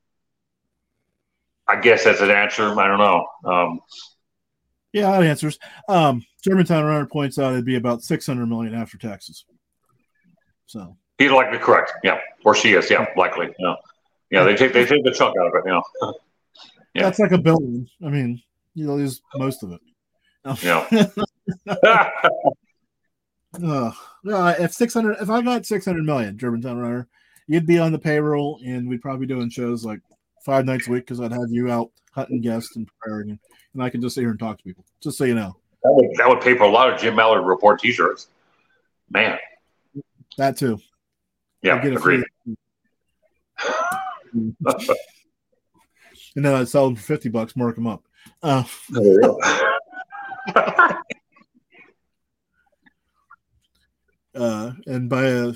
I 1.67 1.80
guess 1.80 2.03
that's 2.03 2.21
an 2.21 2.32
answer. 2.32 2.78
I 2.80 2.88
don't 2.88 2.99
know. 2.99 3.28
Um, 3.45 3.80
yeah, 4.91 5.11
that 5.11 5.24
answers. 5.24 5.57
Um, 5.88 6.24
Germantown 6.43 6.86
Runner 6.86 7.05
points 7.05 7.39
out 7.39 7.53
it'd 7.53 7.65
be 7.65 7.76
about 7.76 8.03
600 8.03 8.45
million 8.45 8.74
after 8.74 8.97
taxes. 8.97 9.45
So 10.65 10.97
he's 11.17 11.32
likely 11.32 11.57
correct. 11.57 11.93
Yeah, 12.03 12.19
or 12.45 12.55
she 12.55 12.74
is. 12.74 12.89
Yeah, 12.89 13.05
likely. 13.17 13.53
Yeah, 13.59 13.76
yeah. 14.30 14.43
They 14.43 14.55
take 14.55 14.74
they 14.74 14.86
take 14.86 15.03
the 15.03 15.11
chunk 15.11 15.36
out 15.39 15.47
of 15.47 15.53
it. 15.55 15.63
Yeah, 15.65 16.11
yeah. 16.93 17.03
That's 17.03 17.19
like 17.19 17.32
a 17.32 17.38
billion. 17.38 17.88
I 18.05 18.09
mean, 18.09 18.41
you 18.74 18.88
know, 18.88 18.95
lose 18.95 19.21
most 19.36 19.63
of 19.63 19.71
it. 19.71 19.82
Yeah. 20.61 21.07
uh, 23.61 23.91
uh, 24.31 24.55
if 24.59 24.73
six 24.73 24.93
hundred, 24.93 25.17
if 25.21 25.29
I 25.29 25.41
got 25.41 25.65
six 25.65 25.85
hundred 25.85 26.05
million, 26.05 26.37
Germantown 26.37 26.77
Runner, 26.77 27.07
you'd 27.47 27.65
be 27.65 27.79
on 27.79 27.91
the 27.91 27.99
payroll, 27.99 28.59
and 28.65 28.87
we'd 28.87 29.01
probably 29.01 29.25
be 29.25 29.33
doing 29.33 29.49
shows 29.49 29.85
like 29.85 29.99
five 30.45 30.65
nights 30.65 30.87
a 30.87 30.91
week 30.91 31.05
because 31.05 31.19
I'd 31.19 31.31
have 31.31 31.49
you 31.49 31.71
out 31.71 31.91
hunting 32.11 32.41
guests 32.41 32.75
and 32.75 32.87
preparing, 32.87 33.37
and 33.73 33.83
I 33.83 33.89
can 33.89 34.01
just 34.01 34.15
sit 34.15 34.21
here 34.21 34.31
and 34.31 34.39
talk 34.39 34.57
to 34.57 34.63
people. 34.63 34.85
Just 35.01 35.17
so 35.17 35.25
you 35.25 35.35
know, 35.35 35.55
that 35.83 35.91
would, 35.91 36.09
that 36.17 36.29
would 36.29 36.41
pay 36.41 36.57
for 36.57 36.63
a 36.63 36.69
lot 36.69 36.91
of 36.91 36.99
Jim 36.99 37.15
Malliard 37.15 37.47
report 37.47 37.79
T-shirts. 37.79 38.27
Man, 39.09 39.37
that 40.37 40.57
too. 40.57 40.79
Yeah, 41.61 41.81
get 41.81 41.93
agreed. 41.93 42.23
and 44.33 44.55
then 46.35 46.55
I'd 46.55 46.67
sell 46.67 46.85
them 46.85 46.95
for 46.95 47.03
fifty 47.03 47.29
bucks, 47.29 47.55
mark 47.55 47.75
them 47.75 47.87
up. 47.87 48.03
Uh, 48.41 48.63
uh, 54.36 54.71
and 54.88 55.09
buy 55.09 55.25
a, 55.25 55.53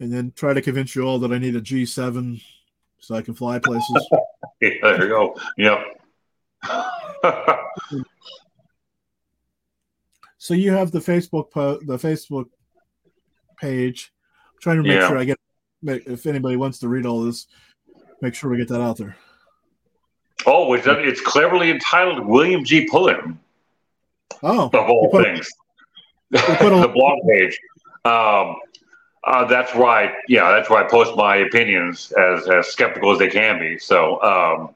and 0.00 0.12
then 0.12 0.32
try 0.34 0.52
to 0.52 0.62
convince 0.62 0.94
you 0.94 1.02
all 1.02 1.18
that 1.20 1.32
I 1.32 1.38
need 1.38 1.56
a 1.56 1.60
G 1.60 1.86
seven 1.86 2.40
so 2.98 3.14
I 3.14 3.22
can 3.22 3.34
fly 3.34 3.58
places. 3.58 4.08
yeah, 4.60 4.70
there 4.82 5.02
you 5.02 5.08
go. 5.08 5.36
Yep. 5.58 5.78
so 10.38 10.54
you 10.54 10.72
have 10.72 10.92
the 10.92 11.00
Facebook 11.00 11.50
po- 11.50 11.80
the 11.84 11.98
Facebook 11.98 12.46
page. 13.60 14.12
I'm 14.52 14.60
trying 14.60 14.76
to 14.76 14.82
make 14.82 15.00
yeah. 15.00 15.08
sure 15.08 15.18
I 15.18 15.24
get 15.24 15.38
if 15.84 16.26
anybody 16.26 16.56
wants 16.56 16.78
to 16.78 16.88
read 16.88 17.06
all 17.06 17.24
this, 17.24 17.46
make 18.20 18.34
sure 18.34 18.50
we 18.50 18.56
get 18.56 18.68
that 18.68 18.80
out 18.80 18.96
there. 18.98 19.16
Oh, 20.46 20.72
it's, 20.74 20.86
it's 20.86 21.20
cleverly 21.20 21.70
entitled 21.70 22.24
William 22.26 22.64
G. 22.64 22.88
Pullin. 22.90 23.38
Oh, 24.42 24.66
of 24.66 24.74
all 24.74 25.10
put, 25.10 25.24
things, 25.24 25.48
the 26.30 26.90
blog 26.92 27.18
page. 27.28 27.58
Um, 28.04 28.56
uh, 29.24 29.44
that's 29.46 29.74
right. 29.74 30.12
Yeah, 30.28 30.50
that's 30.52 30.68
why 30.70 30.82
I 30.82 30.88
post 30.88 31.16
my 31.16 31.36
opinions 31.36 32.12
as 32.12 32.48
as 32.48 32.66
skeptical 32.68 33.12
as 33.12 33.18
they 33.18 33.28
can 33.28 33.58
be. 33.58 33.78
So, 33.78 34.20
um, 34.22 34.74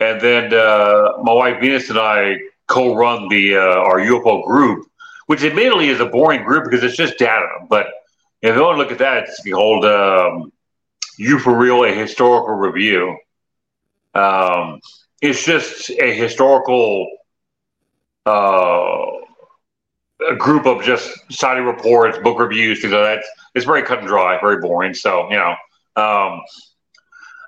and 0.00 0.20
then 0.20 0.52
uh, 0.52 1.12
my 1.22 1.32
wife 1.32 1.60
Venus 1.60 1.88
and 1.90 1.98
I 1.98 2.36
co-run 2.66 3.28
the 3.28 3.56
uh, 3.56 3.60
our 3.60 3.98
UFO 4.00 4.44
group, 4.44 4.86
which 5.26 5.42
admittedly 5.44 5.88
is 5.88 6.00
a 6.00 6.06
boring 6.06 6.42
group 6.44 6.64
because 6.64 6.82
it's 6.84 6.96
just 6.96 7.18
data. 7.18 7.48
But 7.68 7.86
if 8.42 8.54
you 8.54 8.62
want 8.62 8.76
to 8.76 8.82
look 8.82 8.92
at 8.92 8.98
that, 8.98 9.24
it's 9.24 9.42
called 9.50 9.84
um, 9.84 10.52
"You 11.18 11.38
for 11.38 11.56
Real: 11.56 11.84
A 11.84 11.92
Historical 11.92 12.54
Review." 12.54 13.16
Um, 14.14 14.80
it's 15.20 15.44
just 15.44 15.90
a 15.90 16.12
historical 16.14 17.06
uh, 18.26 19.06
a 20.26 20.34
group 20.34 20.66
of 20.66 20.82
just 20.82 21.20
study 21.30 21.60
reports, 21.60 22.18
book 22.18 22.38
reviews, 22.38 22.80
things 22.80 22.92
like. 22.92 23.20
It's 23.54 23.64
very 23.64 23.82
cut 23.82 23.98
and 23.98 24.08
dry, 24.08 24.38
very 24.40 24.58
boring. 24.58 24.94
So 24.94 25.30
you 25.30 25.36
know, 25.36 25.54
um, 25.96 26.40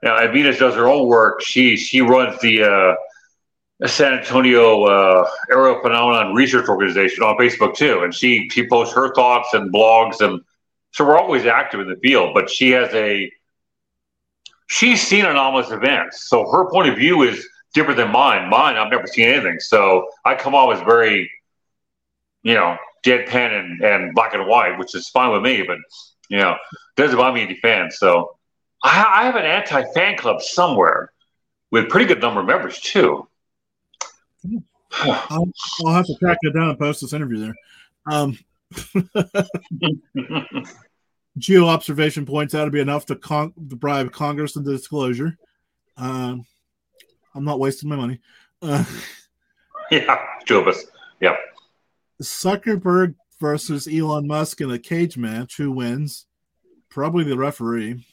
you 0.02 0.08
know, 0.08 0.32
Venus 0.32 0.58
does 0.58 0.74
her 0.74 0.88
own 0.88 1.06
work. 1.08 1.42
She 1.42 1.76
she 1.76 2.00
runs 2.00 2.40
the 2.40 2.62
uh, 2.64 3.86
San 3.86 4.14
Antonio 4.14 4.84
uh, 4.84 5.28
Phenomenon 5.48 6.34
Research 6.34 6.68
Organization 6.68 7.22
on 7.22 7.36
Facebook 7.36 7.74
too, 7.74 8.02
and 8.02 8.14
she 8.14 8.48
she 8.50 8.68
posts 8.68 8.94
her 8.94 9.14
thoughts 9.14 9.52
and 9.52 9.72
blogs, 9.72 10.20
and 10.20 10.40
so 10.92 11.04
we're 11.04 11.18
always 11.18 11.46
active 11.46 11.80
in 11.80 11.88
the 11.88 11.96
field. 11.96 12.34
But 12.34 12.50
she 12.50 12.70
has 12.70 12.92
a 12.94 13.30
she's 14.68 15.02
seen 15.02 15.24
anomalous 15.24 15.70
events, 15.70 16.28
so 16.28 16.50
her 16.50 16.70
point 16.70 16.88
of 16.88 16.96
view 16.96 17.22
is 17.22 17.46
different 17.74 17.98
than 17.98 18.10
mine. 18.10 18.48
Mine, 18.48 18.76
I've 18.76 18.90
never 18.90 19.06
seen 19.06 19.28
anything, 19.28 19.60
so 19.60 20.08
I 20.24 20.34
come 20.34 20.54
off 20.54 20.74
as 20.74 20.82
very 20.82 21.30
you 22.42 22.54
know, 22.54 22.76
deadpan 23.04 23.58
and, 23.58 23.82
and 23.82 24.14
black 24.14 24.34
and 24.34 24.46
white, 24.46 24.78
which 24.78 24.94
is 24.94 25.08
fine 25.08 25.32
with 25.32 25.42
me, 25.42 25.62
but, 25.62 25.78
you 26.28 26.38
know, 26.38 26.56
doesn't 26.96 27.16
buy 27.16 27.32
me 27.32 27.42
any 27.42 27.58
fans. 27.60 27.98
So 27.98 28.36
I, 28.82 29.04
I 29.08 29.24
have 29.24 29.36
an 29.36 29.44
anti 29.44 29.84
fan 29.92 30.16
club 30.16 30.42
somewhere 30.42 31.12
with 31.70 31.88
pretty 31.88 32.06
good 32.06 32.20
number 32.20 32.40
of 32.40 32.46
members, 32.46 32.80
too. 32.80 33.26
I'll, 34.92 35.48
I'll, 35.86 35.94
have 35.94 36.06
to 36.06 36.14
track 36.16 36.38
it 36.40 36.54
down 36.54 36.70
and 36.70 36.78
post 36.78 37.00
this 37.00 37.12
interview 37.12 37.38
there. 37.38 37.54
Um, 38.06 38.38
Geo 41.38 41.66
observation 41.66 42.26
points 42.26 42.54
out 42.54 42.64
to 42.64 42.70
be 42.70 42.80
enough 42.80 43.06
to, 43.06 43.16
con- 43.16 43.54
to 43.68 43.76
bribe 43.76 44.12
Congress 44.12 44.56
into 44.56 44.72
disclosure. 44.72 45.38
Um, 45.96 46.44
I'm 47.34 47.44
not 47.44 47.60
wasting 47.60 47.88
my 47.88 47.96
money. 47.96 48.18
Uh, 48.60 48.84
yeah, 49.90 50.18
two 50.44 50.58
of 50.58 50.66
us. 50.66 50.84
Yeah. 51.20 51.36
Zuckerberg 52.22 53.14
versus 53.40 53.88
Elon 53.88 54.26
Musk 54.26 54.60
in 54.60 54.70
a 54.70 54.78
cage 54.78 55.16
match. 55.16 55.56
Who 55.56 55.72
wins? 55.72 56.26
Probably 56.88 57.24
the 57.24 57.36
referee. 57.36 58.04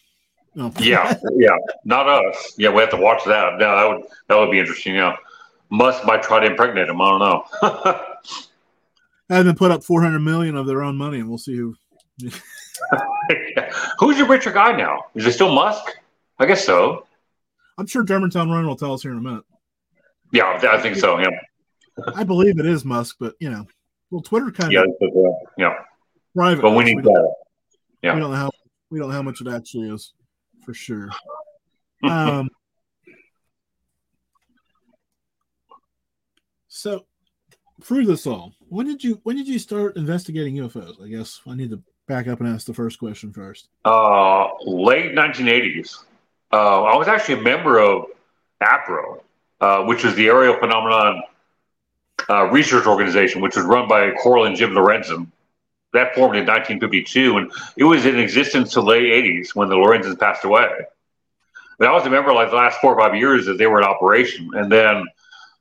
Oh. 0.58 0.74
Yeah, 0.80 1.18
yeah, 1.36 1.58
not 1.86 2.08
us. 2.08 2.54
Yeah, 2.58 2.70
we 2.72 2.82
have 2.82 2.90
to 2.92 2.98
watch 2.98 3.24
that. 3.26 3.58
No, 3.60 3.76
that 3.76 3.88
would 3.90 4.08
that 4.28 4.38
would 4.38 4.52
be 4.52 4.60
interesting. 4.60 4.96
Yeah, 4.96 5.16
Musk 5.70 6.06
might 6.06 6.24
try 6.24 6.40
to 6.40 6.48
impregnate 6.48 6.88
him. 6.90 7.02
I 7.02 7.10
don't 7.10 7.20
know. 7.20 7.46
Have 9.30 9.46
them 9.46 9.56
put 9.56 9.72
up 9.72 9.84
four 9.84 10.02
hundred 10.02 10.20
million 10.20 10.56
of 10.56 10.66
their 10.66 10.82
own 10.82 10.96
money, 10.96 11.20
and 11.20 11.28
we'll 11.30 11.38
see 11.38 11.56
who. 11.56 11.76
Who's 14.00 14.18
your 14.18 14.28
richer 14.28 14.52
guy 14.52 14.76
now? 14.76 15.06
Is 15.16 15.26
it 15.26 15.34
still 15.34 15.54
Musk? 15.54 15.84
I 16.40 16.46
guess 16.46 16.66
so. 16.66 17.06
I'm 17.78 17.88
sure 17.88 18.04
Germantown 18.04 18.50
Run 18.50 18.66
will 18.66 18.76
tell 18.76 18.94
us 18.94 19.02
here 19.02 19.12
in 19.12 19.18
a 19.18 19.22
minute. 19.22 19.44
Yeah, 20.32 20.60
I 20.72 20.80
think 20.80 20.96
so. 20.96 21.20
Yeah. 21.20 21.30
I 22.16 22.24
believe 22.24 22.60
it 22.60 22.66
is 22.66 22.86
Musk, 22.86 23.18
but 23.20 23.36
you 23.40 23.50
know, 23.50 23.68
well, 24.12 24.22
Twitter 24.22 24.52
kind 24.52 24.72
yeah, 24.72 24.82
of 24.82 24.90
yeah, 25.02 25.30
yeah, 25.58 25.74
private. 26.36 26.62
But 26.62 26.72
we 26.72 26.84
need 26.84 27.04
that. 27.04 27.34
Yeah, 28.02 28.14
we 28.14 28.20
don't 28.22 28.32
know 28.32 28.38
how 28.38 28.52
we 28.90 29.00
don't 29.00 29.10
know 29.10 29.16
how 29.16 29.22
much 29.22 29.42
it 29.42 29.48
actually 29.48 29.90
is 29.90 30.14
for 30.66 30.74
sure. 30.74 31.10
um, 32.04 32.50
so 36.68 37.06
through 37.84 38.06
this 38.06 38.26
all, 38.26 38.54
when 38.70 38.86
did 38.86 39.04
you 39.04 39.20
when 39.24 39.36
did 39.36 39.48
you 39.48 39.60
start 39.60 39.98
investigating 39.98 40.56
UFOs? 40.56 41.04
I 41.04 41.08
guess 41.10 41.42
I 41.48 41.56
need 41.56 41.72
to 41.72 41.82
back 42.08 42.28
up 42.28 42.40
and 42.40 42.48
ask 42.48 42.66
the 42.66 42.74
first 42.74 43.00
question 43.00 43.34
first. 43.34 43.68
Uh, 43.84 44.48
late 44.66 45.14
1980s. 45.14 46.06
Uh, 46.52 46.84
I 46.84 46.96
was 46.96 47.10
actually 47.10 47.42
a 47.42 47.42
member 47.42 47.80
of 47.80 48.06
APRO, 48.64 49.22
uh, 49.60 49.84
which 49.84 50.06
is 50.06 50.16
the 50.16 50.28
Aerial 50.28 50.58
Phenomenon 50.58 51.22
uh, 52.30 52.46
Research 52.46 52.86
Organization, 52.86 53.42
which 53.42 53.56
was 53.56 53.66
run 53.66 53.88
by 53.88 54.12
Coral 54.12 54.46
and 54.46 54.56
Jim 54.56 54.72
Lorenzen. 54.72 55.28
That 55.94 56.14
formed 56.14 56.36
in 56.36 56.46
1952, 56.46 57.38
and 57.38 57.52
it 57.78 57.84
was 57.84 58.06
in 58.06 58.20
existence 58.20 58.74
till 58.74 58.84
late 58.84 59.04
80s 59.04 59.56
when 59.56 59.70
the 59.70 59.76
Lorenzens 59.76 60.20
passed 60.20 60.44
away. 60.44 60.70
But 61.80 61.88
I 61.88 61.92
was 61.92 62.06
a 62.06 62.10
member 62.10 62.34
like 62.34 62.50
the 62.50 62.56
last 62.56 62.80
four 62.82 62.94
or 62.94 63.00
five 63.00 63.16
years 63.16 63.46
that 63.46 63.58
they 63.58 63.68
were 63.68 63.80
in 63.80 63.86
operation, 63.86 64.50
and 64.54 64.72
then 64.72 65.06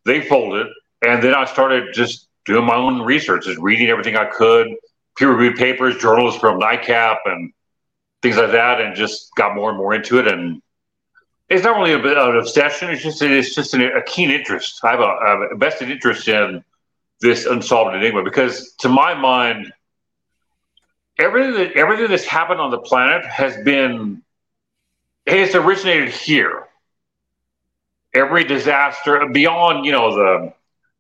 they 0.05 0.21
folded, 0.21 0.69
and 1.03 1.23
then 1.23 1.35
I 1.35 1.45
started 1.45 1.95
just 1.95 2.29
doing 2.45 2.65
my 2.65 2.75
own 2.75 3.03
research, 3.03 3.45
just 3.45 3.59
reading 3.61 3.89
everything 3.89 4.17
I 4.17 4.27
could, 4.27 4.69
peer-reviewed 5.17 5.57
papers, 5.57 5.97
journals 5.99 6.37
from 6.37 6.61
NICAP, 6.61 7.19
and 7.27 7.53
things 8.23 8.37
like 8.37 8.53
that, 8.53 8.81
and 8.81 8.97
just 8.97 9.35
got 9.37 9.55
more 9.55 9.71
and 9.71 9.79
more 9.79 9.95
into 9.95 10.19
it. 10.19 10.27
And 10.27 10.63
it's 11.49 11.65
not 11.65 11.77
really 11.77 11.93
an 11.93 12.37
obsession; 12.37 12.91
it's 12.91 13.03
just 13.03 13.23
it's 13.23 13.55
just 13.55 13.75
an, 13.75 13.83
a 13.83 14.03
keen 14.03 14.31
interest. 14.31 14.81
I 14.85 14.91
have 14.91 15.01
a, 15.01 15.53
a 15.53 15.57
vested 15.57 15.91
interest 15.91 16.27
in 16.29 16.65
this 17.21 17.47
unsolved 17.47 17.95
enigma 17.95 18.23
because, 18.23 18.73
to 18.81 18.89
my 18.89 19.15
mind, 19.15 19.73
everything 21.19 21.55
that 21.55 21.73
everything 21.73 22.09
that's 22.09 22.25
happened 22.25 22.61
on 22.61 22.71
the 22.71 22.79
planet 22.79 23.25
has 23.27 23.57
been 23.65 24.23
it's 25.27 25.55
originated 25.55 26.11
here. 26.11 26.67
Every 28.15 28.45
disaster 28.45 29.27
beyond, 29.29 29.85
you 29.85 29.93
know, 29.93 30.15
the 30.15 30.53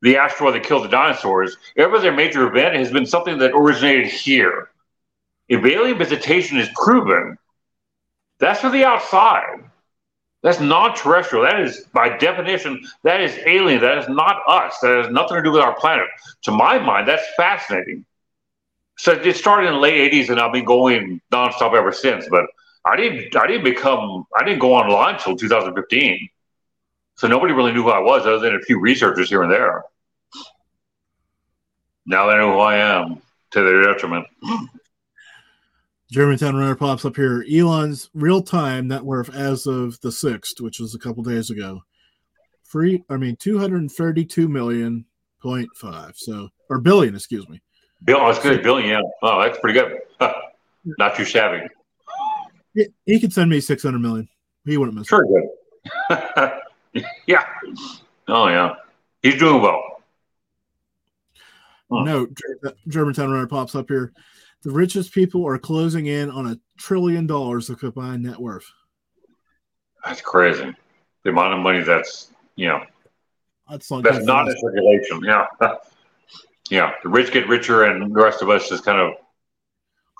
the 0.02 0.18
asteroid 0.18 0.54
that 0.54 0.62
killed 0.62 0.84
the 0.84 0.88
dinosaurs, 0.88 1.56
every 1.76 1.98
other 1.98 2.12
major 2.12 2.46
event 2.46 2.76
has 2.76 2.90
been 2.90 3.06
something 3.06 3.38
that 3.38 3.52
originated 3.54 4.06
here. 4.06 4.68
If 5.48 5.64
alien 5.64 5.96
visitation 5.96 6.58
is 6.58 6.68
proven, 6.74 7.38
that's 8.38 8.60
for 8.60 8.68
the 8.68 8.84
outside. 8.84 9.64
That's 10.46 10.60
non-terrestrial. 10.60 11.44
That 11.44 11.58
is, 11.58 11.86
by 11.92 12.16
definition, 12.18 12.86
that 13.02 13.20
is 13.20 13.36
alien. 13.46 13.80
That 13.80 13.98
is 13.98 14.08
not 14.08 14.42
us. 14.46 14.78
That 14.78 15.02
has 15.02 15.12
nothing 15.12 15.38
to 15.38 15.42
do 15.42 15.50
with 15.50 15.60
our 15.60 15.74
planet. 15.74 16.06
To 16.42 16.52
my 16.52 16.78
mind, 16.78 17.08
that's 17.08 17.24
fascinating. 17.36 18.04
So 18.96 19.10
it 19.10 19.34
started 19.34 19.66
in 19.66 19.72
the 19.72 19.80
late 19.80 20.12
'80s, 20.12 20.30
and 20.30 20.38
I've 20.38 20.52
been 20.52 20.64
going 20.64 21.20
nonstop 21.32 21.74
ever 21.74 21.90
since. 21.90 22.28
But 22.30 22.46
I 22.84 22.94
didn't 22.94 23.34
I 23.34 23.48
didn't 23.48 23.64
become 23.64 24.24
I 24.36 24.44
didn't 24.44 24.60
go 24.60 24.72
online 24.74 25.16
until 25.16 25.34
2015. 25.34 26.28
So 27.16 27.26
nobody 27.26 27.52
really 27.52 27.72
knew 27.72 27.82
who 27.82 27.90
I 27.90 27.98
was 27.98 28.24
other 28.24 28.38
than 28.38 28.54
a 28.54 28.60
few 28.60 28.78
researchers 28.78 29.28
here 29.28 29.42
and 29.42 29.50
there. 29.50 29.82
Now 32.06 32.28
they 32.28 32.36
know 32.36 32.52
who 32.52 32.60
I 32.60 32.76
am 32.76 33.20
to 33.50 33.62
their 33.64 33.82
detriment. 33.82 34.28
Germantown 36.10 36.56
Runner 36.56 36.76
pops 36.76 37.04
up 37.04 37.16
here. 37.16 37.44
Elon's 37.52 38.10
real 38.14 38.42
time 38.42 38.88
net 38.88 39.02
worth 39.02 39.34
as 39.34 39.66
of 39.66 40.00
the 40.00 40.12
sixth, 40.12 40.60
which 40.60 40.78
was 40.78 40.94
a 40.94 40.98
couple 40.98 41.22
days 41.22 41.50
ago. 41.50 41.82
Free 42.64 43.04
I 43.08 43.16
mean 43.16 43.36
two 43.36 43.58
hundred 43.58 43.80
and 43.80 43.90
thirty 43.90 44.24
two 44.24 44.48
million 44.48 45.04
point 45.40 45.68
five. 45.76 46.12
So 46.16 46.48
or 46.70 46.78
billion, 46.78 47.14
excuse 47.14 47.48
me. 47.48 47.60
Bill, 48.04 48.24
that's 48.26 48.38
good. 48.38 48.62
Billion, 48.62 48.88
yeah. 48.88 49.00
Oh, 49.22 49.42
that's 49.42 49.58
pretty 49.58 49.80
good. 49.80 49.98
Not 50.98 51.16
too 51.16 51.24
shabby. 51.24 51.66
He, 52.74 52.88
he 53.04 53.20
could 53.20 53.32
send 53.32 53.50
me 53.50 53.60
six 53.60 53.82
hundred 53.82 54.00
million. 54.00 54.28
He 54.64 54.76
wouldn't 54.76 54.96
miss. 54.96 55.08
Sure, 55.08 55.24
good. 55.26 56.52
yeah. 57.26 57.44
Oh 58.28 58.48
yeah, 58.48 58.74
he's 59.22 59.38
doing 59.38 59.62
well. 59.62 59.82
Huh. 61.90 62.02
No, 62.02 62.26
Germantown 62.88 63.30
Runner 63.30 63.46
pops 63.46 63.74
up 63.74 63.88
here. 63.88 64.12
The 64.62 64.70
richest 64.70 65.12
people 65.12 65.46
are 65.46 65.58
closing 65.58 66.06
in 66.06 66.30
on 66.30 66.46
a 66.46 66.58
trillion 66.78 67.26
dollars 67.26 67.70
of 67.70 67.78
combined 67.78 68.24
net 68.24 68.38
worth. 68.38 68.66
That's 70.04 70.20
crazy. 70.20 70.74
The 71.24 71.30
amount 71.30 71.54
of 71.54 71.60
money 71.60 71.80
that's 71.80 72.30
you 72.56 72.68
know 72.68 72.82
that's, 73.68 73.90
not 73.90 74.02
that's 74.02 74.24
not 74.24 74.48
in 74.48 74.56
circulation. 74.58 75.22
Yeah, 75.24 75.46
yeah. 76.70 76.92
The 77.02 77.08
rich 77.08 77.32
get 77.32 77.48
richer, 77.48 77.84
and 77.84 78.14
the 78.14 78.22
rest 78.22 78.42
of 78.42 78.50
us 78.50 78.68
just 78.68 78.84
kind 78.84 79.00
of 79.00 79.14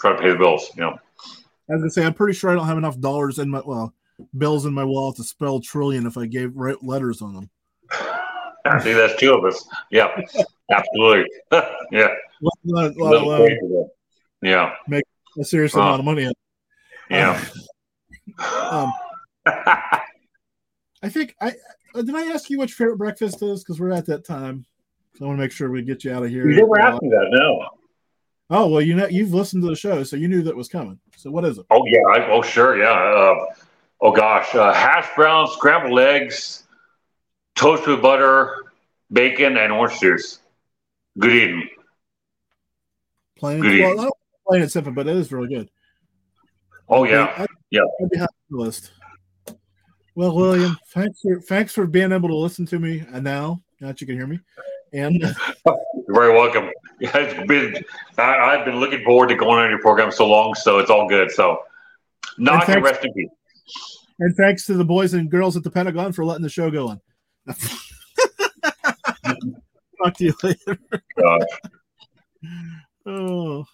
try 0.00 0.12
to 0.12 0.20
pay 0.20 0.30
the 0.30 0.36
bills. 0.36 0.70
You 0.76 0.82
know. 0.82 0.98
I 1.68 1.88
say, 1.88 2.04
I'm 2.04 2.14
pretty 2.14 2.34
sure 2.34 2.50
I 2.50 2.54
don't 2.54 2.66
have 2.66 2.78
enough 2.78 2.98
dollars 3.00 3.38
in 3.38 3.50
my 3.50 3.62
well 3.64 3.94
bills 4.36 4.66
in 4.66 4.72
my 4.72 4.84
wallet 4.84 5.16
to 5.16 5.24
spell 5.24 5.60
trillion 5.60 6.06
if 6.06 6.16
I 6.16 6.26
gave 6.26 6.56
right 6.56 6.82
letters 6.82 7.22
on 7.22 7.34
them. 7.34 7.50
I 8.64 8.80
think 8.80 8.96
that's 8.96 9.18
two 9.20 9.34
of 9.34 9.44
us. 9.44 9.66
Yeah, 9.90 10.08
absolutely. 10.70 11.26
yeah. 11.92 12.08
Well, 12.64 12.92
well, 12.96 13.30
uh, 13.30 13.48
yeah. 14.46 14.74
Make 14.86 15.04
a 15.38 15.44
serious 15.44 15.74
uh, 15.74 15.80
amount 15.80 16.00
of 16.00 16.04
money. 16.04 16.32
Yeah. 17.10 17.44
Um, 18.38 18.92
I 19.46 21.08
think 21.08 21.34
I 21.40 21.54
uh, 21.94 22.02
did. 22.02 22.14
I 22.14 22.26
ask 22.32 22.50
you 22.50 22.58
what 22.58 22.68
your 22.68 22.76
favorite 22.76 22.98
breakfast 22.98 23.42
is 23.42 23.62
because 23.62 23.80
we're 23.80 23.92
at 23.92 24.06
that 24.06 24.24
time. 24.24 24.66
So 25.14 25.24
I 25.24 25.28
want 25.28 25.38
to 25.38 25.42
make 25.42 25.52
sure 25.52 25.70
we 25.70 25.82
get 25.82 26.04
you 26.04 26.12
out 26.12 26.24
of 26.24 26.30
here. 26.30 26.48
You 26.48 26.56
never 26.56 26.80
asked 26.80 27.02
me 27.02 27.08
that. 27.10 27.28
No. 27.30 27.68
Oh 28.48 28.68
well, 28.68 28.80
you 28.80 28.94
know 28.94 29.08
you've 29.08 29.34
listened 29.34 29.62
to 29.62 29.68
the 29.68 29.76
show, 29.76 30.02
so 30.04 30.16
you 30.16 30.28
knew 30.28 30.42
that 30.42 30.54
was 30.54 30.68
coming. 30.68 30.98
So 31.16 31.30
what 31.30 31.44
is 31.44 31.58
it? 31.58 31.66
Oh 31.70 31.84
yeah, 31.86 32.02
I, 32.08 32.30
oh 32.30 32.42
sure, 32.42 32.78
yeah. 32.78 32.90
Uh, 32.90 33.54
oh 34.00 34.12
gosh, 34.12 34.54
uh, 34.54 34.72
hash 34.72 35.08
browns, 35.16 35.50
scrambled 35.52 35.98
eggs, 35.98 36.64
toast 37.56 37.86
with 37.86 38.02
butter, 38.02 38.64
bacon, 39.10 39.56
and 39.56 39.72
orange 39.72 39.98
juice. 39.98 40.40
Good 41.18 41.32
evening. 41.32 41.68
Plain, 43.36 43.60
good 43.60 43.96
well, 43.96 44.15
plain 44.46 44.62
and 44.62 44.70
simple, 44.70 44.92
but 44.92 45.06
it 45.06 45.16
is 45.16 45.32
really 45.32 45.54
good. 45.54 45.70
Oh 46.88 47.04
yeah, 47.04 47.32
I, 47.36 47.46
yeah. 47.70 47.82
I'd 48.02 48.10
be 48.10 48.18
happy 48.18 48.32
the 48.50 48.56
list. 48.56 48.92
Well, 50.14 50.34
William, 50.34 50.78
thanks 50.88 51.20
for 51.20 51.40
thanks 51.40 51.72
for 51.72 51.86
being 51.86 52.12
able 52.12 52.28
to 52.28 52.36
listen 52.36 52.64
to 52.66 52.78
me, 52.78 53.04
and 53.12 53.24
now 53.24 53.60
now 53.80 53.88
that 53.88 54.00
you 54.00 54.06
can 54.06 54.16
hear 54.16 54.26
me, 54.26 54.40
and 54.92 55.22
uh, 55.22 55.32
you're 55.66 56.14
very 56.14 56.32
welcome. 56.32 56.70
it's 57.00 57.46
been 57.46 57.84
I, 58.16 58.56
have 58.56 58.64
been 58.64 58.80
looking 58.80 59.04
forward 59.04 59.28
to 59.28 59.34
going 59.34 59.58
on 59.58 59.68
your 59.68 59.80
program 59.80 60.10
so 60.10 60.26
long, 60.26 60.54
so 60.54 60.78
it's 60.78 60.90
all 60.90 61.08
good. 61.08 61.30
So 61.30 61.58
I 62.48 62.64
can 62.64 62.82
rest 62.82 63.04
in 63.04 63.12
peace. 63.12 63.28
And 64.18 64.34
thanks 64.34 64.64
to 64.66 64.74
the 64.74 64.84
boys 64.84 65.12
and 65.12 65.30
girls 65.30 65.56
at 65.56 65.64
the 65.64 65.70
Pentagon 65.70 66.12
for 66.12 66.24
letting 66.24 66.42
the 66.42 66.48
show 66.48 66.70
go 66.70 66.88
on. 66.88 67.00
Talk 70.02 70.14
to 70.14 70.24
you 70.24 70.34
later. 70.42 70.78
oh, 73.06 73.64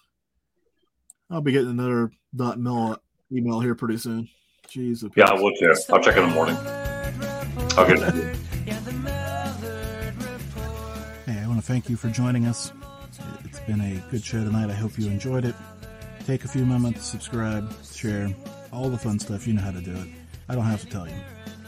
I'll 1.33 1.41
be 1.41 1.51
getting 1.51 1.71
another 1.71 2.11
dot 2.35 2.59
mil 2.59 2.95
email 3.31 3.59
here 3.59 3.73
pretty 3.73 3.97
soon. 3.97 4.29
Jeez. 4.67 5.03
Yeah, 5.15 5.29
I 5.29 5.33
will 5.33 5.51
too. 5.55 5.73
I'll 5.91 5.99
check 5.99 6.15
in 6.15 6.29
the 6.29 6.33
morning. 6.33 6.55
Okay. 7.75 7.97
Hey, 11.25 11.39
I 11.39 11.47
want 11.47 11.59
to 11.59 11.65
thank 11.65 11.89
you 11.89 11.95
for 11.95 12.09
joining 12.09 12.45
us. 12.45 12.71
It's 13.45 13.59
been 13.61 13.81
a 13.81 14.11
good 14.11 14.23
show 14.23 14.43
tonight. 14.43 14.69
I 14.69 14.73
hope 14.73 14.99
you 14.99 15.07
enjoyed 15.07 15.43
it. 15.43 15.55
Take 16.27 16.45
a 16.45 16.47
few 16.47 16.67
moments, 16.67 17.03
subscribe, 17.03 17.73
share, 17.83 18.31
all 18.71 18.89
the 18.89 18.97
fun 18.97 19.17
stuff. 19.17 19.47
You 19.47 19.53
know 19.53 19.61
how 19.61 19.71
to 19.71 19.81
do 19.81 19.91
it. 19.91 20.07
I 20.49 20.53
don't 20.53 20.65
have 20.65 20.81
to 20.81 20.87
tell 20.87 21.07
you. 21.07 21.15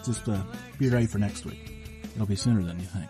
Just 0.05 0.29
uh, 0.29 0.41
be 0.77 0.89
ready 0.89 1.07
for 1.07 1.17
next 1.17 1.43
week. 1.43 1.71
It'll 2.13 2.27
be 2.27 2.35
sooner 2.35 2.61
than 2.61 2.79
you 2.79 2.85
think. 2.85 3.09